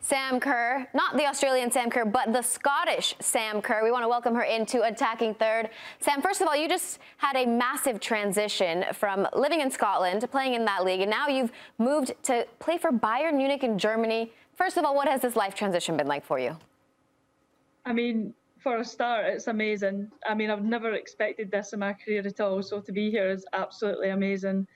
Sam 0.00 0.40
Kerr, 0.40 0.86
not 0.92 1.16
the 1.16 1.24
Australian 1.24 1.70
Sam 1.70 1.88
Kerr, 1.88 2.04
but 2.04 2.32
the 2.32 2.42
Scottish 2.42 3.14
Sam 3.20 3.62
Kerr. 3.62 3.84
We 3.84 3.92
want 3.92 4.02
to 4.02 4.08
welcome 4.08 4.34
her 4.34 4.42
into 4.42 4.82
attacking 4.82 5.34
third. 5.34 5.70
Sam, 6.00 6.20
first 6.20 6.40
of 6.40 6.48
all, 6.48 6.56
you 6.56 6.68
just 6.68 6.98
had 7.16 7.36
a 7.36 7.46
massive 7.46 8.00
transition 8.00 8.84
from 8.92 9.28
living 9.34 9.60
in 9.60 9.70
Scotland 9.70 10.20
to 10.22 10.28
playing 10.28 10.54
in 10.54 10.64
that 10.64 10.84
league, 10.84 11.00
and 11.00 11.10
now 11.10 11.28
you've 11.28 11.52
moved 11.78 12.12
to 12.24 12.44
play 12.58 12.76
for 12.76 12.90
Bayern 12.90 13.36
Munich 13.36 13.62
in 13.62 13.78
Germany. 13.78 14.32
First 14.54 14.76
of 14.76 14.84
all, 14.84 14.96
what 14.96 15.06
has 15.06 15.20
this 15.20 15.36
life 15.36 15.54
transition 15.54 15.96
been 15.96 16.08
like 16.08 16.24
for 16.24 16.40
you? 16.40 16.56
I 17.84 17.92
mean, 17.92 18.34
for 18.58 18.78
a 18.78 18.84
start, 18.84 19.26
it's 19.26 19.46
amazing. 19.46 20.10
I 20.26 20.34
mean, 20.34 20.50
I've 20.50 20.64
never 20.64 20.94
expected 20.94 21.52
this 21.52 21.72
in 21.72 21.78
my 21.78 21.92
career 21.92 22.22
at 22.26 22.40
all, 22.40 22.62
so 22.64 22.80
to 22.80 22.92
be 22.92 23.12
here 23.12 23.30
is 23.30 23.44
absolutely 23.52 24.10
amazing. 24.10 24.66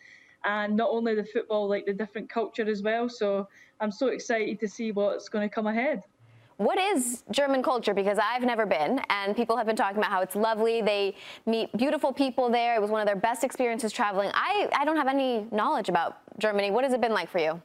And 0.44 0.76
not 0.76 0.90
only 0.90 1.14
the 1.14 1.24
football, 1.24 1.68
like 1.68 1.86
the 1.86 1.92
different 1.92 2.28
culture 2.28 2.68
as 2.68 2.82
well. 2.82 3.08
So 3.08 3.48
I'm 3.80 3.90
so 3.90 4.08
excited 4.08 4.60
to 4.60 4.68
see 4.68 4.92
what's 4.92 5.28
going 5.28 5.48
to 5.48 5.54
come 5.54 5.66
ahead. 5.66 6.02
What 6.56 6.78
is 6.78 7.24
German 7.30 7.62
culture? 7.62 7.94
Because 7.94 8.18
I've 8.18 8.42
never 8.42 8.66
been, 8.66 9.00
and 9.08 9.34
people 9.34 9.56
have 9.56 9.66
been 9.66 9.76
talking 9.76 9.96
about 9.96 10.10
how 10.10 10.20
it's 10.20 10.36
lovely. 10.36 10.82
They 10.82 11.16
meet 11.46 11.74
beautiful 11.74 12.12
people 12.12 12.50
there. 12.50 12.74
It 12.74 12.82
was 12.82 12.90
one 12.90 13.00
of 13.00 13.06
their 13.06 13.16
best 13.16 13.44
experiences 13.44 13.92
traveling. 13.92 14.30
I, 14.34 14.68
I 14.76 14.84
don't 14.84 14.98
have 14.98 15.08
any 15.08 15.46
knowledge 15.52 15.88
about 15.88 16.18
Germany. 16.38 16.70
What 16.70 16.84
has 16.84 16.92
it 16.92 17.00
been 17.00 17.14
like 17.14 17.30
for 17.30 17.38
you? 17.38 17.62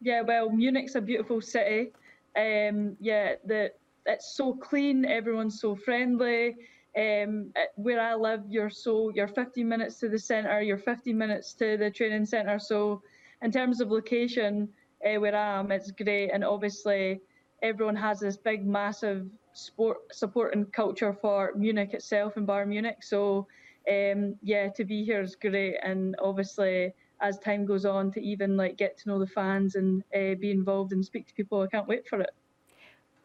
Yeah, 0.00 0.22
well, 0.22 0.50
Munich's 0.50 0.96
a 0.96 1.00
beautiful 1.00 1.40
city. 1.40 1.92
Um, 2.36 2.96
yeah, 3.00 3.34
the 3.46 3.70
it's 4.06 4.34
so 4.34 4.54
clean. 4.54 5.04
Everyone's 5.04 5.60
so 5.60 5.76
friendly. 5.76 6.56
Um, 6.96 7.52
where 7.76 8.00
I 8.00 8.14
live, 8.14 8.42
you're 8.48 8.68
so 8.68 9.10
you're 9.14 9.28
15 9.28 9.66
minutes 9.66 9.98
to 10.00 10.08
the 10.08 10.18
centre. 10.18 10.60
You're 10.60 10.76
15 10.78 11.16
minutes 11.16 11.54
to 11.54 11.76
the 11.78 11.90
training 11.90 12.26
centre. 12.26 12.58
So, 12.58 13.02
in 13.40 13.50
terms 13.50 13.80
of 13.80 13.90
location, 13.90 14.68
uh, 15.04 15.18
where 15.18 15.34
I 15.34 15.58
am, 15.58 15.72
it's 15.72 15.90
great. 15.90 16.30
And 16.30 16.44
obviously, 16.44 17.20
everyone 17.62 17.96
has 17.96 18.20
this 18.20 18.36
big, 18.36 18.66
massive 18.66 19.26
sport 19.54 19.98
support 20.12 20.54
and 20.54 20.70
culture 20.72 21.16
for 21.20 21.52
Munich 21.56 21.94
itself 21.94 22.36
and 22.36 22.46
Bayern 22.46 22.68
Munich. 22.68 23.02
So, 23.02 23.46
um, 23.88 24.36
yeah, 24.42 24.68
to 24.68 24.84
be 24.84 25.04
here 25.04 25.22
is 25.22 25.34
great. 25.34 25.76
And 25.82 26.14
obviously, 26.22 26.92
as 27.22 27.38
time 27.38 27.64
goes 27.64 27.84
on, 27.84 28.12
to 28.12 28.20
even 28.20 28.56
like 28.56 28.76
get 28.76 28.98
to 28.98 29.08
know 29.08 29.18
the 29.18 29.26
fans 29.26 29.76
and 29.76 30.02
uh, 30.14 30.34
be 30.38 30.50
involved 30.50 30.92
and 30.92 31.04
speak 31.04 31.26
to 31.28 31.34
people, 31.34 31.62
I 31.62 31.68
can't 31.68 31.88
wait 31.88 32.06
for 32.06 32.20
it. 32.20 32.30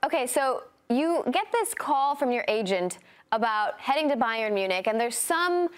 Okay, 0.05 0.27
so 0.27 0.63
you 0.89 1.23
get 1.31 1.47
this 1.51 1.73
call 1.73 2.15
from 2.15 2.31
your 2.31 2.45
agent 2.47 2.99
about 3.31 3.79
heading 3.79 4.09
to 4.09 4.15
Bayern 4.15 4.53
Munich, 4.53 4.87
and 4.87 4.99
there's 4.99 5.15
some 5.17 5.69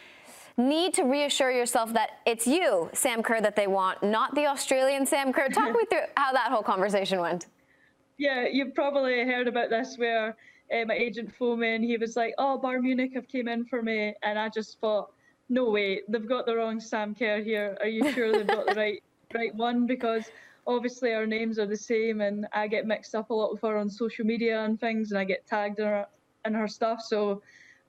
need 0.58 0.94
to 0.94 1.04
reassure 1.04 1.52
yourself 1.52 1.94
that 1.94 2.20
it's 2.26 2.46
you, 2.46 2.90
Sam 2.94 3.24
Kerr, 3.24 3.42
that 3.42 3.56
they 3.56 3.68
want, 3.68 4.04
not 4.04 4.36
the 4.36 4.46
Australian 4.46 5.06
Sam 5.06 5.32
Kerr. 5.32 5.50
Talk 5.50 5.72
me 5.78 5.86
through 5.90 6.02
how 6.18 6.34
that 6.34 6.52
whole 6.52 6.64
conversation 6.64 7.20
went. 7.20 7.48
Yeah, 8.18 8.46
you've 8.52 8.76
probably 8.76 9.24
heard 9.24 9.48
about 9.48 9.70
this 9.70 9.98
where 9.98 10.36
uh, 10.74 10.86
my 10.86 10.94
agent 10.94 11.34
phoned 11.34 11.62
me 11.62 11.76
and 11.76 11.84
he 11.84 11.98
was 11.98 12.16
like, 12.16 12.34
"Oh, 12.38 12.60
Bayern 12.62 12.82
Munich 12.82 13.14
have 13.14 13.28
came 13.28 13.48
in 13.48 13.66
for 13.66 13.82
me," 13.82 14.14
and 14.22 14.38
I 14.38 14.50
just 14.50 14.80
thought, 14.80 15.12
"No 15.48 15.70
way, 15.70 16.02
they've 16.10 16.28
got 16.28 16.46
the 16.46 16.56
wrong 16.56 16.80
Sam 16.80 17.16
Kerr 17.16 17.42
here. 17.42 17.78
Are 17.80 17.88
you 17.88 18.12
sure 18.12 18.32
they've 18.32 18.46
got 18.46 18.68
the 18.68 18.76
right 18.76 19.02
right 19.34 19.56
one?" 19.56 19.88
Because 19.88 20.30
obviously 20.68 21.14
our 21.14 21.26
names 21.26 21.58
are 21.58 21.66
the 21.66 21.78
same, 21.78 22.20
and 22.20 22.46
I 22.52 22.68
get 22.68 22.86
mixed 22.86 23.16
up 23.16 23.30
a 23.30 23.34
lot 23.34 23.54
with 23.54 23.62
her 23.62 23.78
on 23.78 23.90
social 23.90 24.26
media 24.26 24.66
and 24.66 24.80
things, 24.80 25.12
and 25.12 25.20
I 25.20 25.24
get 25.24 25.48
tagged 25.48 25.80
in 25.80 25.86
her 25.86 26.06
in 26.50 26.54
her 26.56 26.68
stuff. 26.68 27.02
So 27.02 27.42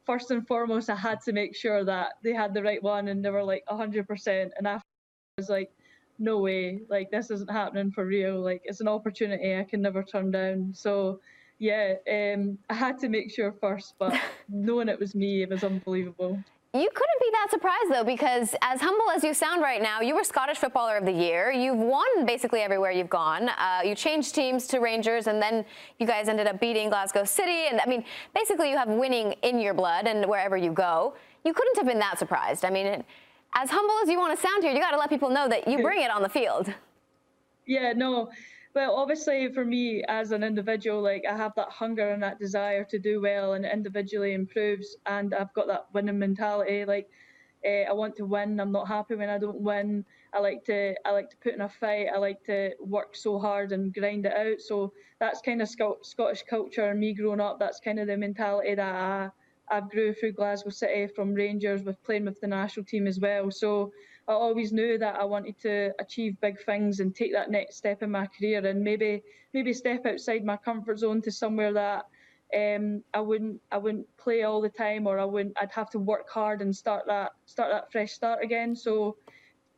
first 0.04 0.30
and 0.30 0.46
foremost, 0.46 0.88
I 0.88 0.96
had 0.96 1.20
to 1.22 1.32
make 1.32 1.56
sure 1.56 1.84
that 1.84 2.12
they 2.22 2.32
had 2.32 2.54
the 2.54 2.62
right 2.62 2.82
one, 2.82 3.08
and 3.08 3.24
they 3.24 3.30
were 3.30 3.42
like 3.42 3.64
100%. 3.68 4.50
And 4.56 4.66
after 4.66 4.86
I 5.38 5.40
was 5.40 5.48
like, 5.48 5.72
no 6.20 6.38
way, 6.38 6.80
like 6.88 7.10
this 7.10 7.30
isn't 7.30 7.50
happening 7.50 7.90
for 7.90 8.04
real. 8.04 8.40
Like 8.40 8.60
it's 8.64 8.80
an 8.80 8.88
opportunity 8.88 9.56
I 9.56 9.64
can 9.64 9.80
never 9.80 10.02
turn 10.02 10.30
down. 10.30 10.72
So 10.74 11.20
yeah, 11.58 11.94
um, 12.10 12.58
I 12.68 12.74
had 12.74 12.98
to 13.00 13.08
make 13.08 13.30
sure 13.34 13.52
first, 13.52 13.94
but 13.98 14.14
knowing 14.48 14.88
it 14.88 15.00
was 15.00 15.14
me, 15.14 15.42
it 15.42 15.48
was 15.48 15.64
unbelievable. 15.64 16.38
You 16.72 16.88
couldn't 16.88 17.20
be 17.20 17.30
that 17.32 17.48
surprised 17.50 17.90
though, 17.90 18.04
because 18.04 18.54
as 18.62 18.80
humble 18.80 19.10
as 19.10 19.24
you 19.24 19.34
sound 19.34 19.60
right 19.60 19.82
now, 19.82 20.00
you 20.02 20.14
were 20.14 20.22
Scottish 20.22 20.58
Footballer 20.58 20.96
of 20.96 21.04
the 21.04 21.12
Year. 21.12 21.50
You've 21.50 21.78
won 21.78 22.24
basically 22.26 22.60
everywhere 22.60 22.92
you've 22.92 23.10
gone. 23.10 23.48
Uh, 23.48 23.80
you 23.84 23.96
changed 23.96 24.36
teams 24.36 24.68
to 24.68 24.78
Rangers, 24.78 25.26
and 25.26 25.42
then 25.42 25.64
you 25.98 26.06
guys 26.06 26.28
ended 26.28 26.46
up 26.46 26.60
beating 26.60 26.88
Glasgow 26.88 27.24
City. 27.24 27.66
And 27.68 27.80
I 27.80 27.86
mean, 27.86 28.04
basically, 28.36 28.70
you 28.70 28.76
have 28.76 28.88
winning 28.88 29.32
in 29.42 29.58
your 29.58 29.74
blood, 29.74 30.06
and 30.06 30.24
wherever 30.26 30.56
you 30.56 30.70
go, 30.70 31.14
you 31.44 31.52
couldn't 31.52 31.76
have 31.76 31.86
been 31.86 31.98
that 31.98 32.20
surprised. 32.20 32.64
I 32.64 32.70
mean, 32.70 33.02
as 33.54 33.68
humble 33.68 33.94
as 34.04 34.08
you 34.08 34.16
want 34.16 34.38
to 34.38 34.40
sound 34.40 34.62
here, 34.62 34.72
you 34.72 34.78
got 34.78 34.92
to 34.92 34.98
let 34.98 35.10
people 35.10 35.28
know 35.28 35.48
that 35.48 35.66
you 35.66 35.78
bring 35.82 36.00
it 36.02 36.10
on 36.12 36.22
the 36.22 36.28
field. 36.28 36.72
Yeah, 37.66 37.94
no. 37.96 38.30
Well, 38.74 38.94
obviously, 38.96 39.52
for 39.52 39.64
me 39.64 40.02
as 40.08 40.30
an 40.30 40.44
individual, 40.44 41.02
like 41.02 41.24
I 41.28 41.36
have 41.36 41.54
that 41.56 41.70
hunger 41.70 42.10
and 42.10 42.22
that 42.22 42.38
desire 42.38 42.84
to 42.84 42.98
do 42.98 43.20
well 43.20 43.54
and 43.54 43.64
individually 43.64 44.32
improves, 44.32 44.96
and 45.06 45.34
I've 45.34 45.52
got 45.54 45.66
that 45.68 45.92
winning 45.92 46.18
mentality. 46.20 46.84
Like 46.84 47.08
uh, 47.66 47.84
I 47.90 47.92
want 47.92 48.14
to 48.16 48.26
win. 48.26 48.60
I'm 48.60 48.70
not 48.72 48.86
happy 48.88 49.16
when 49.16 49.28
I 49.28 49.38
don't 49.38 49.60
win. 49.60 50.04
I 50.32 50.38
like 50.40 50.64
to 50.66 50.94
I 51.04 51.10
like 51.10 51.30
to 51.30 51.36
put 51.38 51.54
in 51.54 51.62
a 51.62 51.68
fight. 51.68 52.08
I 52.14 52.18
like 52.18 52.44
to 52.44 52.74
work 52.80 53.16
so 53.16 53.38
hard 53.40 53.72
and 53.72 53.92
grind 53.92 54.26
it 54.26 54.34
out. 54.36 54.60
So 54.60 54.92
that's 55.18 55.40
kind 55.42 55.62
of 55.62 55.68
Sc- 55.68 56.02
Scottish 56.04 56.44
culture 56.44 56.88
and 56.90 57.00
me 57.00 57.12
growing 57.14 57.40
up. 57.40 57.58
That's 57.58 57.80
kind 57.80 57.98
of 57.98 58.06
the 58.06 58.16
mentality 58.16 58.74
that 58.76 58.94
I 58.94 59.30
I've 59.68 59.90
grew 59.90 60.12
through 60.14 60.32
Glasgow 60.32 60.70
City 60.70 61.08
from 61.08 61.34
Rangers 61.34 61.82
with 61.84 62.02
playing 62.02 62.24
with 62.26 62.40
the 62.40 62.46
national 62.48 62.86
team 62.86 63.06
as 63.08 63.18
well. 63.20 63.50
So 63.50 63.92
I 64.28 64.32
always 64.32 64.72
knew 64.72 64.98
that 64.98 65.16
I 65.16 65.24
wanted 65.24 65.58
to 65.60 65.92
achieve 65.98 66.40
big 66.40 66.62
things 66.64 67.00
and 67.00 67.14
take 67.14 67.32
that 67.32 67.50
next 67.50 67.76
step 67.76 68.02
in 68.02 68.10
my 68.10 68.26
career 68.26 68.64
and 68.66 68.82
maybe 68.82 69.22
maybe 69.52 69.72
step 69.72 70.06
outside 70.06 70.44
my 70.44 70.56
comfort 70.56 70.98
zone 70.98 71.20
to 71.22 71.32
somewhere 71.32 71.72
that 71.72 72.04
um, 72.56 73.02
I 73.14 73.20
wouldn't 73.20 73.60
I 73.70 73.78
wouldn't 73.78 74.06
play 74.16 74.42
all 74.42 74.60
the 74.60 74.68
time 74.68 75.06
or 75.06 75.18
I 75.18 75.24
wouldn't 75.24 75.56
I'd 75.60 75.72
have 75.72 75.90
to 75.90 75.98
work 75.98 76.28
hard 76.28 76.62
and 76.62 76.74
start 76.74 77.04
that 77.06 77.32
start 77.46 77.70
that 77.72 77.90
fresh 77.92 78.12
start 78.12 78.42
again. 78.42 78.74
So 78.74 79.16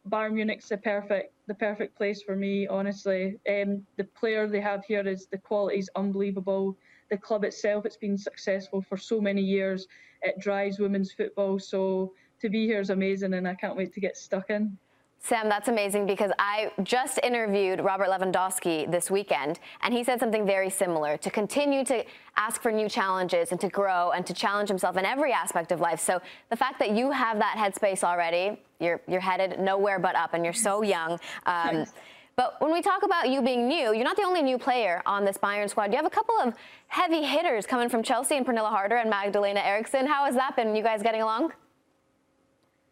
Bayern 0.09 0.35
Munich's 0.35 0.69
the 0.69 0.79
perfect 0.79 1.33
the 1.47 1.55
perfect 1.55 1.97
place 1.97 2.23
for 2.23 2.35
me, 2.35 2.67
honestly. 2.67 3.39
Um, 3.49 3.87
the 3.97 4.05
player 4.05 4.47
they 4.49 4.61
have 4.61 4.85
here 4.85 5.07
is 5.07 5.27
the 5.27 5.39
quality 5.39 5.79
is 5.79 5.91
unbelievable. 5.97 6.77
The 7.11 7.19
club 7.19 7.45
itself, 7.45 7.85
it's 7.85 7.97
been 7.97 8.17
successful 8.17 8.81
for 8.83 8.97
so 8.97 9.21
many 9.21 9.43
years. 9.43 9.87
It 10.23 10.39
drives 10.41 10.79
women's 10.79 11.13
football, 11.13 11.59
so 11.59 12.13
to 12.43 12.51
be 12.51 12.67
here 12.67 12.81
is 12.81 12.91
amazing, 12.91 13.35
and 13.35 13.49
I 13.49 13.55
can't 13.55 13.77
wait 13.77 13.93
to 13.95 14.01
get 14.01 14.17
stuck 14.17 14.51
in. 14.51 14.77
Sam, 15.25 15.49
that's 15.49 15.69
amazing 15.69 16.05
because 16.05 16.33
I 16.41 16.73
just 16.83 17.21
interviewed 17.23 17.81
Robert 17.81 18.09
Lewandowski 18.09 18.91
this 18.91 19.09
weekend, 19.09 19.61
and 19.83 19.95
he 19.95 20.03
said 20.03 20.19
something 20.19 20.45
very 20.45 20.69
similar 20.69 21.17
to 21.19 21.31
continue 21.31 21.85
to 21.85 22.05
ask 22.37 22.61
for 22.61 22.73
new 22.73 22.89
challenges 22.89 23.53
and 23.53 23.61
to 23.61 23.69
grow 23.69 24.11
and 24.11 24.27
to 24.27 24.35
challenge 24.35 24.69
himself 24.69 24.97
in 24.97 25.05
every 25.05 25.33
aspect 25.33 25.71
of 25.71 25.81
life. 25.81 26.01
So 26.01 26.21
the 26.51 26.57
fact 26.57 26.81
that 26.81 26.91
you 26.91 27.13
have 27.13 27.39
that 27.39 27.55
headspace 27.57 28.03
already, 28.03 28.59
you're, 28.81 29.01
you're 29.07 29.21
headed 29.21 29.61
nowhere 29.61 30.01
but 30.01 30.17
up, 30.17 30.35
and 30.35 30.45
you're 30.45 30.53
so 30.53 30.83
young. 30.83 31.21
Um, 31.47 31.87
but 32.35 32.61
when 32.61 32.73
we 32.73 32.83
talk 32.83 33.05
about 33.05 33.31
you 33.31 33.43
being 33.43 33.69
new, 33.69 33.95
you're 33.95 34.03
not 34.03 34.17
the 34.17 34.25
only 34.25 34.43
new 34.43 34.59
player 34.59 35.03
on 35.07 35.25
this 35.25 35.39
Bayern 35.39 35.71
squad. 35.71 35.93
You 35.93 35.99
have 35.99 36.07
a 36.07 36.11
couple 36.11 36.35
of 36.41 36.55
heavy 36.89 37.23
hitters 37.23 37.65
coming 37.65 37.89
from 37.89 38.03
Chelsea 38.03 38.37
and 38.37 38.45
Pernille 38.45 38.69
Harder 38.69 38.97
and 38.97 39.09
Magdalena 39.09 39.61
Eriksson. 39.61 40.05
How 40.05 40.25
has 40.25 40.35
that 40.35 40.57
been? 40.57 40.75
You 40.75 40.83
guys 40.83 41.01
getting 41.01 41.23
along? 41.23 41.53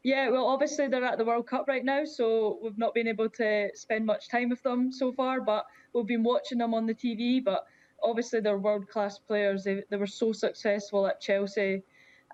Yeah, 0.02 0.30
well, 0.30 0.46
obviously 0.46 0.88
they're 0.88 1.04
at 1.04 1.18
the 1.18 1.24
World 1.26 1.46
Cup 1.46 1.66
right 1.68 1.84
now, 1.84 2.04
so 2.04 2.58
we've 2.62 2.78
not 2.78 2.94
been 2.94 3.06
able 3.06 3.28
to 3.30 3.70
spend 3.74 4.06
much 4.06 4.30
time 4.30 4.48
with 4.48 4.62
them 4.62 4.90
so 4.90 5.12
far, 5.12 5.42
but 5.42 5.66
we've 5.92 6.06
been 6.06 6.22
watching 6.22 6.58
them 6.58 6.72
on 6.72 6.86
the 6.86 6.94
TV. 6.94 7.44
But 7.44 7.66
obviously 8.02 8.40
they're 8.40 8.58
world 8.58 8.88
class 8.88 9.18
players. 9.18 9.64
They, 9.64 9.82
they 9.90 9.96
were 9.96 10.06
so 10.06 10.32
successful 10.32 11.06
at 11.06 11.20
Chelsea, 11.20 11.82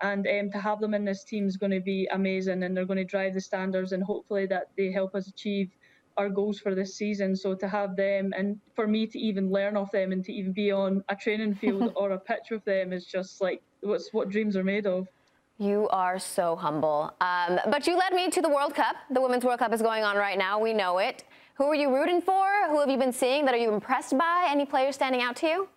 and 0.01 0.27
um, 0.27 0.51
to 0.51 0.59
have 0.59 0.79
them 0.79 0.93
in 0.93 1.03
this 1.03 1.23
team 1.25 1.45
is 1.45 1.57
going 1.57 1.71
to 1.71 1.81
be 1.81 2.07
amazing, 2.11 2.63
and 2.63 2.75
they're 2.75 2.85
going 2.85 2.97
to 2.97 3.03
drive 3.03 3.33
the 3.33 3.41
standards, 3.41 3.91
and 3.91 4.03
hopefully 4.03 4.45
that 4.47 4.69
they 4.77 4.91
help 4.91 5.13
us 5.13 5.27
achieve 5.27 5.69
our 6.15 6.29
goals 6.29 6.59
for 6.59 6.73
this 6.73 6.95
season. 6.95 7.35
So 7.35 7.53
to 7.55 7.67
have 7.67 7.95
them, 7.97 8.33
and 8.37 8.59
for 8.75 8.87
me 8.87 9.07
to 9.07 9.19
even 9.19 9.51
learn 9.51 9.75
off 9.75 9.91
them, 9.91 10.13
and 10.13 10.23
to 10.25 10.31
even 10.31 10.53
be 10.53 10.71
on 10.71 11.03
a 11.09 11.15
training 11.15 11.55
field 11.55 11.91
or 11.97 12.11
a 12.11 12.19
pitch 12.19 12.49
with 12.49 12.63
them 12.63 12.93
is 12.93 13.05
just 13.05 13.41
like 13.41 13.61
what's 13.81 14.13
what 14.13 14.29
dreams 14.29 14.55
are 14.55 14.63
made 14.63 14.87
of. 14.87 15.07
You 15.59 15.87
are 15.89 16.19
so 16.19 16.55
humble. 16.55 17.11
Um, 17.19 17.59
but 17.71 17.87
you 17.87 17.97
led 17.97 18.13
me 18.13 18.29
to 18.29 18.41
the 18.41 18.49
World 18.49 18.75
Cup. 18.75 18.95
The 19.09 19.19
Women's 19.19 19.43
World 19.43 19.57
Cup 19.57 19.73
is 19.73 19.81
going 19.81 20.03
on 20.03 20.15
right 20.15 20.37
now. 20.37 20.59
We 20.59 20.71
know 20.71 20.99
it. 20.99 21.23
Who 21.55 21.65
are 21.65 21.75
you 21.75 21.93
rooting 21.93 22.21
for? 22.21 22.45
Who 22.69 22.79
have 22.79 22.89
you 22.89 22.97
been 22.97 23.11
seeing 23.11 23.43
that 23.45 23.55
are 23.55 23.57
you 23.57 23.73
impressed 23.73 24.15
by? 24.15 24.47
Any 24.49 24.67
players 24.67 24.93
standing 24.93 25.21
out 25.21 25.35
to 25.37 25.47
you? 25.47 25.67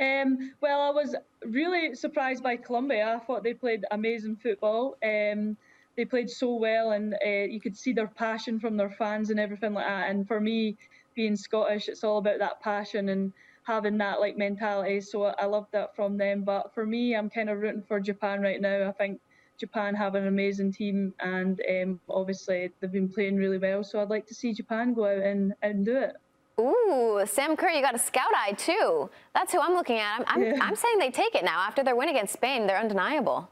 Um, 0.00 0.52
well, 0.60 0.82
I 0.82 0.90
was 0.90 1.16
really 1.46 1.94
surprised 1.94 2.42
by 2.42 2.56
Colombia. 2.56 3.14
I 3.16 3.24
thought 3.24 3.42
they 3.42 3.54
played 3.54 3.86
amazing 3.90 4.36
football. 4.36 4.98
Um, 5.02 5.56
they 5.96 6.04
played 6.04 6.28
so 6.28 6.54
well, 6.54 6.92
and 6.92 7.14
uh, 7.14 7.28
you 7.48 7.60
could 7.60 7.76
see 7.76 7.94
their 7.94 8.06
passion 8.06 8.60
from 8.60 8.76
their 8.76 8.90
fans 8.90 9.30
and 9.30 9.40
everything 9.40 9.72
like 9.72 9.86
that. 9.86 10.10
And 10.10 10.28
for 10.28 10.40
me, 10.40 10.76
being 11.14 11.36
Scottish, 11.36 11.88
it's 11.88 12.04
all 12.04 12.18
about 12.18 12.38
that 12.38 12.60
passion 12.60 13.08
and 13.08 13.32
having 13.68 13.98
that 13.98 14.18
like 14.18 14.36
mentality. 14.38 15.00
So 15.02 15.24
I 15.24 15.44
love 15.44 15.66
that 15.72 15.94
from 15.94 16.16
them. 16.16 16.42
But 16.42 16.74
for 16.74 16.86
me, 16.86 17.14
I'm 17.14 17.28
kind 17.28 17.50
of 17.50 17.58
rooting 17.58 17.84
for 17.86 18.00
Japan 18.00 18.40
right 18.40 18.60
now. 18.60 18.88
I 18.88 18.92
think 18.92 19.20
Japan 19.58 19.94
have 19.94 20.14
an 20.14 20.26
amazing 20.26 20.72
team, 20.72 21.12
and 21.20 21.60
um, 21.70 22.00
obviously 22.08 22.70
they've 22.80 22.90
been 22.90 23.08
playing 23.08 23.36
really 23.36 23.58
well. 23.58 23.84
So 23.84 24.00
I'd 24.00 24.08
like 24.08 24.26
to 24.28 24.34
see 24.34 24.54
Japan 24.54 24.94
go 24.94 25.04
out 25.04 25.22
and, 25.22 25.52
and 25.62 25.84
do 25.84 25.96
it. 25.96 26.16
Ooh, 26.58 27.22
Sam 27.26 27.56
Kerr, 27.56 27.68
you 27.68 27.82
got 27.82 27.94
a 27.94 27.98
scout 27.98 28.32
eye 28.34 28.52
too. 28.52 29.10
That's 29.34 29.52
who 29.52 29.60
I'm 29.60 29.74
looking 29.74 29.98
at. 29.98 30.20
I'm, 30.20 30.24
I'm, 30.26 30.42
yeah. 30.42 30.58
I'm 30.60 30.74
saying 30.74 30.98
they 30.98 31.10
take 31.10 31.34
it 31.34 31.44
now 31.44 31.60
after 31.60 31.84
their 31.84 31.94
win 31.94 32.08
against 32.08 32.32
Spain. 32.32 32.66
They're 32.66 32.78
undeniable. 32.78 33.48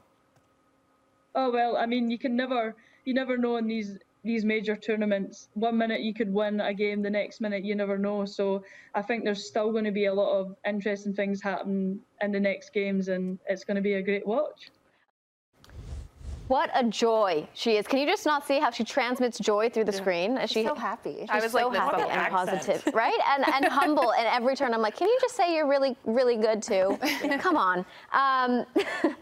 Oh 1.35 1.51
well, 1.51 1.77
I 1.77 1.85
mean, 1.85 2.09
you 2.09 2.17
can 2.17 2.35
never, 2.35 2.75
you 3.05 3.13
never 3.13 3.37
know 3.37 3.57
in 3.57 3.67
these 3.67 3.97
these 4.27 4.45
major 4.45 4.75
tournaments. 4.75 5.49
One 5.53 5.77
minute 5.77 6.01
you 6.01 6.13
could 6.13 6.31
win 6.31 6.59
a 6.59 6.73
game, 6.73 7.01
the 7.01 7.09
next 7.09 7.41
minute 7.41 7.63
you 7.63 7.75
never 7.75 7.97
know. 7.97 8.25
So 8.25 8.63
I 8.93 9.01
think 9.01 9.23
there's 9.23 9.47
still 9.47 9.71
going 9.71 9.85
to 9.85 9.91
be 9.91 10.05
a 10.05 10.13
lot 10.13 10.39
of 10.39 10.55
interesting 10.65 11.13
things 11.13 11.41
happen 11.41 11.99
in 12.21 12.31
the 12.31 12.39
next 12.39 12.73
games, 12.73 13.07
and 13.07 13.39
it's 13.47 13.63
going 13.63 13.75
to 13.75 13.81
be 13.81 13.93
a 13.93 14.01
great 14.01 14.27
watch. 14.27 14.69
What 16.47 16.69
a 16.73 16.85
joy 16.85 17.45
she 17.53 17.75
is. 17.75 17.85
Can 17.87 17.99
you 17.99 18.07
just 18.07 18.25
not 18.25 18.47
see 18.47 18.59
how 18.59 18.71
she 18.71 18.85
transmits 18.85 19.37
joy 19.37 19.69
through 19.69 19.83
the 19.83 19.91
screen? 19.91 20.37
Is 20.37 20.49
She's 20.49 20.65
so 20.65 20.75
happy. 20.75 21.17
She's 21.19 21.29
I 21.29 21.41
was 21.41 21.51
so 21.51 21.67
like, 21.67 21.77
happy 21.77 22.03
and 22.03 22.21
an 22.21 22.31
positive, 22.31 22.87
right? 22.93 23.17
And 23.35 23.45
and 23.53 23.65
humble. 23.65 24.13
And 24.13 24.25
every 24.27 24.55
turn, 24.55 24.73
I'm 24.73 24.81
like, 24.81 24.95
can 24.95 25.09
you 25.09 25.17
just 25.19 25.35
say 25.35 25.53
you're 25.53 25.67
really, 25.67 25.97
really 26.05 26.37
good 26.37 26.63
too? 26.63 26.97
Come 27.39 27.57
on. 27.57 27.85
Um, 28.13 28.65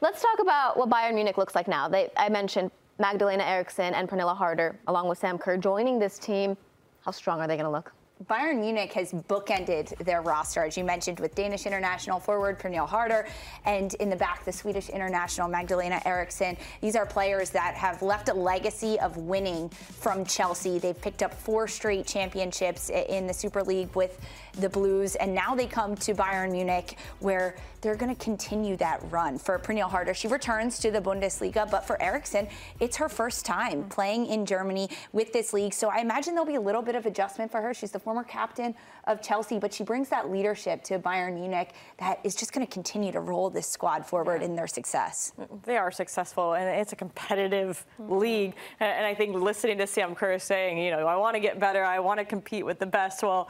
let's 0.00 0.20
talk 0.20 0.40
about 0.40 0.76
what 0.76 0.90
Bayern 0.90 1.14
Munich 1.14 1.38
looks 1.38 1.54
like 1.54 1.68
now. 1.68 1.88
They, 1.88 2.10
I 2.16 2.28
mentioned 2.28 2.72
Magdalena 2.98 3.42
Eriksson 3.42 3.92
and 3.92 4.08
Pernille 4.08 4.36
Harder, 4.36 4.78
along 4.86 5.08
with 5.08 5.18
Sam 5.18 5.36
Kerr, 5.36 5.56
joining 5.56 5.98
this 5.98 6.16
team. 6.18 6.56
How 7.00 7.10
strong 7.10 7.40
are 7.40 7.48
they 7.48 7.56
going 7.56 7.64
to 7.64 7.70
look? 7.70 7.92
Bayern 8.22 8.60
Munich 8.60 8.92
has 8.92 9.12
bookended 9.12 9.98
their 10.04 10.22
roster, 10.22 10.64
as 10.64 10.76
you 10.76 10.84
mentioned, 10.84 11.18
with 11.18 11.34
Danish 11.34 11.66
international 11.66 12.20
forward 12.20 12.58
Pernille 12.60 12.88
Harder, 12.88 13.26
and 13.66 13.92
in 13.94 14.08
the 14.08 14.16
back, 14.16 14.44
the 14.44 14.52
Swedish 14.52 14.88
international 14.88 15.48
Magdalena 15.48 16.00
Eriksson. 16.06 16.56
These 16.80 16.94
are 16.94 17.04
players 17.04 17.50
that 17.50 17.74
have 17.74 18.02
left 18.02 18.28
a 18.28 18.34
legacy 18.34 18.98
of 19.00 19.16
winning 19.16 19.68
from 19.68 20.24
Chelsea. 20.24 20.78
They've 20.78 20.98
picked 20.98 21.22
up 21.24 21.34
four 21.34 21.66
straight 21.66 22.06
championships 22.06 22.88
in 22.88 23.26
the 23.26 23.34
Super 23.34 23.62
League 23.62 23.94
with 23.96 24.18
the 24.52 24.68
Blues, 24.68 25.16
and 25.16 25.34
now 25.34 25.56
they 25.56 25.66
come 25.66 25.96
to 25.96 26.14
Bayern 26.14 26.52
Munich, 26.52 26.96
where 27.18 27.56
they're 27.80 27.96
going 27.96 28.14
to 28.14 28.24
continue 28.24 28.76
that 28.76 29.02
run. 29.10 29.38
For 29.38 29.58
Pernille 29.58 29.90
Harder, 29.90 30.14
she 30.14 30.28
returns 30.28 30.78
to 30.78 30.90
the 30.90 31.00
Bundesliga, 31.00 31.68
but 31.70 31.84
for 31.84 32.00
Eriksson, 32.00 32.48
it's 32.80 32.96
her 32.96 33.08
first 33.08 33.44
time 33.44 33.88
playing 33.88 34.26
in 34.26 34.46
Germany 34.46 34.88
with 35.12 35.32
this 35.32 35.52
league. 35.52 35.74
So 35.74 35.90
I 35.90 35.98
imagine 35.98 36.34
there'll 36.34 36.46
be 36.46 36.54
a 36.54 36.60
little 36.60 36.80
bit 36.80 36.94
of 36.94 37.04
adjustment 37.04 37.50
for 37.50 37.60
her. 37.60 37.74
She's 37.74 37.90
the 37.90 38.03
former 38.04 38.22
captain 38.22 38.74
of 39.04 39.22
Chelsea, 39.22 39.58
but 39.58 39.72
she 39.72 39.82
brings 39.82 40.08
that 40.10 40.30
leadership 40.30 40.84
to 40.84 40.98
Bayern 40.98 41.34
Munich 41.34 41.72
that 41.98 42.20
is 42.22 42.34
just 42.34 42.52
going 42.52 42.66
to 42.66 42.72
continue 42.72 43.10
to 43.10 43.20
roll 43.20 43.50
this 43.50 43.66
squad 43.66 44.06
forward 44.06 44.42
in 44.42 44.54
their 44.54 44.66
success. 44.66 45.32
they 45.64 45.76
are 45.76 45.90
successful 45.90 46.54
and 46.54 46.68
it's 46.80 46.92
a 46.92 46.96
competitive 46.96 47.84
league. 47.98 48.54
And, 48.80 48.90
and 48.90 49.06
I 49.06 49.14
think 49.14 49.34
listening 49.34 49.78
to 49.78 49.86
Sam 49.86 50.14
Kerr 50.14 50.38
saying, 50.38 50.78
you 50.78 50.90
know, 50.90 51.06
I 51.06 51.16
want 51.16 51.34
to 51.34 51.40
get 51.40 51.58
better, 51.58 51.82
I 51.82 51.98
want 51.98 52.18
to 52.18 52.24
compete 52.24 52.64
with 52.64 52.78
the 52.78 52.86
best. 52.86 53.22
Well, 53.22 53.48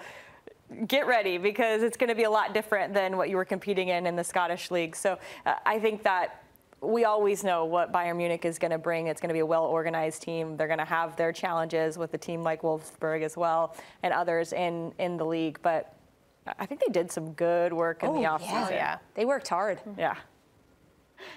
get 0.87 1.07
ready 1.07 1.39
because 1.39 1.83
it's 1.83 1.97
going 1.97 2.09
to 2.09 2.15
be 2.15 2.25
a 2.25 2.31
lot 2.31 2.55
different 2.55 2.95
than 2.95 3.17
what 3.17 3.29
you 3.29 3.37
were 3.37 3.45
competing 3.45 3.89
in 3.89 4.07
in 4.07 4.17
the 4.17 4.25
Scottish 4.25 4.71
league. 4.71 4.97
So 4.97 5.19
uh, 5.47 5.55
I 5.67 5.79
think 5.79 6.03
that 6.05 6.44
we 6.85 7.05
always 7.05 7.45
know 7.45 7.65
what 7.65 7.93
Bayern 7.93 8.17
Munich 8.17 8.45
is 8.45 8.59
going 8.59 8.71
to 8.71 8.79
bring. 8.79 9.07
It's 9.07 9.21
going 9.21 9.29
to 9.29 9.35
be 9.35 9.41
a 9.41 9.47
well 9.47 9.65
organized 9.65 10.23
team. 10.23 10.57
They're 10.57 10.67
going 10.67 10.79
to 10.79 10.85
have 10.85 11.17
their 11.17 11.33
challenges 11.33 11.99
with 11.99 12.15
a 12.15 12.19
team 12.19 12.43
like 12.43 12.63
Wolfsburg 12.63 13.23
as 13.23 13.37
well 13.37 13.77
and 14.03 14.13
others 14.13 14.53
in, 14.53 14.93
in 14.99 15.17
the 15.17 15.25
league. 15.25 15.59
But 15.63 15.95
I 16.59 16.67
think 16.67 16.81
they 16.81 16.93
did 16.93 17.11
some 17.11 17.33
good 17.33 17.73
work 17.73 18.03
in 18.03 18.13
the 18.15 18.27
oh, 18.27 18.39
offseason. 18.39 18.71
yeah. 18.71 18.99
They 19.15 19.25
worked 19.25 19.49
hard. 19.49 19.79
Mm-hmm. 19.79 20.01
Yeah. 20.01 20.17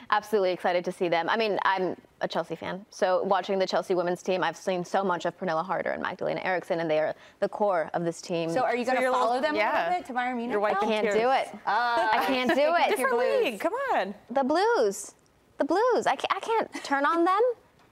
Absolutely 0.10 0.52
excited 0.52 0.84
to 0.86 0.92
see 0.92 1.08
them. 1.08 1.30
I 1.30 1.38
mean, 1.38 1.60
I'm 1.64 1.96
a 2.22 2.28
Chelsea 2.28 2.56
fan, 2.56 2.86
so 2.90 3.24
watching 3.24 3.60
the 3.60 3.68
Chelsea 3.68 3.94
women's 3.94 4.22
team, 4.24 4.44
I've 4.44 4.58
seen 4.58 4.84
so 4.84 5.04
much 5.04 5.26
of 5.26 5.38
Pernille 5.38 5.64
Harder 5.64 5.92
and 5.92 6.02
Magdalena 6.02 6.42
Eriksson, 6.44 6.80
and 6.80 6.90
they 6.90 7.00
are 7.00 7.14
the 7.40 7.48
core 7.48 7.90
of 7.94 8.04
this 8.04 8.22
team. 8.22 8.50
So 8.50 8.62
are 8.62 8.76
you 8.76 8.84
going 8.86 8.98
to 8.98 9.04
you're 9.04 9.12
follow 9.12 9.36
little- 9.36 9.54
them 9.54 9.56
a 9.56 9.58
little 9.58 10.00
bit 10.00 10.06
to 10.08 10.14
Bayern 10.14 10.36
Munich? 10.36 10.54
Your? 10.54 10.66
I 10.66 10.74
can't 10.74 11.06
do 11.12 11.30
it. 11.32 11.60
I 11.66 12.24
can't 12.26 12.50
do 12.54 12.74
it. 12.76 12.98
Different 12.98 13.18
league. 13.18 13.60
Come 13.60 13.74
on. 13.94 14.16
The 14.32 14.44
Blues. 14.44 15.14
The 15.58 15.66
Blues. 15.66 16.06
I 16.08 16.16
can't, 16.16 16.34
I 16.36 16.40
can't 16.40 16.84
turn 16.84 17.06
on 17.06 17.24
them. 17.26 17.42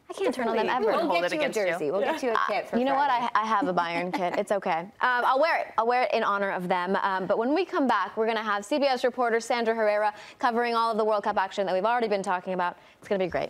I 0.07 0.13
can't 0.13 0.35
turn 0.35 0.47
on 0.47 0.55
them 0.55 0.69
ever. 0.69 0.85
We'll 0.85 1.07
hold 1.07 1.13
get 1.21 1.31
it 1.31 1.35
you 1.35 1.39
a 1.39 1.41
against 1.41 1.57
you. 1.57 1.65
jersey. 1.65 1.91
We'll 1.91 2.01
get 2.01 2.21
you 2.21 2.31
a 2.31 2.37
kit 2.47 2.69
for 2.69 2.77
You 2.77 2.85
know 2.85 2.93
what? 2.93 3.09
I, 3.09 3.27
I 3.33 3.43
have 3.45 3.67
a 3.67 3.73
Bayern 3.73 4.13
kit. 4.13 4.35
It's 4.37 4.51
okay. 4.51 4.81
Um, 4.81 4.89
I'll 5.01 5.39
wear 5.39 5.59
it. 5.61 5.67
I'll 5.79 5.87
wear 5.87 6.03
it 6.03 6.13
in 6.13 6.23
honor 6.23 6.51
of 6.51 6.67
them. 6.67 6.95
Um, 7.01 7.25
but 7.25 7.39
when 7.39 7.55
we 7.55 7.65
come 7.65 7.87
back, 7.87 8.15
we're 8.15 8.25
going 8.27 8.37
to 8.37 8.43
have 8.43 8.63
CBS 8.63 9.03
reporter 9.03 9.39
Sandra 9.39 9.73
Herrera 9.73 10.13
covering 10.37 10.75
all 10.75 10.91
of 10.91 10.97
the 10.99 11.03
World 11.03 11.23
Cup 11.23 11.37
action 11.37 11.65
that 11.65 11.73
we've 11.73 11.85
already 11.85 12.07
been 12.07 12.21
talking 12.21 12.53
about. 12.53 12.77
It's 12.99 13.07
going 13.07 13.19
to 13.19 13.25
be 13.25 13.29
great. 13.31 13.49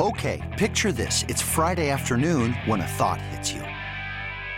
Okay, 0.00 0.40
picture 0.56 0.92
this. 0.92 1.26
It's 1.28 1.42
Friday 1.42 1.90
afternoon 1.90 2.54
when 2.64 2.80
a 2.80 2.86
thought 2.86 3.20
hits 3.20 3.52
you. 3.52 3.60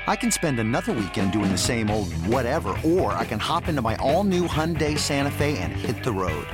I 0.06 0.14
can 0.14 0.30
spend 0.30 0.60
another 0.60 0.92
weekend 0.92 1.32
doing 1.32 1.50
the 1.50 1.58
same 1.58 1.90
old 1.90 2.12
whatever, 2.28 2.76
or 2.84 3.12
I 3.12 3.24
can 3.24 3.40
hop 3.40 3.66
into 3.68 3.82
my 3.82 3.96
all 3.96 4.22
new 4.22 4.46
Hyundai 4.46 4.96
Santa 4.96 5.30
Fe 5.32 5.58
and 5.58 5.72
hit 5.72 6.04
the 6.04 6.12
road. 6.12 6.46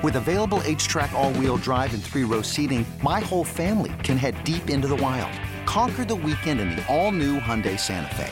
With 0.00 0.14
available 0.14 0.60
HTRAC, 0.60 1.12
all 1.12 1.32
wheel 1.32 1.56
drive, 1.56 1.92
and 1.92 2.00
three 2.00 2.22
row 2.22 2.40
seating, 2.40 2.86
my 3.02 3.18
whole 3.18 3.42
family 3.42 3.92
can 4.04 4.16
head 4.16 4.44
deep 4.44 4.70
into 4.70 4.86
the 4.86 4.94
wild. 4.94 5.32
Conquer 5.66 6.04
the 6.04 6.14
weekend 6.14 6.60
in 6.60 6.70
the 6.70 6.86
all 6.86 7.10
new 7.10 7.40
Hyundai 7.40 7.76
Santa 7.76 8.14
Fe. 8.14 8.30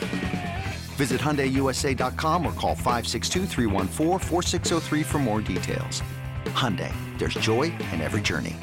Visit 0.95 1.19
HyundaiUSA.com 1.19 2.45
or 2.45 2.53
call 2.53 2.73
562-314-4603 2.75 5.05
for 5.05 5.19
more 5.19 5.41
details. 5.41 6.01
Hyundai, 6.45 6.93
there's 7.17 7.33
joy 7.33 7.63
in 7.63 7.99
every 7.99 8.21
journey. 8.21 8.55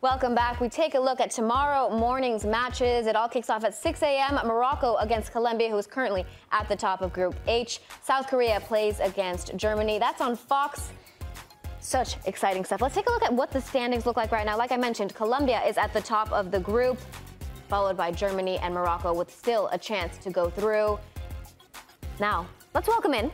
Welcome 0.00 0.32
back. 0.34 0.60
We 0.60 0.68
take 0.68 0.94
a 0.94 1.00
look 1.00 1.20
at 1.20 1.32
tomorrow 1.32 1.90
morning's 1.90 2.44
matches. 2.44 3.08
It 3.08 3.16
all 3.16 3.28
kicks 3.28 3.50
off 3.50 3.64
at 3.64 3.74
6 3.74 4.02
a.m. 4.02 4.34
Morocco 4.46 4.98
against 4.98 5.32
Colombia, 5.32 5.68
who 5.68 5.78
is 5.78 5.88
currently 5.88 6.24
at 6.52 6.68
the 6.68 6.76
top 6.76 7.02
of 7.02 7.12
Group 7.12 7.34
H. 7.48 7.80
South 8.02 8.28
Korea 8.28 8.60
plays 8.60 9.00
against 9.00 9.56
Germany. 9.56 9.98
That's 9.98 10.20
on 10.20 10.36
Fox. 10.36 10.92
Such 11.82 12.16
exciting 12.26 12.64
stuff. 12.64 12.80
Let's 12.80 12.94
take 12.94 13.08
a 13.08 13.10
look 13.10 13.24
at 13.24 13.32
what 13.32 13.50
the 13.50 13.60
standings 13.60 14.06
look 14.06 14.16
like 14.16 14.30
right 14.30 14.46
now. 14.46 14.56
Like 14.56 14.70
I 14.70 14.76
mentioned, 14.76 15.16
Colombia 15.16 15.60
is 15.66 15.76
at 15.76 15.92
the 15.92 16.00
top 16.00 16.30
of 16.30 16.52
the 16.52 16.60
group, 16.60 16.96
followed 17.68 17.96
by 17.96 18.12
Germany 18.12 18.58
and 18.58 18.72
Morocco, 18.72 19.12
with 19.12 19.34
still 19.36 19.68
a 19.72 19.78
chance 19.78 20.16
to 20.18 20.30
go 20.30 20.48
through. 20.48 20.96
Now, 22.20 22.46
let's 22.72 22.86
welcome 22.86 23.14
in 23.14 23.32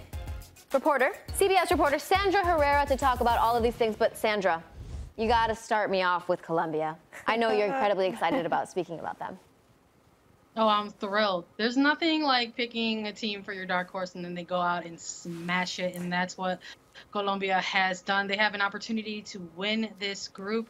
reporter, 0.73 1.13
CBS 1.39 1.71
reporter 1.71 1.99
Sandra 1.99 2.43
Herrera 2.43 2.87
to 2.87 2.97
talk 2.97 3.21
about 3.21 3.39
all 3.39 3.55
of 3.55 3.63
these 3.63 3.75
things. 3.75 3.97
But 3.97 4.17
Sandra, 4.17 4.65
you 5.17 5.29
got 5.29 5.49
to 5.49 5.55
start 5.55 5.91
me 5.91 6.03
off 6.03 6.27
with 6.31 6.41
Colombia. 6.41 6.97
I 7.27 7.37
know 7.37 7.53
you're 7.53 7.67
incredibly 7.67 8.07
excited 8.13 8.47
about 8.47 8.71
speaking 8.71 8.99
about 8.99 9.19
them. 9.19 9.39
Oh, 10.57 10.69
I'm 10.69 10.91
thrilled. 10.91 11.45
There's 11.59 11.77
nothing 11.77 12.23
like 12.23 12.57
picking 12.57 13.07
a 13.07 13.13
team 13.13 13.43
for 13.43 13.53
your 13.53 13.67
dark 13.67 13.91
horse 13.91 14.15
and 14.15 14.25
then 14.25 14.35
they 14.35 14.43
go 14.43 14.61
out 14.61 14.87
and 14.87 14.99
smash 14.99 15.79
it. 15.79 15.95
And 15.95 16.11
that's 16.13 16.37
what 16.37 16.61
Colombia 17.13 17.61
has 17.61 18.03
done. 18.03 18.27
They 18.27 18.37
have 18.37 18.55
an 18.55 18.61
opportunity 18.61 19.23
to 19.23 19.41
win 19.57 19.91
this 19.99 20.29
group. 20.29 20.69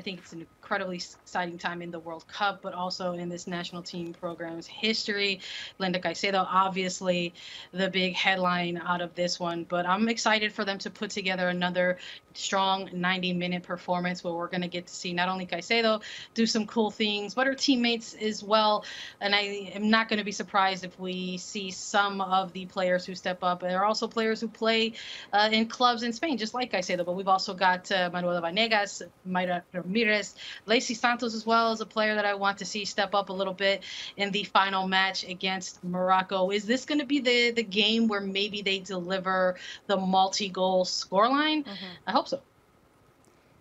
I 0.00 0.02
think 0.02 0.20
it's 0.20 0.32
an 0.32 0.40
incredibly 0.40 0.96
exciting 0.96 1.58
time 1.58 1.82
in 1.82 1.90
the 1.90 1.98
World 1.98 2.26
Cup, 2.26 2.62
but 2.62 2.72
also 2.72 3.12
in 3.12 3.28
this 3.28 3.46
national 3.46 3.82
team 3.82 4.14
program's 4.14 4.66
history. 4.66 5.40
Linda 5.78 5.98
Caicedo, 5.98 6.46
obviously, 6.48 7.34
the 7.72 7.90
big 7.90 8.14
headline 8.14 8.78
out 8.78 9.02
of 9.02 9.14
this 9.14 9.38
one. 9.38 9.64
But 9.64 9.84
I'm 9.84 10.08
excited 10.08 10.54
for 10.54 10.64
them 10.64 10.78
to 10.78 10.88
put 10.88 11.10
together 11.10 11.50
another 11.50 11.98
strong 12.32 12.88
90 12.92 13.34
minute 13.34 13.62
performance 13.62 14.24
where 14.24 14.32
we're 14.32 14.46
going 14.46 14.62
to 14.62 14.68
get 14.68 14.86
to 14.86 14.94
see 14.94 15.12
not 15.12 15.28
only 15.28 15.44
Caicedo 15.44 16.00
do 16.32 16.46
some 16.46 16.66
cool 16.66 16.90
things, 16.90 17.34
but 17.34 17.46
her 17.46 17.54
teammates 17.54 18.14
as 18.14 18.42
well. 18.42 18.86
And 19.20 19.34
I 19.34 19.70
am 19.74 19.90
not 19.90 20.08
going 20.08 20.18
to 20.18 20.24
be 20.24 20.32
surprised 20.32 20.82
if 20.82 20.98
we 20.98 21.36
see 21.36 21.70
some 21.70 22.22
of 22.22 22.54
the 22.54 22.64
players 22.64 23.04
who 23.04 23.14
step 23.14 23.42
up. 23.42 23.60
There 23.60 23.78
are 23.78 23.84
also 23.84 24.08
players 24.08 24.40
who 24.40 24.48
play 24.48 24.94
uh, 25.34 25.50
in 25.52 25.66
clubs 25.66 26.04
in 26.04 26.12
Spain, 26.14 26.38
just 26.38 26.54
like 26.54 26.72
Caicedo. 26.72 27.04
But 27.04 27.16
we've 27.16 27.28
also 27.28 27.52
got 27.52 27.90
uh, 27.92 28.08
Manuela 28.10 28.40
Vanegas, 28.40 29.02
Mayra 29.28 29.62
Ramirez, 29.90 30.36
Leicy 30.66 30.96
Santos 30.96 31.34
as 31.34 31.44
well 31.44 31.72
as 31.72 31.80
a 31.80 31.86
player 31.86 32.14
that 32.14 32.24
I 32.24 32.34
want 32.34 32.58
to 32.58 32.64
see 32.64 32.84
step 32.84 33.14
up 33.14 33.28
a 33.28 33.32
little 33.32 33.52
bit 33.54 33.82
in 34.16 34.30
the 34.30 34.44
final 34.44 34.86
match 34.86 35.24
against 35.24 35.82
Morocco. 35.82 36.50
Is 36.50 36.64
this 36.64 36.84
going 36.84 37.00
to 37.00 37.06
be 37.06 37.18
the 37.20 37.50
the 37.50 37.62
game 37.62 38.06
where 38.08 38.20
maybe 38.20 38.62
they 38.62 38.78
deliver 38.78 39.56
the 39.86 39.96
multi-goal 39.96 40.84
scoreline? 40.84 41.64
Mm-hmm. 41.64 41.86
I 42.06 42.12
hope 42.12 42.28
so. 42.28 42.40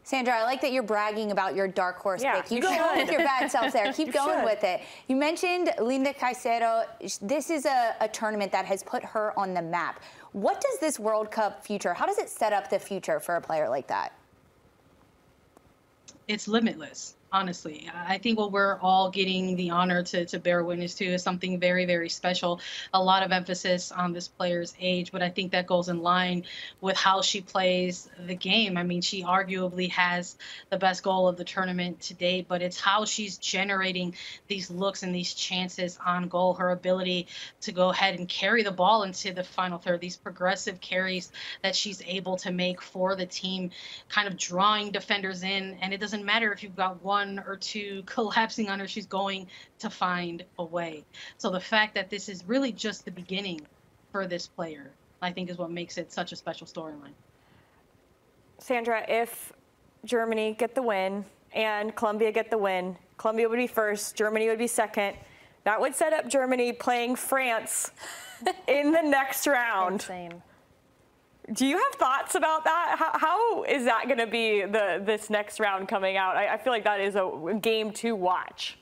Sandra, 0.04 0.40
I 0.40 0.44
like 0.44 0.62
that 0.62 0.72
you're 0.72 0.82
bragging 0.82 1.30
about 1.32 1.54
your 1.56 1.68
dark 1.68 1.98
horse 2.00 2.24
Yeah, 2.24 2.42
pick. 2.42 2.50
You 2.50 2.58
you 2.58 2.64
go 2.64 2.70
on 2.70 2.98
should. 2.98 3.04
with 3.04 3.12
your 3.12 3.20
bad 3.20 3.52
self 3.52 3.72
there. 3.72 3.94
Keep 4.00 4.12
going 4.12 4.40
should. 4.40 4.44
with 4.46 4.64
it. 4.64 4.82
You 5.08 5.16
mentioned 5.16 5.72
Linda 5.80 6.14
Caicedo. 6.14 6.86
This 7.22 7.52
is 7.52 7.66
a, 7.66 7.96
a 8.02 8.08
tournament 8.08 8.52
that 8.52 8.66
has 8.66 8.82
put 8.82 9.04
her 9.04 9.38
on 9.38 9.54
the 9.54 9.62
map. 9.62 10.02
What 10.32 10.62
does 10.62 10.80
this 10.80 11.00
World 11.00 11.30
Cup 11.30 11.64
future, 11.64 11.94
how 11.94 12.08
does 12.08 12.18
it 12.18 12.28
set 12.28 12.54
up 12.54 12.72
the 12.72 12.80
future 12.80 13.20
for 13.20 13.36
a 13.36 13.42
player 13.42 13.70
like 13.70 13.86
that? 13.88 14.14
It's 16.30 16.48
limitless 16.48 17.16
honestly 17.32 17.90
i 18.08 18.18
think 18.18 18.38
what 18.38 18.52
we're 18.52 18.78
all 18.80 19.10
getting 19.10 19.56
the 19.56 19.70
honor 19.70 20.04
to, 20.04 20.26
to 20.26 20.40
bear 20.40 20.64
witness 20.64 20.96
to 20.96 21.06
is 21.06 21.24
something 21.24 21.60
very 21.60 21.86
very 21.86 22.10
special. 22.10 22.60
A 22.94 23.02
lot 23.02 23.24
of 23.24 23.32
emphasis 23.32 23.92
on 23.92 24.14
this 24.14 24.28
player's 24.28 24.74
age 24.80 25.12
but 25.12 25.22
i 25.22 25.30
think 25.30 25.52
that 25.52 25.68
goes 25.68 25.90
in 25.90 26.02
line 26.02 26.46
with 26.82 26.98
how 26.98 27.22
she 27.22 27.42
plays 27.42 28.10
the 28.26 28.36
game. 28.36 28.78
I 28.78 28.84
mean 28.84 29.02
she 29.02 29.24
arguably 29.24 29.90
has 29.92 30.38
the 30.70 30.78
best 30.78 31.04
goal 31.04 31.28
of 31.28 31.38
the 31.38 31.44
tournament 31.44 32.00
to 32.02 32.14
date 32.14 32.48
but 32.48 32.62
it's 32.62 32.80
how 32.80 33.06
she's 33.06 33.38
generating 33.38 34.16
these 34.48 34.70
looks 34.70 35.04
and 35.04 35.14
these 35.14 35.34
chances 35.34 35.98
on 36.06 36.28
goal. 36.28 36.54
Her 36.54 36.72
ability 36.72 37.28
to 37.62 37.72
go 37.72 37.90
ahead 37.90 38.18
and 38.18 38.28
carry 38.28 38.64
the 38.64 38.72
ball 38.72 39.04
into 39.04 39.34
the 39.34 39.44
final 39.44 39.78
third 39.78 40.02
these 40.02 40.18
progressive 40.18 40.80
carries 40.80 41.32
that 41.64 41.76
she's 41.76 42.02
able 42.06 42.38
to 42.38 42.52
make 42.52 42.82
for 42.82 43.16
the 43.16 43.26
team 43.26 43.72
kind 44.08 44.28
of 44.28 44.38
drawing 44.38 44.92
defenders 44.92 45.44
in. 45.44 45.78
And 45.82 45.94
it 45.94 46.00
doesn't 46.00 46.24
matter 46.24 46.52
if 46.54 46.64
you've 46.64 46.76
got 46.76 47.04
one 47.04 47.19
or 47.40 47.58
two 47.58 48.02
collapsing 48.06 48.70
on 48.70 48.80
her 48.80 48.88
she's 48.88 49.06
going 49.06 49.46
to 49.80 49.90
find 49.90 50.46
a 50.60 50.64
way 50.64 51.04
so 51.38 51.50
the 51.50 51.60
fact 51.60 51.94
that 51.96 52.10
this 52.10 52.30
is 52.30 52.46
really 52.46 52.72
just 52.72 53.04
the 53.04 53.12
beginning 53.12 53.60
for 54.12 54.26
this 54.26 54.48
player 54.48 54.92
i 55.22 55.32
think 55.32 55.50
is 55.50 55.58
what 55.58 55.72
makes 55.72 55.98
it 55.98 56.12
such 56.12 56.32
a 56.32 56.36
special 56.36 56.66
storyline 56.66 57.14
Sandra, 58.60 59.06
if 59.08 59.54
Germany 60.06 60.56
get 60.58 60.76
the 60.76 60.82
win, 60.82 61.26
and 61.54 61.96
Colombia 61.96 62.32
get 62.32 62.52
the 62.52 62.58
win. 62.58 62.98
Colombia 63.18 63.50
would 63.50 63.58
be 63.58 63.68
first, 63.68 64.16
Germany 64.16 64.48
would 64.48 64.60
be 64.60 64.68
second. 64.68 65.16
That 65.64 65.82
would 65.82 65.96
set 65.96 66.14
up 66.14 66.28
Germany 66.30 66.74
playing 66.74 67.16
France 67.16 67.92
in 68.68 68.92
the 68.92 69.02
next 69.02 69.48
round. 69.48 69.96
Insane. 69.96 70.42
Do 71.54 71.66
you 71.66 71.78
have 71.78 71.96
thoughts 71.96 72.36
about 72.36 72.64
that? 72.66 72.96
How, 73.00 73.18
how 73.18 73.64
is 73.64 73.86
that 73.86 74.06
going 74.06 74.20
to 74.20 74.28
be 74.28 74.62
the 74.62 75.02
this 75.04 75.30
next 75.30 75.60
round 75.60 75.88
coming 75.88 76.16
out? 76.16 76.36
I, 76.36 76.54
I 76.54 76.58
feel 76.58 76.72
like 76.72 76.84
that 76.84 77.00
is 77.00 77.16
a 77.16 77.58
game 77.60 77.92
to 77.94 78.16
watch. 78.16 78.78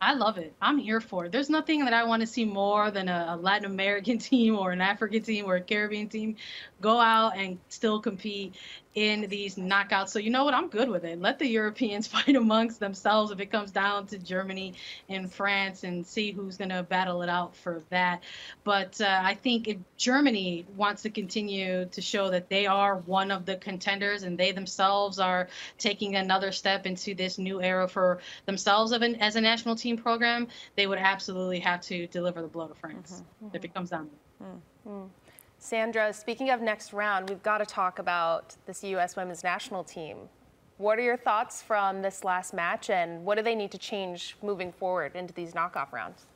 I 0.00 0.12
love 0.12 0.36
it. 0.36 0.52
I'm 0.60 0.76
here 0.76 1.00
for 1.00 1.24
it. 1.24 1.32
There's 1.32 1.48
nothing 1.48 1.82
that 1.86 1.94
I 1.94 2.04
want 2.04 2.20
to 2.20 2.26
see 2.26 2.44
more 2.44 2.90
than 2.90 3.08
a, 3.08 3.28
a, 3.30 3.36
Latin 3.36 3.64
American 3.64 4.18
team 4.30 4.58
or 4.58 4.72
an 4.72 4.82
African 4.82 5.22
team 5.22 5.46
or 5.46 5.56
a 5.56 5.60
Caribbean 5.62 6.08
team 6.10 6.36
go 6.82 7.00
out 7.00 7.38
and 7.38 7.58
still 7.68 8.00
compete 8.00 8.54
in 8.94 9.28
these 9.28 9.56
knockouts. 9.56 10.08
So 10.08 10.18
you 10.18 10.30
know 10.30 10.44
what? 10.44 10.54
I'm 10.54 10.68
good 10.68 10.88
with 10.88 11.04
it. 11.04 11.20
Let 11.20 11.38
the 11.38 11.46
Europeans 11.46 12.06
fight 12.14 12.36
amongst 12.36 12.80
themselves 12.80 13.30
if 13.30 13.40
it 13.40 13.50
comes 13.50 13.70
down 13.70 14.06
to 14.08 14.18
Germany 14.18 14.74
and 15.08 15.32
France 15.32 15.84
and 15.84 16.06
see 16.06 16.30
who's 16.30 16.56
going 16.56 16.70
to 16.70 16.82
battle 16.82 17.22
it 17.22 17.28
out 17.28 17.56
for 17.56 17.82
that. 17.90 18.22
But 18.62 19.00
uh, 19.00 19.20
I 19.22 19.34
think 19.34 19.68
if 19.68 19.78
Germany 19.96 20.66
wants 20.76 21.02
to 21.02 21.10
continue 21.10 21.86
to 21.86 22.00
show 22.00 22.30
that 22.30 22.48
they 22.48 22.66
are 22.66 22.96
one 22.96 23.30
of 23.30 23.46
the 23.46 23.56
contenders 23.56 24.22
and 24.22 24.38
they 24.38 24.52
themselves 24.52 25.18
are 25.18 25.48
taking 25.78 26.16
another 26.16 26.52
step 26.52 26.86
into 26.86 27.14
this 27.14 27.38
new 27.38 27.60
era 27.60 27.88
for 27.88 28.20
themselves 28.46 28.92
an, 28.92 29.16
as 29.16 29.36
a 29.36 29.40
national 29.40 29.76
team 29.76 29.96
program, 29.96 30.48
they 30.76 30.86
would 30.86 30.98
absolutely 30.98 31.60
have 31.60 31.80
to 31.82 32.06
deliver 32.08 32.42
the 32.42 32.48
blow 32.48 32.68
to 32.68 32.74
France 32.74 33.12
mm-hmm, 33.12 33.46
mm-hmm. 33.46 33.56
if 33.56 33.64
it 33.64 33.74
comes 33.74 33.90
down 33.90 34.08
to 34.08 34.12
it. 34.12 34.44
Mm-hmm. 34.88 35.23
Sandra, 35.64 36.12
speaking 36.12 36.50
of 36.50 36.60
next 36.60 36.92
round, 36.92 37.30
we've 37.30 37.42
got 37.42 37.56
to 37.56 37.64
talk 37.64 37.98
about 37.98 38.54
this 38.66 38.84
U.S. 38.84 39.16
women's 39.16 39.42
national 39.42 39.82
team. 39.82 40.28
What 40.76 40.98
are 40.98 41.02
your 41.02 41.16
thoughts 41.16 41.62
from 41.62 42.02
this 42.02 42.22
last 42.22 42.52
match, 42.52 42.90
and 42.90 43.24
what 43.24 43.38
do 43.38 43.42
they 43.42 43.54
need 43.54 43.70
to 43.70 43.78
change 43.78 44.36
moving 44.42 44.70
forward 44.70 45.16
into 45.16 45.32
these 45.32 45.54
knockoff 45.54 45.90
rounds? 45.90 46.26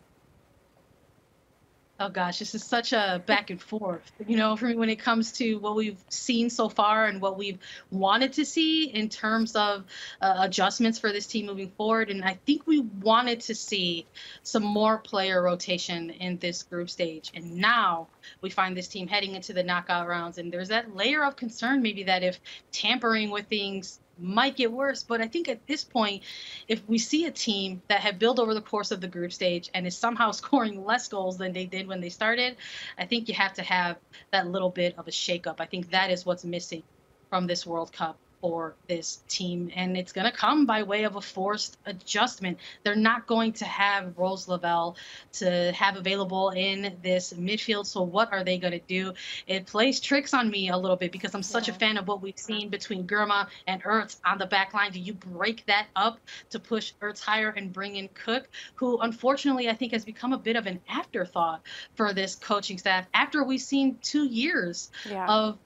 Oh 2.01 2.09
gosh, 2.09 2.39
this 2.39 2.55
is 2.55 2.63
such 2.63 2.93
a 2.93 3.23
back 3.27 3.51
and 3.51 3.61
forth. 3.61 4.13
You 4.27 4.37
know, 4.37 4.57
for 4.57 4.67
me, 4.67 4.77
when 4.77 4.89
it 4.89 5.01
comes 5.01 5.33
to 5.33 5.57
what 5.57 5.75
we've 5.75 5.99
seen 6.09 6.49
so 6.51 6.69
far 6.69 7.07
and 7.07 7.21
what 7.21 7.37
we've 7.37 7.59
wanted 7.91 8.35
to 8.35 8.45
see 8.45 8.85
in 8.85 9.09
terms 9.09 9.57
of 9.57 9.85
uh, 10.21 10.37
adjustments 10.41 10.99
for 10.99 11.13
this 11.13 11.27
team 11.27 11.47
moving 11.47 11.71
forward, 11.71 12.11
and 12.11 12.25
I 12.25 12.39
think 12.47 12.67
we 12.67 12.81
wanted 12.81 13.41
to 13.41 13.55
see 13.55 14.07
some 14.43 14.63
more 14.63 14.99
player 14.99 15.43
rotation 15.43 16.11
in 16.11 16.39
this 16.39 16.63
group 16.63 16.89
stage, 16.89 17.33
and 17.35 17.57
now 17.57 18.09
we 18.41 18.51
find 18.51 18.77
this 18.77 18.89
team 18.89 19.09
heading 19.09 19.35
into 19.35 19.53
the 19.53 19.63
knockout 19.63 20.07
rounds, 20.07 20.39
and 20.39 20.53
there's 20.53 20.69
that 20.69 20.95
layer 20.95 21.25
of 21.25 21.37
concern 21.37 21.83
maybe 21.83 22.05
that 22.05 22.23
if 22.23 22.41
tampering 22.71 23.31
with 23.31 23.47
things 23.47 23.99
might 24.19 24.57
get 24.57 24.73
worse. 24.73 25.03
But 25.03 25.21
I 25.21 25.29
think 25.29 25.49
at 25.49 25.67
this 25.67 25.85
point, 25.85 26.23
if 26.67 26.87
we 26.89 26.99
see 26.99 27.27
a 27.27 27.31
team 27.31 27.83
that 27.89 28.01
had 28.01 28.19
built 28.19 28.39
over 28.39 28.55
the 28.55 28.61
course 28.61 28.91
of 28.91 29.01
the 29.01 29.09
group 29.09 29.33
stage 29.33 29.71
and 29.75 29.87
is 29.87 29.97
somehow 29.97 30.31
scoring 30.33 30.85
less 30.85 31.09
goals 31.09 31.39
than 31.39 31.53
they 31.53 31.67
did 31.67 31.87
when 31.87 32.01
they 32.01 32.11
started, 32.11 32.57
I 32.99 33.07
think 33.07 33.29
you 33.29 33.35
have 33.35 33.55
to 33.55 33.63
have 33.63 33.97
that 34.31 34.47
little 34.47 34.71
bit 34.71 34.99
of 34.99 35.09
a 35.09 35.13
shakeup. 35.13 35.57
I 35.59 35.67
think 35.67 35.91
that 35.91 36.11
is 36.11 36.27
what's 36.27 36.45
missing 36.45 36.83
from 37.31 37.47
this 37.47 37.67
World 37.67 37.93
Cup 37.93 38.19
for 38.41 38.75
this 38.89 39.21
team, 39.29 39.71
and 39.75 39.97
it's 39.97 40.13
going 40.13 40.31
to 40.31 40.37
come 40.37 40.67
by 40.67 40.83
way 40.83 41.05
of 41.05 41.17
a 41.17 41.21
forced 41.21 41.77
adjustment. 41.87 42.59
They're 42.85 42.97
not 42.97 43.27
going 43.27 43.53
to 43.55 43.65
have 43.65 44.17
Rose 44.17 44.49
Lavelle 44.49 44.97
to 45.35 45.73
have 45.73 45.97
available 45.97 46.51
in 46.51 46.97
this 47.03 47.33
midfield. 47.33 47.87
So 47.87 48.03
what 48.03 48.33
are 48.33 48.45
they 48.45 48.59
going 48.59 48.73
to 48.73 48.87
do? 48.87 49.13
It 49.47 49.67
plays 49.67 50.01
tricks 50.01 50.35
on 50.35 50.51
me 50.51 50.71
a 50.71 50.77
little 50.77 50.97
bit 50.97 51.13
because 51.13 51.35
I'm 51.35 51.43
such 51.43 51.69
yeah. 51.69 51.75
a 51.75 51.79
fan 51.79 51.97
of 51.97 52.07
what 52.07 52.23
we've 52.23 52.39
seen 52.39 52.69
between 52.69 53.07
Girma 53.07 53.49
and 53.67 53.83
Ertz 53.83 54.17
on 54.25 54.39
the 54.39 54.47
back 54.47 54.75
line. 54.75 54.93
Do 54.93 55.01
you 55.01 55.15
break 55.15 55.67
that 55.67 55.87
up 55.97 56.21
to 56.51 56.59
push 56.59 56.93
Ertz 57.01 57.21
higher 57.21 57.51
and 57.51 57.73
bring 57.73 57.97
in 57.97 58.09
Cook, 58.09 58.49
who 58.75 58.99
unfortunately 58.99 59.69
I 59.69 59.75
think 59.75 59.93
has 59.93 60.05
become 60.05 60.33
a 60.33 60.39
bit 60.39 60.57
of 60.57 60.67
an 60.67 60.81
afterthought 60.89 61.63
for 61.95 62.13
this 62.13 62.35
coaching 62.35 62.79
staff 62.79 63.07
after 63.15 63.45
we've 63.45 63.61
seen 63.61 63.99
two 64.03 64.25
years 64.25 64.91
yeah. 65.09 65.27
of 65.27 65.59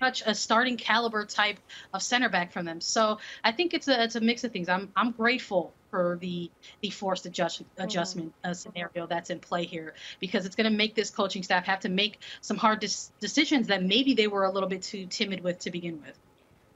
such 0.00 0.22
a 0.26 0.34
starting 0.34 0.76
caliber 0.76 1.24
type 1.24 1.58
of 1.92 2.02
center 2.02 2.28
back 2.28 2.52
from 2.52 2.64
them. 2.64 2.80
So 2.80 3.18
I 3.44 3.52
think 3.52 3.74
it's 3.74 3.88
a 3.88 4.02
it's 4.02 4.16
a 4.16 4.20
mix 4.20 4.44
of 4.44 4.52
things. 4.52 4.68
I'm 4.68 4.90
I'm 4.96 5.12
grateful 5.12 5.72
for 5.90 6.18
the 6.20 6.50
the 6.80 6.90
forced 6.90 7.26
adjust, 7.26 7.62
adjustment 7.78 8.32
uh, 8.44 8.54
scenario 8.54 9.06
that's 9.06 9.30
in 9.30 9.40
play 9.40 9.64
here 9.64 9.94
because 10.20 10.46
it's 10.46 10.56
going 10.56 10.70
to 10.70 10.76
make 10.76 10.94
this 10.94 11.10
coaching 11.10 11.42
staff 11.42 11.64
have 11.66 11.80
to 11.80 11.88
make 11.88 12.20
some 12.40 12.56
hard 12.56 12.80
dis- 12.80 13.12
decisions 13.20 13.66
that 13.66 13.82
maybe 13.82 14.14
they 14.14 14.26
were 14.26 14.44
a 14.44 14.50
little 14.50 14.68
bit 14.68 14.82
too 14.82 15.06
timid 15.06 15.42
with 15.42 15.58
to 15.60 15.70
begin 15.70 16.00
with. 16.00 16.18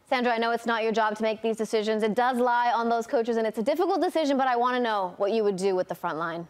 Sandra, 0.08 0.34
I 0.34 0.38
know 0.38 0.50
it's 0.50 0.66
not 0.66 0.82
your 0.82 0.92
job 0.92 1.16
to 1.16 1.22
make 1.22 1.40
these 1.40 1.56
decisions. 1.56 2.02
It 2.02 2.14
does 2.14 2.38
lie 2.38 2.72
on 2.72 2.90
those 2.90 3.06
coaches, 3.06 3.38
and 3.38 3.46
it's 3.46 3.58
a 3.58 3.62
difficult 3.62 4.02
decision, 4.02 4.36
but 4.36 4.46
I 4.46 4.56
want 4.56 4.76
to 4.76 4.82
know 4.82 5.14
what 5.16 5.32
you 5.32 5.42
would 5.44 5.56
do 5.56 5.74
with 5.74 5.88
the 5.88 5.94
front 5.94 6.18
line. 6.18 6.46